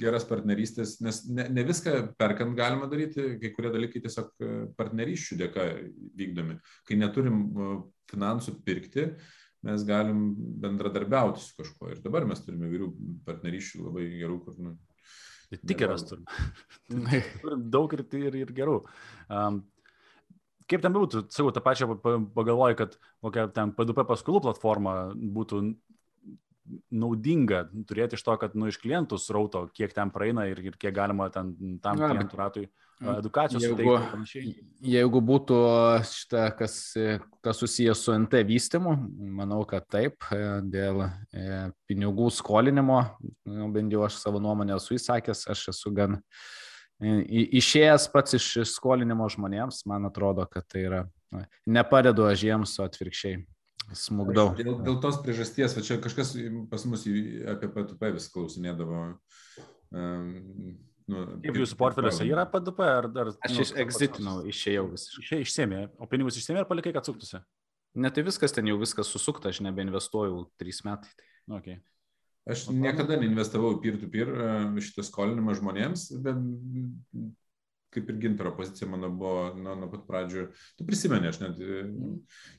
[0.00, 4.34] geras partnerystės, nes ne, ne viską perkant galima daryti, kai kurie dalykai tiesiog
[4.76, 5.66] partnerysčių dėka
[6.20, 6.58] vykdomi.
[6.88, 7.40] Kai neturim
[8.12, 9.08] finansų pirkti,
[9.66, 10.28] mes galim
[10.62, 11.94] bendradarbiauti su kažkuo.
[11.94, 12.92] Ir dabar mes turime įvairių
[13.26, 14.60] partnerysčių labai gerų, kur...
[14.60, 14.76] Nu,
[15.48, 16.28] tai tik geras turim.
[17.42, 18.82] turim daug ir, ir, ir gerų.
[19.32, 19.62] Um,
[20.68, 21.90] kaip ten būtų, sakau, tą pačią
[22.36, 25.62] pagalvoju, kad kokia ten PDP paskolų platforma būtų
[26.92, 30.92] naudinga turėti iš to, kad nu, iš klientų srauto, kiek ten praeina ir, ir kiek
[30.94, 31.54] galima ten
[31.84, 32.66] tam klientų ratui.
[32.68, 33.94] Uh, edukacijos jeigu,
[34.82, 35.58] jeigu būtų
[36.08, 36.74] šitą, kas,
[37.44, 38.94] kas susijęs su NT vystimu,
[39.38, 43.00] manau, kad taip, e, dėl e, pinigų skolinimo,
[43.46, 46.22] nu, bent jau aš savo nuomonę esu įsakęs, aš esu gan e,
[46.98, 51.04] išėjęs pats iš skolinimo žmonėms, man atrodo, kad tai yra,
[51.66, 53.44] nepadedu aš jiems, o atvirkščiai.
[53.96, 54.50] Smugdau.
[54.58, 56.34] Dėl, dėl tos priežasties, va čia kažkas
[56.68, 59.06] pas mus apie P2P vis klausinėdavo.
[59.94, 60.76] Um,
[61.08, 62.84] Nu, Kaip jūsų portfeliuose yra PDP?
[62.84, 65.22] Ar, ar, Aš nu, iš exitinau, išėjau visiškai.
[65.24, 67.40] Išėjai, išsėmė, o pinigus išsėmė ar palikai, kad suktųsi?
[67.96, 71.08] Ne, tai viskas ten jau viskas susukta, aš nebeinvestuoju trys metai.
[71.16, 71.30] Tai.
[71.62, 71.78] Okay.
[72.48, 76.38] Aš niekada neinvestavau į peer-to-peer -peer šitą skolinimą žmonėms, bet
[77.94, 80.44] kaip ir gintaro pozicija mano buvo nuo, nuo pat pradžių,
[80.78, 82.18] tu prisimeni, aš net mm.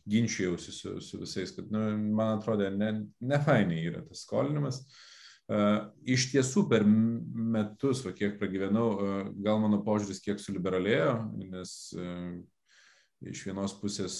[0.10, 1.84] ginčiausi su, su visais, kad nu,
[2.18, 2.91] man atrodė, ne,
[3.22, 4.82] ne fainiai yra tas skolinimas.
[6.06, 8.90] Iš tiesų per metus, va, kiek pragyvenau,
[9.41, 11.14] gal mano požiūris kiek suliberalėjo,
[11.49, 11.72] nes
[13.28, 14.14] iš vienos pusės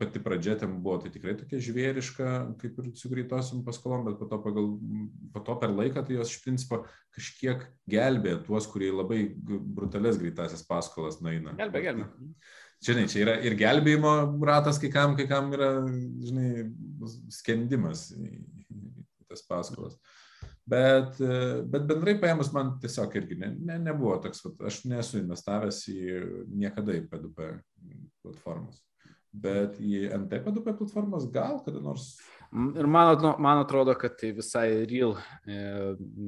[0.00, 2.30] pati pradžia ten buvo tai tikrai tokia žvėriška,
[2.60, 4.70] kaip ir su greitosiam paskolom, bet po to, pagal,
[5.34, 6.80] po to per laiką tai jos iš principo
[7.16, 11.52] kažkiek gelbė tuos, kurie labai brutales greitasias paskolas naina.
[11.60, 12.08] Gelbė, gelbė.
[12.80, 14.14] Žinai, čia yra ir gelbėjimo
[14.48, 15.74] ratas, kai kam, kai kam yra,
[16.24, 16.70] žinai,
[17.36, 18.08] skendimas
[19.28, 19.98] tas paskolas.
[20.70, 21.18] Bet,
[21.68, 26.00] bet bendrai paėmus man tiesiog irgi ne, ne, nebuvo toks, aš nesu investavęs į
[26.62, 27.48] niekada į P2P
[28.24, 28.80] platformas.
[29.30, 32.16] Bet į NT P2P platformas gal kada nors.
[32.50, 35.14] Ir man, man atrodo, kad tai visai real
[35.46, 35.58] e,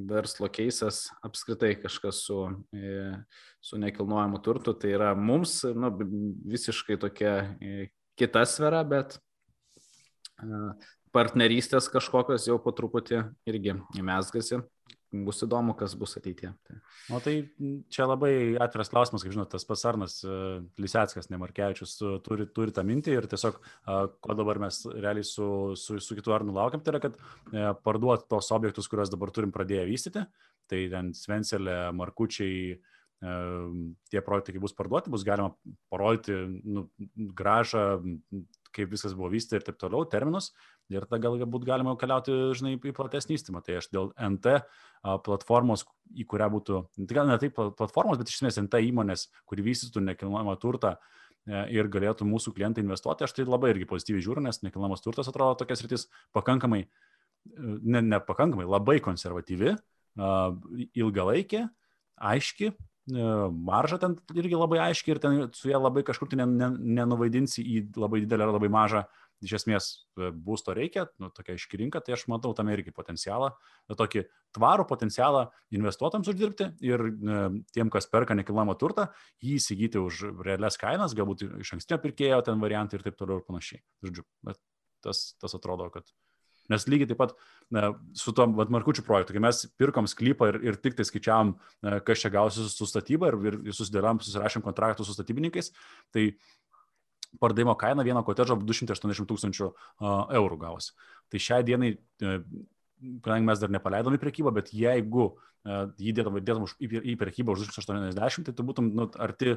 [0.07, 3.11] verslo keisas apskritai kažkas su, e,
[3.59, 4.77] su nekilnojamu turtu.
[4.79, 5.91] Tai yra mums nu,
[6.55, 10.63] visiškai tokia e, kita sfera, bet e,
[11.13, 14.63] partnerystės kažkokios jau po truputį irgi įmesgasi.
[15.13, 16.51] Bus įdomu, kas bus ateityje.
[16.65, 16.77] Tai.
[17.13, 17.35] O tai
[17.93, 20.37] čia labai atviras klausimas, kaip žinot, tas pats Arnas e,
[20.81, 23.59] Liseckas, Nemarkevičius turi, turi tą mintį ir tiesiog,
[24.25, 28.25] ko dabar mes realiai su, su, su kitu Arnu laukiam, tai yra, kad e, parduoti
[28.33, 30.25] tos objektus, kuriuos dabar turim pradėję vystyti,
[30.73, 33.37] tai ten Svencelė, Markučiai, e,
[34.09, 35.53] tie projektai, kai bus parduoti, bus galima
[35.93, 36.89] parodyti nu,
[37.37, 37.85] gražą,
[38.75, 40.51] kaip viskas buvo vystyta ir taip toliau, terminus,
[40.93, 43.63] ir tada galbūt galima keliauti, žinai, į platesnį įstymą.
[43.67, 44.59] Tai aš dėl NT
[45.27, 49.67] platformos, į kurią būtų, tai gal ne taip platformos, bet iš esmės NT įmonės, kuri
[49.67, 54.45] vystytų nekilnojamą turtą e, ir galėtų mūsų klientai investuoti, aš tai labai irgi pozityviai žiūriu,
[54.47, 59.77] nes nekilnojamas turtas atrodo tokias rytis pakankamai, e, ne, ne pakankamai, labai konservatyvi,
[60.93, 61.63] ilgalaikė,
[62.21, 62.75] aiški,
[63.11, 63.27] e,
[63.71, 68.23] marža ten irgi labai aiški ir ten su ją labai kažkur tai nenuvaidinsi į labai
[68.25, 69.05] didelę ar labai mažą
[69.43, 69.89] iš esmės
[70.19, 73.51] e, būsto reikia, nu, tokia iškirinka, tai aš matau tame irgi potencialą,
[73.91, 74.25] nu, tokį
[74.57, 77.39] tvarų potencialą investuotams uždirbti ir e,
[77.75, 79.09] tiem, kas perka nekilnojamą turtą,
[79.43, 83.49] jį įsigyti už realias kainas, galbūt iš ankstinio pirkėjo ten variantai ir taip toliau ir
[83.49, 83.83] panašiai.
[84.07, 84.63] Žodžiu, bet
[85.05, 86.07] tas, tas atrodo, kad
[86.71, 87.35] Nes lygiai taip pat
[87.75, 91.55] na, su tom vat, Markučių projektu, kai mes pirkom sklypą ir, ir tik tai skaičiavom,
[92.07, 95.73] kas čia gausi su statyba ir, ir susidėlėm, susirašėm kontraktų su statybininkais,
[96.15, 96.31] tai
[97.41, 99.71] pardavimo kaina vieno kotedžo 280 tūkstančių
[100.39, 100.93] eurų gausi.
[101.33, 102.35] Tai šiai dienai, e,
[103.25, 105.33] kadangi mes dar nepaleidom į prekybą, bet jeigu
[105.63, 109.55] jį dėtum, dėtum į prekybą už 280, tai tu būtum nu, arti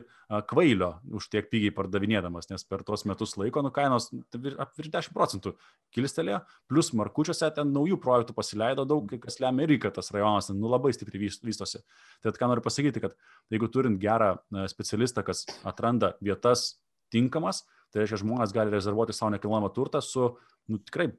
[0.52, 5.16] kvailio už tiek pigiai pardavinėdamas, nes per tuos metus laiko nu, kainos tai virš 10
[5.16, 5.56] procentų
[5.96, 10.70] kilstelėjo, plus markučiuose ten naujų projektų pasileido daug, kas lemia ir kad tas rajonas nu,
[10.70, 11.82] labai stipriai vystosi.
[12.22, 13.18] Tai ką noriu pasakyti, kad
[13.54, 14.36] jeigu turint gerą
[14.70, 16.76] specialistą, kas atranda vietas
[17.14, 20.36] tinkamas, tai reiškia, žmonės gali rezervuoti savo nekilnojamą turtą su
[20.70, 21.10] nu, tikrai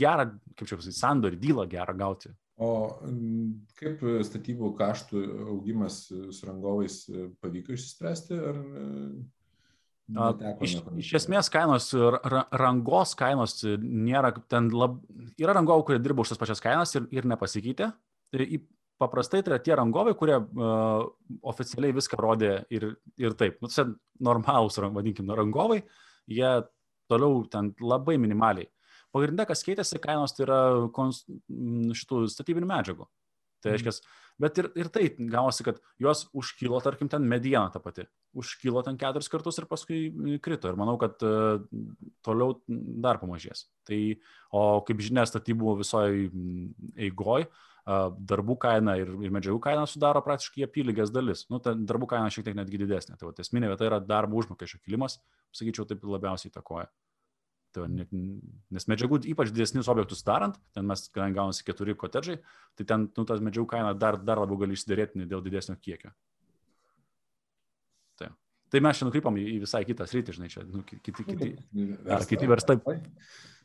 [0.00, 2.32] gerą, kaip čia pasakyti, sandorį, dylą gerą gauti.
[2.60, 2.72] O
[3.78, 5.22] kaip statybų kaštų
[5.54, 7.04] augimas su rangovais
[7.40, 8.36] pavyko išspręsti?
[8.50, 8.58] Ar...
[10.60, 11.86] Iš, iš esmės kainos,
[12.52, 14.98] rangos kainos nėra, ten lab,
[15.40, 17.88] yra rangovų, kurie dirba už tas pačias kainas ir, ir nepasikeitė.
[18.32, 18.46] Tai
[19.00, 21.06] paprastai tai yra tie rangovai, kurie uh,
[21.48, 23.58] oficialiai viską rodė ir, ir taip.
[23.62, 23.88] Nu, tai
[24.22, 25.80] normalūs, vadinkime, rangovai,
[26.30, 26.52] jie
[27.10, 28.68] toliau ten labai minimaliai.
[29.12, 30.60] Pagrindė, kas keitėsi kainos, tai yra
[30.96, 31.28] konst,
[32.00, 33.08] šitų statybinių medžiagų.
[33.62, 33.76] Tai mhm.
[33.76, 38.08] reiškia, bet ir, ir tai gavosi, kad jos užkilo, tarkim, ten mediena ta pati.
[38.38, 40.06] Užkilo ten keturis kartus ir paskui
[40.42, 40.72] krito.
[40.72, 41.60] Ir manau, kad uh,
[42.24, 43.68] toliau dar pamažės.
[43.86, 44.00] Tai,
[44.56, 46.32] o kaip žinia, statybų visoje
[46.96, 47.52] eigoje
[47.86, 51.46] darbų kaina ir, ir medžiagų kaina sudaro praktiškai apylygės dalis.
[51.50, 53.16] Nu, ta darbų kaina šiek tiek netgi didesnė.
[53.18, 55.18] Tai va, esminė vieta yra darbo užmokesčio kilimas,
[55.56, 56.86] sakyčiau, taip labiausiai įtakoja.
[57.72, 58.06] Tai, va,
[58.76, 62.36] nes medžiagų, ypač didesnius objektus darant, ten mes, kadangi gaunasi keturi kotedžai,
[62.76, 66.12] tai ten nu, tas medžiagų kaina dar, dar labiau gali išsiderėti dėl didesnio kiekio.
[68.20, 68.28] Tai,
[68.68, 72.28] tai mes čia nukrypam į, į visai kitą sritį, žinai, čia nu, kiti, kiti, kiti,
[72.34, 72.76] kiti verslai.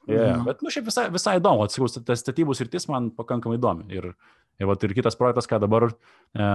[0.07, 0.45] Yeah, mhm.
[0.47, 3.89] bet, nu, šiaip visai, visai įdomu, atsipraus, tas statybų sritis man pakankamai įdomi.
[3.91, 4.13] Ir,
[4.55, 6.47] ir, vat, ir kitas projektas, ką dabar e,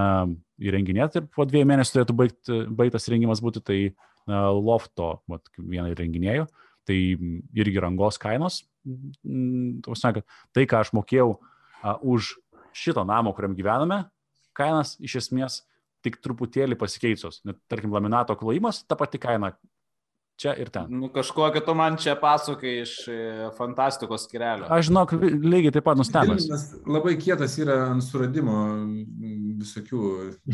[0.70, 3.92] įrenginėti, ir po dviejų mėnesių turėtų baigt, baigtas įrengimas būti, tai e,
[4.56, 6.48] lofto, vat, vieną įrenginėjau,
[6.88, 6.98] tai
[7.54, 8.62] irgi rangos kainos.
[9.98, 11.36] Sakant, tai, ką aš mokėjau
[11.82, 12.34] a, už
[12.76, 14.04] šito namo, kuriam gyvename,
[14.56, 15.60] kainas iš esmės
[16.02, 17.42] tik truputėlį pasikeitusios.
[17.46, 19.52] Net, tarkim, laminato klojimas, ta pati kaina
[20.42, 20.90] čia ir ten.
[20.90, 23.18] Nu, kažkokią tu man čia pasakai iš e,
[23.56, 24.66] fantastikos skirelio.
[24.72, 26.48] Aš žinok, lygiai taip pat nustebęs.
[26.88, 28.56] Labai kietas yra ant suradimo
[29.62, 30.02] visokių.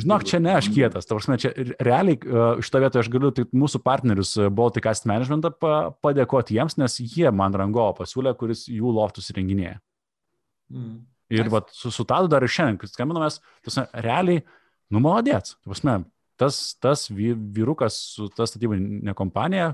[0.05, 1.53] Žinok, čia ne aš kietas, tavo prasme, čia
[1.85, 5.49] realiai e, iš to vietoje aš galiu tai mūsų partnerius e, Baltic Cast Management
[6.05, 9.79] padėkoti jiems, nes jie man rangovo pasiūlė, kuris jų loftus renginėja.
[10.75, 11.01] Mm.
[11.29, 11.53] Ir nice.
[11.53, 14.45] vat, su, su Tadu dar ir šiandien, kai skambinomės, tas realiai,
[14.93, 15.59] nu, malodėts.
[16.39, 19.73] Tas, tas vyrukas su ta statybinė kompanija,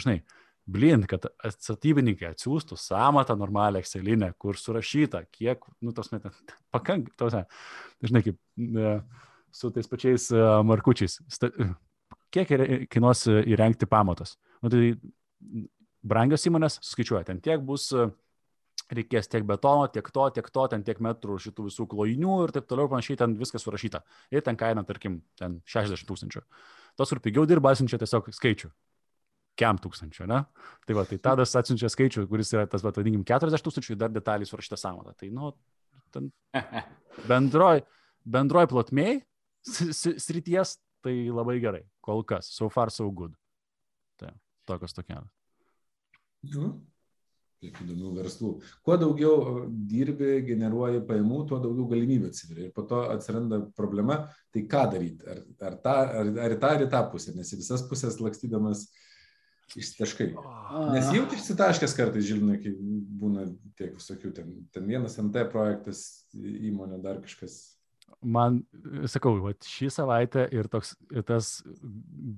[0.00, 0.22] žinai,
[0.64, 6.24] blint, kad statybininkai atsiųstų samatą normalią Excelinę, kur surašyta, kiek, nu, tos met,
[6.72, 7.36] pakank, tos,
[8.04, 8.94] žinai, kaip e,
[9.54, 11.52] su tais pačiais e, markučiais, sta,
[12.34, 12.54] kiek
[12.92, 14.38] kainuos įrengti pamatas.
[14.64, 14.94] Nu, tai
[16.04, 17.90] brangios įmonės skaičiuoja, ten tiek bus,
[18.92, 22.66] reikės tiek betono, tiek to, tiek to, ten tiek metrų šitų visų klojinių ir taip
[22.68, 24.02] toliau, panašiai, ten viskas surašyta.
[24.34, 26.42] Ir ten kaina, tarkim, ten 60 tūkstančių.
[26.98, 28.70] Tos, kur pigiau dirba, siunčia tiesiog skaičių
[29.58, 30.40] kem tūkstančių, ne?
[30.86, 34.48] Tai va, tai tadas atsiunčia skaičių, kuris yra tas, vadinkim, 40 tūkstančių ir dar detaliai
[34.48, 35.14] surašyta sąmata.
[35.20, 35.52] Tai, nu,
[36.14, 36.32] ten
[37.30, 37.84] bendroj,
[38.26, 39.20] bendroj plotmėj
[39.64, 41.84] srities tai labai gerai.
[42.04, 42.50] Kol kas.
[42.52, 43.34] So far, so good.
[44.20, 44.32] Tai
[44.68, 45.22] tokios tokia.
[46.54, 46.74] Nu,
[47.64, 48.52] tiek įdomių verslų.
[48.86, 52.68] Kuo daugiau dirbi, generuoji pajamų, tuo daugiau galimybių atsiveria.
[52.68, 54.20] Ir po to atsiranda problema,
[54.54, 55.26] tai ką daryti.
[55.30, 57.34] Ar, ar, ta, ar, ar į tą, ar į tą pusę.
[57.36, 58.86] Nes į visas pusės lakstydamas
[59.72, 60.26] Išsitaškai.
[60.92, 63.46] Nes jau išsitaškęs kartais, žinai, kai būna
[63.78, 66.04] tiek visokių, ten, ten vienas NT projektas,
[66.36, 67.56] įmonė, dar kažkas.
[68.20, 68.60] Man,
[69.10, 71.56] sakau, va, šį savaitę ir toks, ir tas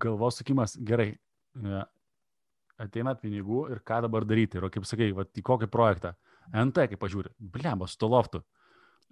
[0.01, 1.11] galvos sukimas, gerai,
[1.59, 1.83] e,
[2.83, 4.61] ateina pinigų ir ką dabar daryti.
[4.61, 6.15] Ir kaip sakai, va, į kokį projektą.
[6.53, 8.45] NT, kaip pažiūri, blembos, to loftų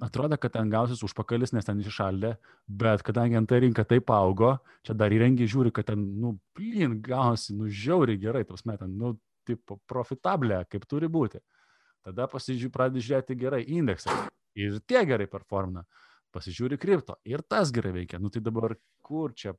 [0.01, 2.35] atrodo, kad ten gausis užpakalis, nes ten iššaldė,
[2.67, 7.55] bet kadangi ant rinka taip augo, čia dar įrengi žiūri, kad ten, nu, plin, gausi,
[7.57, 9.15] nu, žiauriai gerai, tas met, nu,
[9.47, 11.43] tipo, profitablė, kaip turi būti.
[12.05, 14.13] Tada pasižiūrė, pradedi žiūrėti gerai indeksą
[14.61, 15.87] ir tie gerai performina.
[16.35, 18.19] Pasižiūri kripto ir tas gerai veikia.
[18.19, 18.75] Nu tai dabar
[19.05, 19.55] kur čia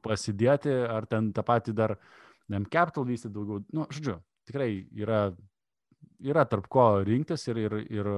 [0.00, 1.96] pasidėti, ar ten tą patį dar
[2.50, 3.62] nem capital vystyti daugiau.
[3.74, 4.18] Nu, žodžiu,
[4.48, 5.22] tikrai yra,
[6.20, 8.10] yra tarp ko rinktis ir, ir, ir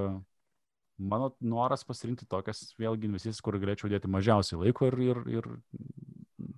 [0.98, 5.50] mano noras pasirinkti tokias vėlgi investicijas, kur galėčiau dėti mažiausiai laiko ir, ir, ir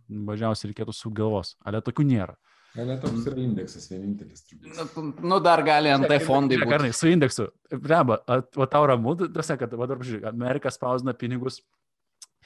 [0.09, 1.55] mažiausiai reikėtų su galvos.
[1.65, 2.37] Ale tokių nėra.
[2.75, 4.43] Ale toks yra indeksas vienintelis.
[4.67, 6.59] Nu, nu, dar gali ant tai fondai.
[6.67, 7.47] Karnai, su indeksu.
[7.71, 11.61] Reba, o tau ramu, tas, kad, va, dabar, žiūrėk, Amerika spausina pinigus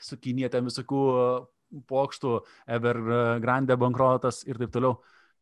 [0.05, 1.05] su Kinėtėm visokių
[1.89, 2.35] pokštų,
[2.77, 4.99] Evergrande bankrotas ir taip toliau.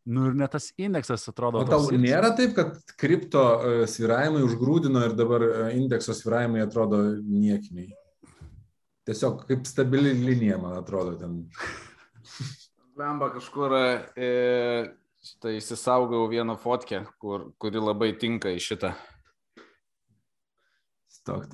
[0.06, 1.64] Nu ir net tas indeksas atrodo.
[1.64, 5.48] O tau nėra taip, kad kripto e, sviravimai užgrūdino ir dabar e,
[5.80, 7.90] indekso sviravimai atrodo niekiniai.
[9.06, 11.40] Tiesiog kaip stabili linija, man atrodo, ten.
[12.98, 14.28] Lemba kažkur e,
[15.26, 18.92] šitą įsisaugau vieną fotkę, kur, kuri labai tinka į šitą.
[21.18, 21.50] Stok.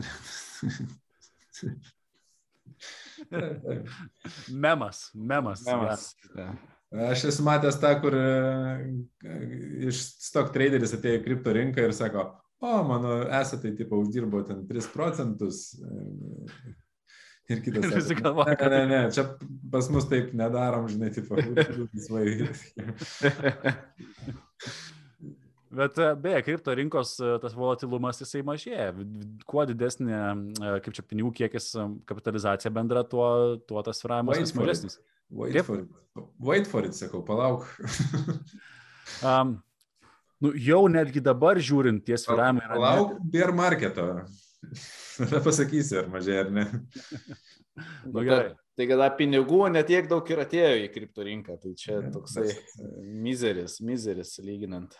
[4.67, 5.65] memas, memas.
[5.65, 6.07] memas.
[6.37, 6.53] Ja.
[6.93, 8.25] Aš esu matęs tą, kur e,
[9.89, 12.27] iš stock traderis atėjo į kripto rinką ir sako,
[12.61, 15.63] o mano esatai, tipo, uždirbo ten 3 procentus.
[15.81, 16.75] E,
[17.55, 17.87] ir kitas.
[17.89, 18.59] Ir visi galvoja.
[18.61, 19.25] Ne, ne, ne, čia
[19.73, 21.39] pas mus taip nedarom, žinai, tipo,
[21.95, 22.27] laisvai.
[25.73, 28.91] Bet e, beje, kripto rinkos tas volatilumas jisai mažėja.
[29.49, 30.21] Kuo didesnė,
[30.85, 31.73] kaip čia pinigų kiekis,
[32.05, 35.01] kapitalizacija bendra, tuo, tuo tas sviravimas vis mažesnis.
[35.01, 35.09] It.
[35.33, 35.65] Wait Kaip?
[35.65, 35.89] for it.
[36.39, 37.65] Wait for it, sakau, palauk.
[39.29, 39.63] um,
[40.45, 42.67] nu, jau netgi dabar žiūrint ties sviravimai.
[42.69, 43.31] Palauk, net...
[43.33, 44.09] bear marketo.
[45.17, 46.67] Tada pasakysi, ar mažai ar ne.
[48.13, 48.53] nu, gerai.
[48.77, 52.47] Tai kada pinigų netiek daug ir atėjo į kripto rinką, tai čia toksai
[53.25, 54.97] mizeris, mizeris lyginant.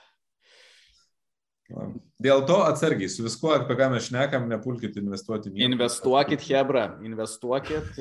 [2.21, 5.55] Dėl to atsargiai, su viskuo, apie ką mes šnekam, nepulkite investuoti.
[5.65, 7.97] Investuokit, Hebra, investuokit.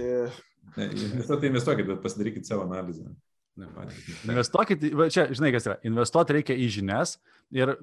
[0.77, 3.09] Ne, investuoti investuokit, bet pasidarykit savo analizę.
[4.29, 7.17] Investuokit, čia, žinai, kas yra, investuoti reikia į žinias
[7.53, 7.73] ir,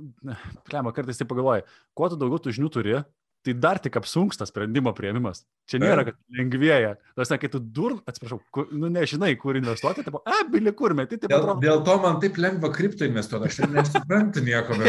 [0.68, 1.66] plema, kartais tai pagalvoji,
[1.98, 2.94] kuo tu daugiau tų žinių turi,
[3.44, 5.44] tai dar tik apsunksta sprendimo prieimimas.
[5.68, 6.94] Čia nėra, kad lengvėja.
[7.18, 11.14] Tas, kai tu dur, atsiprašau, kur, nu nežinai, kur investuoti, tai, a, bili kur meti.
[11.20, 11.60] Tai dėl, atrodo...
[11.64, 14.72] dėl to man taip lengva kripto investuoti, aš nesuprantu nieko.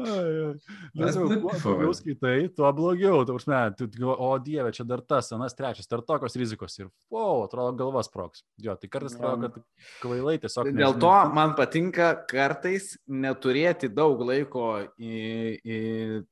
[0.00, 3.22] Kuo daugiau skaitai, tuo blogiau.
[3.28, 6.76] Prasme, tu, o dieve, čia dar tas, anas trečias, dar tokios rizikos.
[6.80, 8.44] Ir, wow, atrodo, galvas proks.
[8.60, 9.62] Jo, tai kartais atrodo, kad
[10.02, 10.70] kvailai tiesiog.
[10.70, 11.02] Dėl nežinai.
[11.04, 15.20] to man patinka kartais neturėti daug laiko į,
[15.60, 15.69] į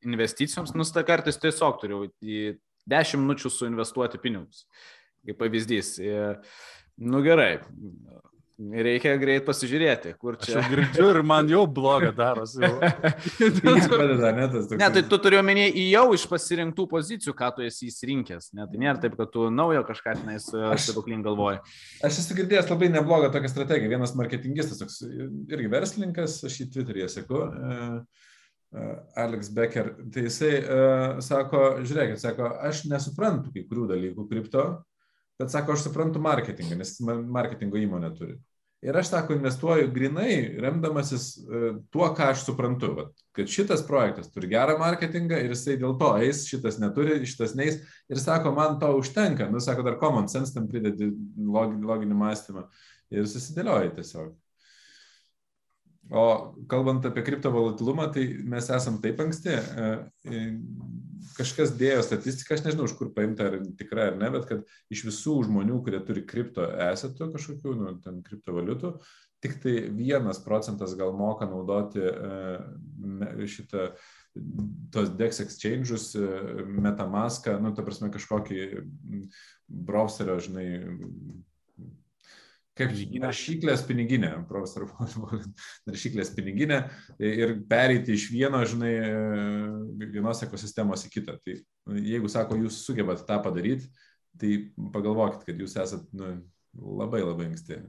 [0.06, 2.56] investicijoms, nus tą kartais tiesiog turiu į
[2.89, 4.65] 10 minučių suinvestuoti pinigus.
[5.27, 5.97] Kaip pavyzdys.
[6.98, 7.59] Nu gerai,
[8.59, 10.56] Reikia greit pasižiūrėti, kur čia.
[10.59, 12.59] Aš girdžiu ir man jau bloga darosi.
[14.81, 18.51] ne, tai tu turiu omenyje į jau iš pasirinktų pozicijų, ką tu esi įsirinkęs.
[18.59, 20.48] Ne, tai nėra taip, kad tu naujo kažką tenais
[20.82, 21.62] stebuklin galvoji.
[22.02, 23.93] Aš esu girdėjęs labai neblogą tokią strategiją.
[23.94, 27.44] Vienas marketingistas, toks irgi verslininkas, aš į Twitter'yje seku.
[27.47, 28.27] E,
[29.16, 34.64] Alex Becker, tai jisai uh, sako, žiūrėkit, sako, aš nesuprantu kai kurių dalykų kripto,
[35.40, 38.36] bet sako, aš suprantu marketingą, nes marketingo įmonė turi.
[38.84, 44.28] Ir aš, sako, investuoju grinai, remdamasis uh, tuo, ką aš suprantu, vat, kad šitas projektas
[44.34, 47.80] turi gerą marketingą ir jisai dėl to eis, šitas neturi, šitas neis.
[48.12, 51.08] Ir sako, man to užtenka, nu, sako, dar common sense tam pridedi
[51.40, 52.68] loginį mąstymą
[53.16, 54.36] ir susidėlioji tiesiog.
[56.10, 59.52] O kalbant apie kriptovolatilumą, tai mes esam taip anksti.
[59.52, 59.89] E,
[60.24, 60.44] e,
[61.36, 64.62] kažkas dėjo statistiką, aš nežinau, iš kur paimta, ar tikra ar ne, bet kad
[64.94, 68.94] iš visų žmonių, kurie turi kripto esetų kažkokių, nu, ten kriptovaliutų,
[69.44, 73.90] tik tai vienas procentas gal moka naudoti e, šitą
[74.94, 76.12] tos DEX exchange'us,
[76.68, 78.64] Metamaską, nu, ta prasme, kažkokį
[79.68, 80.68] browserio, žinai,
[82.78, 82.92] Kaip
[83.22, 85.16] naršyklės piniginė, profesorius,
[85.88, 86.82] naršyklės piniginė
[87.18, 88.92] ir pereiti iš vieno, žinai,
[90.05, 91.38] vienos ekosistemos į kitą.
[91.42, 91.56] Tai
[92.05, 93.88] jeigu sako, jūs sugebat tą padaryti,
[94.38, 94.52] tai
[94.94, 96.36] pagalvokit, kad jūs esat nu,
[96.78, 97.80] labai labai anksti.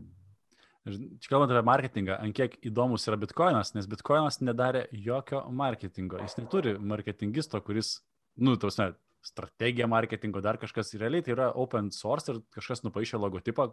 [0.90, 6.22] Čia kalbant apie marketingą, ant kiek įdomus yra bitkoinas, nes bitkoinas nedarė jokio marketingo.
[6.24, 8.00] Jis neturi marketingisto, kuris,
[8.42, 8.94] nu, tos ne,
[9.26, 13.68] strategija marketingo, dar kažkas realiai tai yra open source ir kažkas nupaišė logotipą.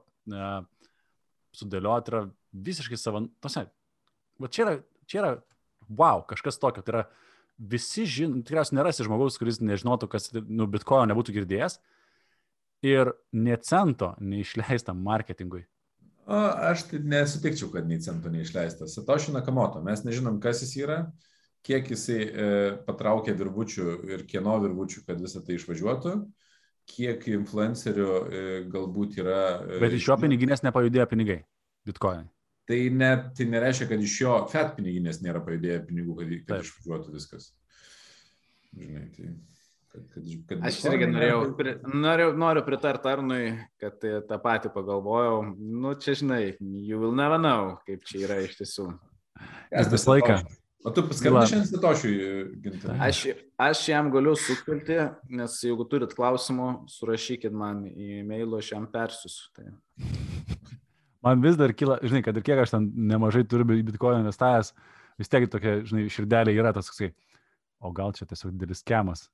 [1.57, 2.23] Sudėlioti yra
[2.67, 3.67] visiškai savo, tose,
[4.43, 4.75] va čia yra,
[5.09, 5.31] čia yra,
[5.89, 7.05] wow, kažkas tokio, tai yra
[7.57, 11.79] visi žino, tikriausiai nerasi žmogaus, kuris nežinotų, kas, nu, bitkoino nebūtų girdėjęs
[12.85, 15.65] ir necento neišleista marketingui.
[16.27, 16.37] O,
[16.69, 18.89] aš tai nesutikčiau, kad nei cento neišleista.
[18.91, 20.99] Satoshi Nakamoto, mes nežinom, kas jis yra,
[21.67, 22.49] kiek jisai e,
[22.87, 26.17] patraukė virvučių ir kieno virvučių, kad visą tai išvažiuotų.
[26.87, 29.41] Kiek influencerių e, galbūt yra.
[29.65, 31.41] E, Bet iš jo piniginės nepajudėjo pinigai,
[31.89, 32.29] bitkoinai.
[32.67, 37.15] Tai, ne, tai nereiškia, kad iš jo FED piniginės nėra pajudėję pinigų, kad, kad išvažiuotų
[37.15, 37.53] viskas.
[38.75, 39.35] Žinai, tai.
[39.97, 43.45] Kad, kad, kad Aš irgi norėjau, pri, noriu, noriu pritarti Arnui,
[43.81, 45.39] kad tai tą patį pagalvojau.
[45.57, 48.91] Nu, čia žinai, you will never know, kaip čia yra iš tiesų.
[49.73, 50.37] Jis visą laiką.
[50.87, 52.27] O tu paskambinai šiandien Satošiui,
[52.63, 52.97] Gintai?
[53.09, 53.23] Aš,
[53.59, 55.01] aš jam galiu sukelti,
[55.35, 59.49] nes jeigu turit klausimų, surašykit man į mailą, aš jam persiusiu.
[59.57, 59.73] Tai.
[61.27, 64.71] Man vis dar kyla, žinai, kad ir kiek aš ten nemažai turiu bitkoino investavęs,
[65.19, 67.11] vis tiek tokia, žinai, širdelė yra tas, kai,
[67.83, 69.27] o gal čia tiesiog didelis kemas,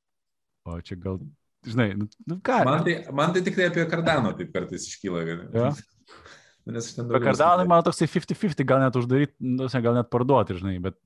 [0.65, 1.21] o čia gal,
[1.69, 2.63] žinai, nu, nu ką.
[2.71, 5.27] Man tai, man tai tik tai apie kardano taip kartais iškyla.
[5.53, 5.75] Ja.
[6.73, 7.21] Nes aš ten daug.
[7.21, 10.97] Kardanai man toksai 50-50, gal net uždaryti, nu, gal net parduoti, žinai, bet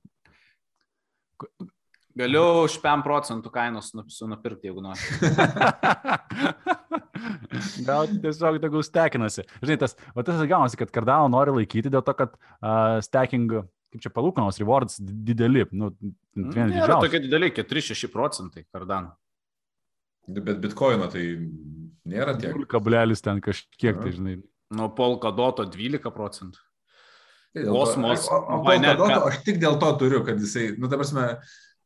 [2.17, 4.97] Galiu už 5 procentų kainos nupirkti, jeigu nori.
[7.87, 9.45] Gal tiesiog tegul stekinasi.
[9.61, 13.47] Žinai, tas, o tas gaunasi, kad Cardano nori laikyti dėl to, kad uh, stacking,
[13.93, 15.67] kaip čia palūkanos, rewards dideli.
[15.71, 15.91] Nu,
[16.33, 16.87] vienas didžiausių.
[16.87, 19.13] Yra tokie dideli, 4-6 procentai Cardano.
[20.27, 21.23] Bet bitkoino tai
[22.09, 22.57] nėra tiek.
[22.71, 24.39] Kablelis ten kažkiek, tai žinai.
[24.75, 26.66] Nu, Polkadoto 12 procentų.
[27.65, 28.27] Kosmos.
[28.29, 31.29] O, o, o Polkadoto aš tik dėl to turiu, kad jisai, nu, ta prasme.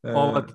[0.03, 0.11] E...
[0.15, 0.51] O vat,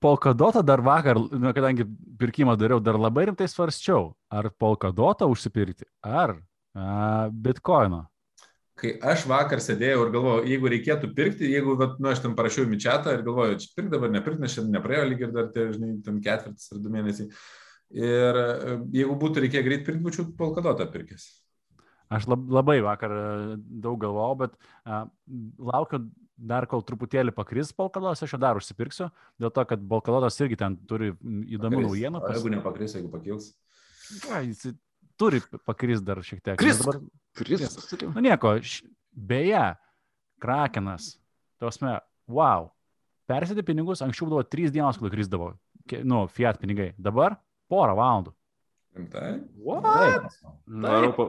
[0.00, 1.84] Polkadotą dar vakar, nu, kadangi
[2.20, 6.38] pirkimą dariau, dar labai rimtai svarsčiau, ar Polkadotą užsipirkti, ar
[6.72, 8.06] a, Bitcoino.
[8.80, 12.64] Kai aš vakar sėdėjau ir galvojau, jeigu reikėtų pirkti, jeigu, vat, nu, aš ten parašiau
[12.70, 15.92] mičiatą ir galvoju, čia pirk dabar, nepirk, nes šiandien nepraėjo lygiai ir dar, tie, žinai,
[16.06, 17.28] ten ketvirtis ar du mėnesiai.
[18.00, 21.28] Ir e, jeigu būtų reikėję greit pirkti, būčiau Polkadotą pirkęs.
[22.10, 23.24] Aš lab, labai vakar e,
[23.82, 25.04] daug galvojau, bet a,
[25.70, 26.02] laukiu
[26.40, 29.10] dar kol truputėlį pakris Balkadotas, aš jo dar užsipirksiu,
[29.40, 31.86] dėl to, kad Balkadotas irgi ten turi įdomių pakris.
[31.86, 32.22] naujienų.
[32.24, 32.38] Pas...
[32.38, 33.50] Jeigu nepakris, jeigu pakils.
[34.24, 34.72] Ja, jis
[35.20, 36.58] turi pakris dar šiek tiek.
[36.60, 36.80] Kris.
[36.82, 36.98] Dabar...
[37.38, 37.78] Kris.
[38.02, 38.88] Nu nieko, š...
[39.14, 39.62] beje,
[40.40, 41.12] Krakenas,
[41.60, 41.98] tausme,
[42.30, 42.70] wow,
[43.30, 45.52] persėdė pinigus, anksčiau būdavo 3 dienos, kol krisdavo,
[46.08, 47.36] nu, Fiat pinigai, dabar
[47.70, 48.34] porą valandų.
[48.96, 49.32] Rimtai?
[49.84, 50.26] Taip.
[50.66, 51.26] Noriu, pa,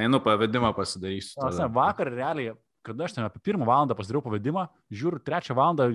[0.00, 1.36] einu pavedimą pasidarysiu.
[1.40, 1.68] Tada.
[1.72, 2.54] Vakar realiai,
[2.86, 5.90] kada aš ten apie pirmą valandą pasidariau pavedimą, žiūriu, trečią valandą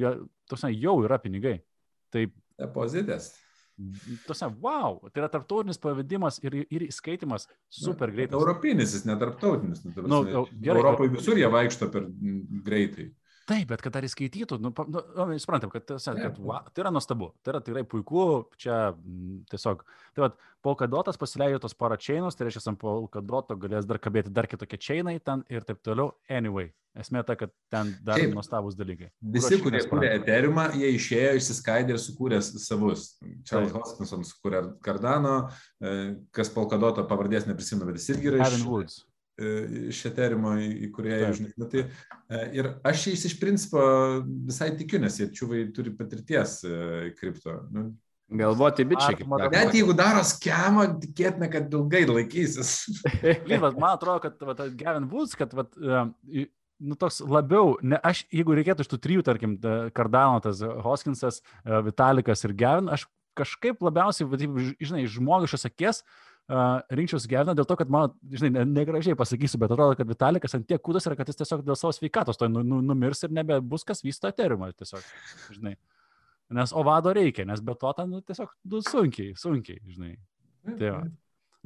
[0.49, 1.57] tose, jau yra pinigai.
[2.13, 2.27] Tai...
[2.57, 3.33] Depozitės.
[4.25, 8.33] Tose, wow, tai yra tarptautinis pavedimas ir, ir įskaitimas super greitai.
[8.39, 9.83] Europinis, jis netarptautinis.
[9.99, 12.07] Nu, nu, gerai, Europoje visur jie vaikšto per
[12.65, 13.11] greitai.
[13.47, 16.91] Taip, bet kad ar įskaitytų, nu, nu, nu suprantam, kad, tas, kad va, tai yra
[16.91, 18.25] nuostabu, tai yra tikrai puiku,
[18.59, 20.35] čia m, tiesiog, tai vad,
[20.67, 25.45] polkadotas pasileido tos paračeinus, tai reiškia, ant polkadoto galės dar kabėti dar kitokie čeinai ten
[25.53, 26.11] ir taip toliau.
[26.27, 29.13] Anyway, esmė ta, kad ten dar Taip, nuostabus dalykai.
[29.37, 33.13] Visi, kurie kūrė Ethereumą, jie išėjo, išsiskaidė ir sukūrė savus.
[33.47, 35.37] Charles Hoskinson sukūrė Cardano,
[35.79, 35.97] e,
[36.35, 38.65] kas polkadoto pavardės neprisimenu, bet jis irgi yra iš...
[38.67, 39.05] Woods.
[39.37, 41.53] Iš eterimo, į kurią jie žinai.
[41.61, 41.85] Nu, tai,
[42.57, 43.81] ir aš jais iš principo
[44.47, 46.59] visai tikiu, nes jie čiūvai turi patirties
[47.19, 47.59] kripto.
[47.73, 47.91] Nu,
[48.27, 49.23] Galvoti bičiai.
[49.53, 52.73] Net jeigu daro skemą, tikėtina, kad ilgai laikysis.
[53.49, 58.57] Lyvas, man atrodo, kad va, Gavin Woods, kad va, nu, toks labiau, ne, aš, jeigu
[58.57, 59.55] reikėtų iš tų trijų, tarkim,
[59.95, 61.39] Kardano, tas Hoskinsas,
[61.87, 63.07] Vitalikas ir Gavin, aš
[63.37, 69.15] kažkaip labiausiai, va, žinai, žmogiškas akės, uh, rinkčiausi Geviną dėl to, kad man, žinai, negražiai
[69.15, 71.91] ne pasakysiu, bet atrodo, kad Vitalikas ant tiek kūdas yra, kad jis tiesiog dėl savo
[71.95, 75.03] sveikatos to nu, nu, numirs ir nebebus kas vysto eterimą tiesiog,
[75.57, 75.75] žinai.
[76.55, 80.13] Nes ovado reikia, nes be to ten nu, tiesiog nu, sunkiai, sunkiai, žinai.
[80.69, 81.01] Tai va.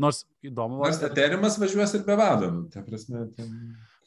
[0.01, 0.79] Nors įdomu.
[0.81, 2.49] Nors eterimas važiuos ir be vado.
[2.49, 3.51] Nu, ta prasme, ten...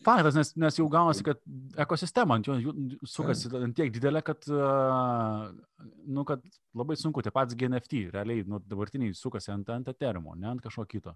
[0.04, 1.40] Faktas, nes, nes jau gaunasi, kad
[1.84, 2.74] ekosistema ant jų
[3.08, 4.46] sukasi ant tiek didelė, kad,
[6.06, 6.44] nu, kad
[6.76, 10.86] labai sunku, tie patys GNFT, realiai, nu, dabartiniai sukasi ant, ant eterimo, ne ant kažko
[10.90, 11.14] kito.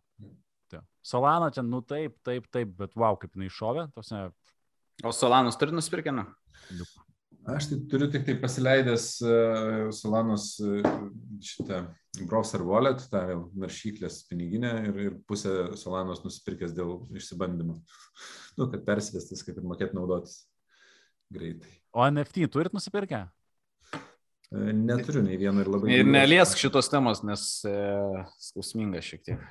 [0.69, 0.83] Tai.
[1.05, 3.89] Solana čia, nu taip, taip, taip, bet wow, kaip jinai šovė.
[3.97, 4.27] Tose...
[5.07, 6.27] O Solanus turi nusipirkę, nu?
[7.49, 10.85] Aš tai turiu tik tai pasileidęs uh, Solanos uh,
[11.45, 11.87] šitą
[12.27, 17.79] browser wallet, tą vėl naršyklės piniginę ir, ir pusę Solanos nusipirkęs dėl išsibandymo.
[18.59, 20.43] nu, kad persivestis, kad ir mokėt naudotis
[21.35, 21.71] greitai.
[21.95, 23.27] O NFT turit nusipirkę?
[24.49, 25.93] Uh, neturiu nei vieno ir labai.
[25.93, 27.73] Ir neliesk šitos temos, nes e,
[28.49, 29.49] skausminga šiek tiek.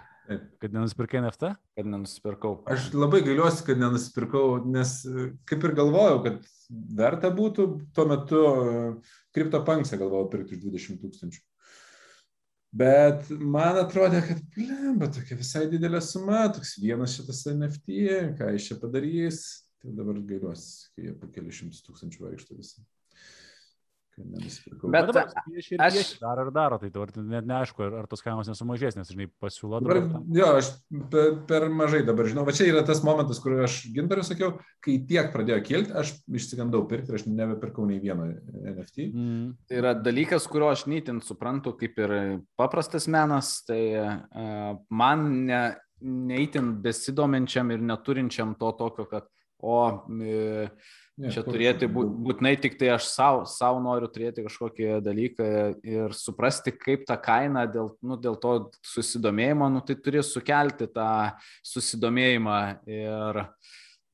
[0.60, 1.54] Kad nenusipirkai NFT?
[1.78, 2.58] Kad nenusipirkau.
[2.68, 4.98] Aš labai gailiuosi, kad nenusipirkau, nes
[5.48, 6.50] kaip ir galvojau, kad
[6.98, 8.42] verta būtų, tuo metu
[9.38, 11.40] kriptopanksą galvojau pirkti už 20 tūkstančių.
[12.76, 18.04] Bet man atrodė, kad, blemba, tokia visai didelė suma, toks vienas šitas NFT,
[18.40, 19.42] ką iš čia padarys.
[19.78, 22.82] Tai dabar gailiuosi, kai jie po kelius šimtus tūkstančių vaikšto visą.
[24.18, 25.28] Bet, dabar,
[25.86, 29.12] aš ir daro ir daro, tai dabar net neaišku, ar, ar tos kainos nesumažės, nes,
[29.14, 30.00] žinai, pasiūlo dabar.
[30.02, 30.72] dabar jo, aš
[31.14, 34.98] per, per mažai dabar žinau, va čia yra tas momentas, kur aš gintarui sakiau, kai
[35.10, 39.08] tiek pradėjo kilti, aš išsigandau pirkti ir aš nebepirkau nei vieno NFT.
[39.12, 39.48] Mm.
[39.70, 42.18] Tai yra dalykas, kurio aš neįtin suprantu, kaip ir
[42.58, 45.64] paprastas menas, tai uh, man ne,
[46.02, 49.80] neįtin besidominčiam ir neturinčiam to tokio, kad o...
[51.18, 55.48] Ne, Čia turėti būtinai tik tai aš savo, savo noriu turėti kažkokį dalyką
[55.82, 58.52] ir suprasti, kaip ta kaina dėl, nu, dėl to
[58.86, 61.08] susidomėjimo, nu, tai turi sukelti tą
[61.66, 62.60] susidomėjimą.
[62.86, 63.42] Ir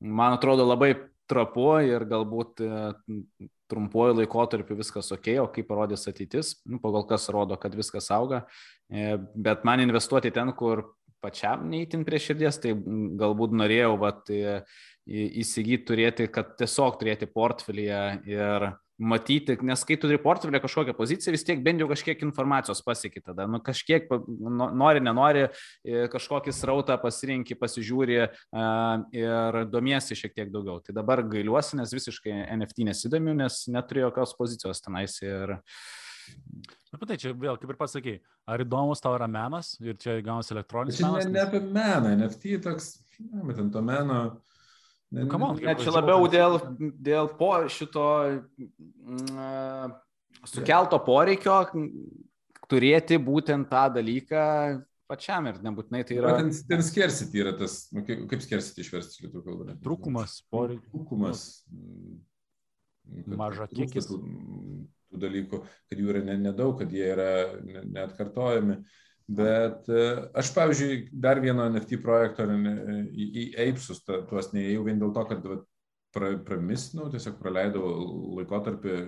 [0.00, 0.94] man atrodo labai
[1.28, 2.72] trapu ir galbūt e,
[3.68, 8.46] trumpuoju laikotarpiu viskas ok, o kaip parodys ateitis, nu, pagal kas rodo, kad viskas auga.
[8.88, 10.86] E, bet man investuoti ten, kur
[11.24, 12.74] pačiam neįtin prie širdies, tai
[13.20, 14.28] galbūt norėjau, vat,
[15.06, 21.32] įsigyti turėti, kad tiesiog turėti portfelyje ir matyti, nes kai tu turi portfelį kažkokią poziciją,
[21.34, 24.06] vis tiek bent jau kažkiek informacijos pasieki tada, nu kažkiek
[24.78, 25.48] nori, nenori,
[26.12, 28.20] kažkokį srautą pasirinkti, pasižiūri
[29.18, 30.78] ir domiesi šiek tiek daugiau.
[30.84, 35.58] Tai dabar gailiuosi, nes visiškai NFT nesidomiu, nes neturiu jokios pozicijos tenais ir
[36.88, 38.12] Na, bet tai čia vėl, kaip ir pasakai,
[38.48, 41.26] ar įdomus tau yra menas ir čia gaunasi elektroninis menas?
[41.26, 42.86] Ne, ne apie meną, NFT toks,
[43.18, 44.20] ne, bet ant to meno,
[45.14, 48.06] Ne, on, ne, čia labiau dėl, dėl po šito
[49.06, 49.92] mm,
[50.50, 51.60] sukelto poreikio
[52.70, 54.46] turėti būtent tą dalyką
[55.10, 56.34] pačiam ir nebūtinai tai yra.
[56.40, 59.76] Ten, ten skersity yra tas, nu, kaip, kaip skersity išversti iš lietuvių kalbą?
[59.84, 60.90] Trūkumas, poreikis.
[60.90, 61.44] Trūkumas.
[63.36, 64.08] Maža kiekis.
[64.08, 64.20] Tų,
[65.12, 65.62] tų dalykų,
[65.92, 67.30] kad jų yra nedaug, ne kad jie yra
[67.84, 68.80] neatkartojami.
[68.80, 70.00] Ne Bet e,
[70.36, 75.46] aš, pavyzdžiui, dar vieno NFT projekto į, į Eipsus tuos neėjau vien dėl to, kad
[76.14, 77.88] pra, pramisnau, tiesiog praleidau
[78.40, 78.98] laikotarpį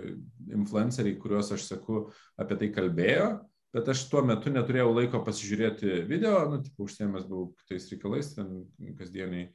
[0.56, 2.06] influenceriai, kuriuos aš seku,
[2.40, 3.28] apie tai kalbėjo,
[3.76, 8.62] bet aš tuo metu neturėjau laiko pasižiūrėti video, nu, tik užsiemęs buvau kitais reikalais, ten
[8.98, 9.50] kasdieniai.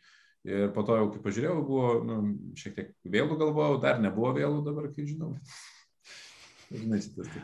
[0.45, 2.21] Ir po to jau, kai pažiūrėjau, buvo nu,
[2.57, 5.35] šiek tiek vėlų galvojau, dar nebuvo vėlų dabar, kai žinau.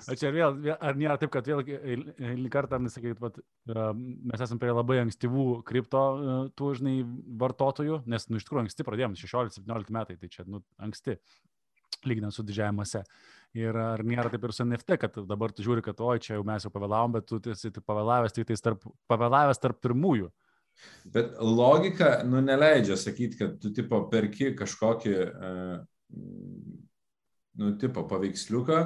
[0.08, 4.72] O čia vėl, ar nėra taip, kad vėl eilinį kartą, sakyt, vat, mes esame prie
[4.72, 6.04] labai ankstyvų kripto
[6.58, 6.95] tų, žinai,
[7.41, 11.18] vartotojų, nes, nu, iš tikrųjų, anksti pradėjom, 16-17 metai, tai čia, nu, anksti,
[12.08, 13.04] lyginant su didžiąją masę.
[13.58, 16.44] Ir ar nėra taip ir su NFT, kad dabar tu žiūri, kad, oi, čia jau
[16.48, 20.30] mes jau pavėlavom, bet tu esi pavėlavęs tik tai tarp, pavėlavęs tarp pirmųjų.
[21.10, 25.80] Bet logika, nu, neleidžia sakyti, kad tu, tipo, perki kažkokį, uh,
[27.58, 28.82] nu, tipo, paveiksliuką,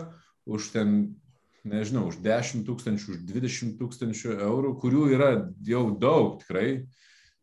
[0.45, 0.95] už ten,
[1.67, 5.31] nežinau, už 10 tūkstančių, už 20 tūkstančių eurų, kurių yra
[5.65, 6.85] jau daug tikrai,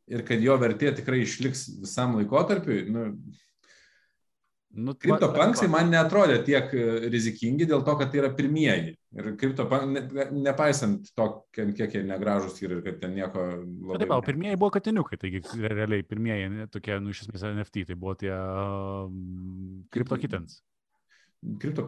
[0.09, 3.05] ir kad jo vertė tikrai išliks visam laikotarpiui, nu,
[4.77, 8.93] Nu, Kriptopanksai man netrodė tiek e, rizikingi dėl to, kad tai yra pirmieji.
[9.17, 10.03] Ir kripto, ne,
[10.45, 14.03] nepaisant to, kiek jie negražus yra ir kad ten nieko labai...
[14.03, 18.15] Taip, o pirmieji buvo katiniukai, taigi realiai pirmieji tokie, nu, iš esmės NFT, tai buvo
[18.21, 19.09] tie uh,
[19.95, 20.21] kripto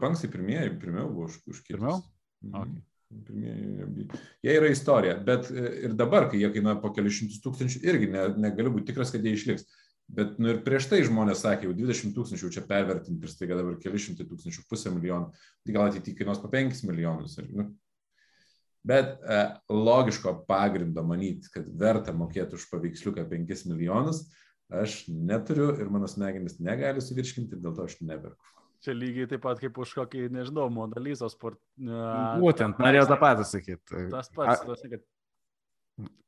[0.00, 1.80] panksai pirmieji, pirmiau buvo už, už kitus.
[1.80, 2.02] Pirmiau?
[2.44, 2.62] Mhm.
[2.62, 2.86] Okay.
[3.26, 4.06] Pirmieji,
[4.46, 8.06] jie yra istorija, bet e, ir dabar, kai jie kainuoja po kelius šimtus tūkstančių, irgi
[8.12, 9.66] ne, negaliu būti tikras, kad jie išliks.
[10.14, 13.76] Bet nu, ir prieš tai žmonės sakė, jau 20 tūkstančių čia pervertinti ir staiga dabar
[13.82, 15.30] keli šimtai tūkstančių, pusę milijonų,
[15.66, 17.36] tai gal ateityje kainuos po 5 milijonus.
[17.42, 17.66] Ir, nu.
[18.86, 19.42] Bet e,
[19.74, 24.24] logiško pagrindo manyti, kad verta mokėti už paveiksliuką 5 milijonus,
[24.70, 28.59] aš neturiu ir mano smegenys negali suvirškinti, dėl to aš neberku.
[28.80, 31.58] Čia lygiai taip pat kaip už kokį, nežinau, Monalizos sport.
[32.40, 34.06] Būtent, norėjau tą patį sakyti.
[34.12, 35.02] Tas pats, tas, kad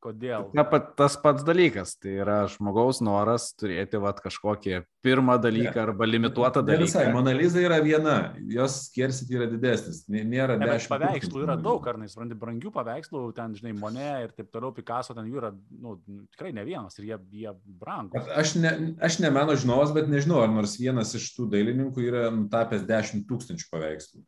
[0.03, 0.49] Kodėl?
[0.51, 5.83] Ta, tas pats dalykas, tai yra žmogaus noras turėti vat, kažkokį pirmą dalyką ne.
[5.85, 6.83] arba limituotą dalyką.
[6.83, 8.17] Ne visai, Monaliza yra viena,
[8.51, 10.91] jos skersit yra didesnis, nėra ne, dešimt.
[10.97, 15.31] Paveikslų yra daug, ar nesprandi, brangių paveikslų, ten, žinai, Mone ir taip toliau, Picasso, ten
[15.31, 15.95] jų yra nu,
[16.35, 18.27] tikrai ne vienas ir jie, jie brangus.
[18.43, 22.27] Aš ne, aš ne meno žinovas, bet nežinau, ar nors vienas iš tų dailininkų yra
[22.35, 24.27] nutapęs 10 tūkstančių paveikslų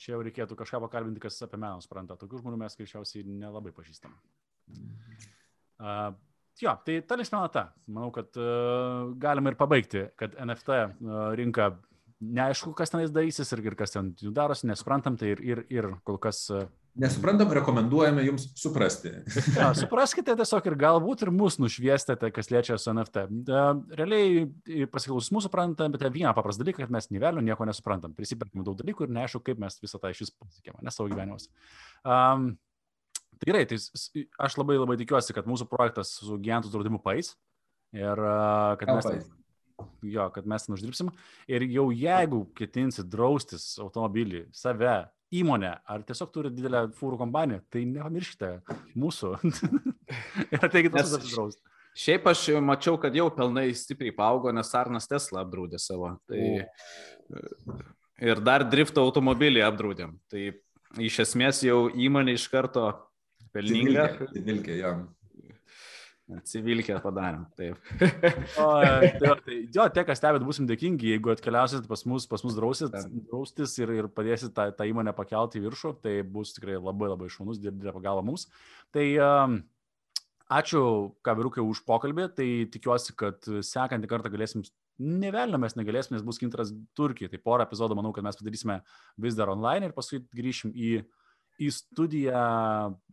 [0.00, 2.16] čia jau reikėtų kažką pakalbinti, kas apie meną supranta.
[2.20, 4.14] Tokių žmonių mes greičiausiai nelabai pažįstam.
[5.80, 6.10] Uh,
[6.60, 7.66] jo, tai ta linksmė nata.
[7.90, 11.74] Manau, kad uh, galima ir pabaigti, kad NFT uh, rinka
[12.20, 16.20] neaišku, kas tenais darysis ir, ir kas ten darosi, nesuprantam, tai ir, ir, ir kol
[16.22, 16.66] kas uh,
[16.98, 19.12] Nesuprantam, rekomenduojame jums suprasti.
[19.60, 23.22] Ja, supraskite tiesiog ir galbūt ir mus nušviestate, kas liečia su NFT.
[23.98, 28.14] Realiai pasiklausus mūsų suprantam, bet vieną paprastą dalyką, kad mes nivelio nieko nesuprantam.
[28.16, 31.46] Prisiperkime daug dalykų ir neaišku, kaip mes visą tą iš vis pasiekėme, ne savo gyvenimus.
[32.02, 32.56] Um,
[33.38, 33.78] tai gerai, tai
[34.48, 37.36] aš labai labai tikiuosi, kad mūsų projektas su gyventojų draudimu pais
[37.94, 39.06] ir uh, kad mes...
[39.06, 39.22] Ten,
[40.10, 41.14] jo, kad mes ten uždirbsim.
[41.48, 44.98] Ir jau jeigu ketinsit draustis automobilį, save,
[45.30, 48.50] įmonę ar tiesiog turi didelę fūrų kompaniją, tai nepamirškite
[48.98, 49.34] mūsų
[50.54, 51.62] ir ateikite mus apsidrausti.
[52.00, 56.12] Šiaip aš mačiau, kad jau pelnai stipriai paaugo, nes Arnas Tesla apdraudė savo.
[56.30, 56.42] Tai,
[58.22, 60.14] ir dar drifto automobilį apdraudėm.
[60.30, 60.44] Tai
[61.02, 62.86] iš esmės jau įmonė iš karto
[63.54, 64.06] pelninga.
[64.36, 64.94] Vilkė, jo.
[66.46, 67.78] Civilkę padarėm, taip.
[68.62, 72.56] o, tai, tai, jo, tie, kas stebėt, busim dėkingi, jeigu atkeliausit pas mus, pas mus
[72.56, 72.94] drausit,
[73.30, 77.30] draustis ir, ir padėsit tą, tą įmonę pakelti į viršų, tai bus tikrai labai labai
[77.32, 78.46] šaunus, didelė pagalba mums.
[78.94, 79.56] Tai um,
[80.60, 80.84] ačiū,
[81.26, 84.66] Kavirukai, už pokalbį, tai tikiuosi, kad sekantį kartą galėsim
[85.00, 87.30] Nevelnio mes negalėsim, nes bus kintas Turkijai.
[87.32, 88.82] Tai porą epizodų manau, kad mes padarysime
[89.24, 90.90] vis dar online ir paskui grįšim į
[91.60, 92.42] į studiją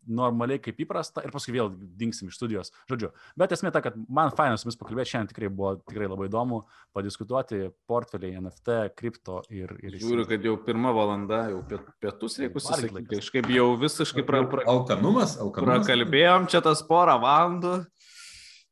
[0.07, 2.71] normaliai kaip įprasta ir paskui vėl dingsim iš studijos.
[2.89, 3.09] Žodžiu,
[3.39, 6.61] bet esmė ta, kad man fainas su jumis pakalbėti šiandien tikrai buvo tikrai labai įdomu
[6.95, 9.73] padiskutuoti portfeliai, NFT, kripto ir...
[9.83, 11.61] ir Žiūriu, kad jau pirmą valandą, jau
[12.03, 13.05] pietus reikia susakyti.
[13.17, 15.83] Kažkaip jau visiškai pra, pra, alkanumas, alkanumas.
[15.83, 17.81] Prakalbėjom čia tas porą valandų.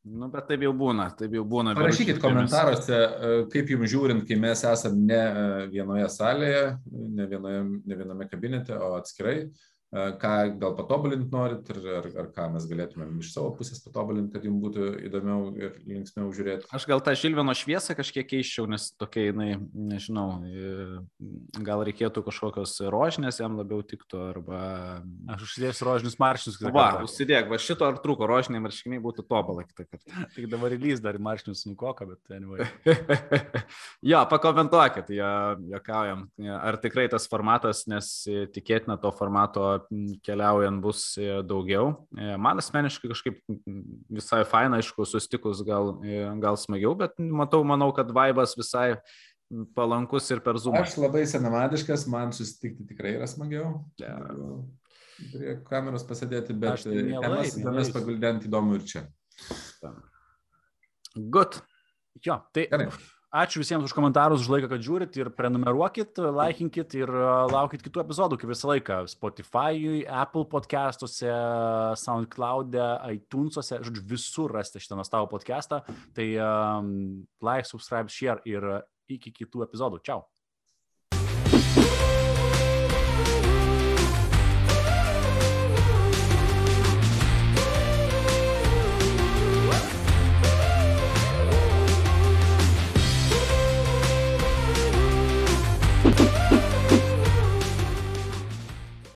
[0.06, 1.74] Nu, bet taip jau būna, taip jau būna.
[1.78, 7.64] Parašykit komentaruose, e, kaip jums žiūrint, kai mes esame ne e, vienoje salėje, ne, vienoje,
[7.90, 9.40] ne viename kabinete, o atskirai
[9.96, 14.46] ką gal patobulinti norit ir ar, ar ką mes galėtumėm iš savo pusės patobulinti, kad
[14.48, 16.68] jums būtų įdomiau ir linksmiau žiūrėti.
[16.76, 20.28] Aš gal tą Žilvino šviesą kažkiek keiščiau, nes tokia jinai, nežinau,
[21.66, 24.62] gal reikėtų kažkokios rožinės jam labiau tiktų arba...
[25.36, 26.60] Aš užsidėsiu rožinius maršinius.
[26.76, 30.26] Va, užsidėk, va šito ar trūko, rožiniai marškiniai būtų tobulą kitą kartą.
[30.36, 32.68] Tik dabar įlys dar maršinius nukoka, bet anyway.
[34.12, 35.32] jo, pakomentuokit, jo,
[35.72, 36.28] jokaujam,
[36.60, 38.12] ar tikrai tas formatas, nes
[38.56, 39.85] tikėtina to formato
[40.26, 41.94] keliaujant bus e, daugiau.
[42.18, 43.40] E, man asmeniškai kažkaip
[44.12, 48.96] visai faina, aišku, sustikus gal, e, gal smagiau, bet matau, manau, kad vaibas visai
[49.78, 50.82] palankus ir per zumą.
[50.82, 53.78] Aš labai senamadiškas, man susitikti tikrai yra smagiau.
[54.02, 54.18] Ja.
[55.32, 59.06] Prie kameros pasėdėti, bet temas įdomias paguldent įdomu ir čia.
[61.16, 61.62] Good.
[62.26, 62.90] Jo, tai Gerai.
[63.36, 67.10] Ačiū visiems už komentarus, už laiką, kad žiūrit ir prenumeruokit, laikinkit ir
[67.52, 69.00] laukit kitų epizodų, kaip visą laiką.
[69.12, 71.34] Spotify, Apple podcastuose,
[72.00, 72.86] SoundCloud'e,
[73.18, 75.82] iTunes'uose, žodžiu, visur rasite šitą nuostabų podcastą.
[76.16, 76.94] Tai um,
[77.44, 78.70] like, subscribe, share ir
[79.12, 80.00] iki kitų epizodų.
[80.08, 80.24] Čiau.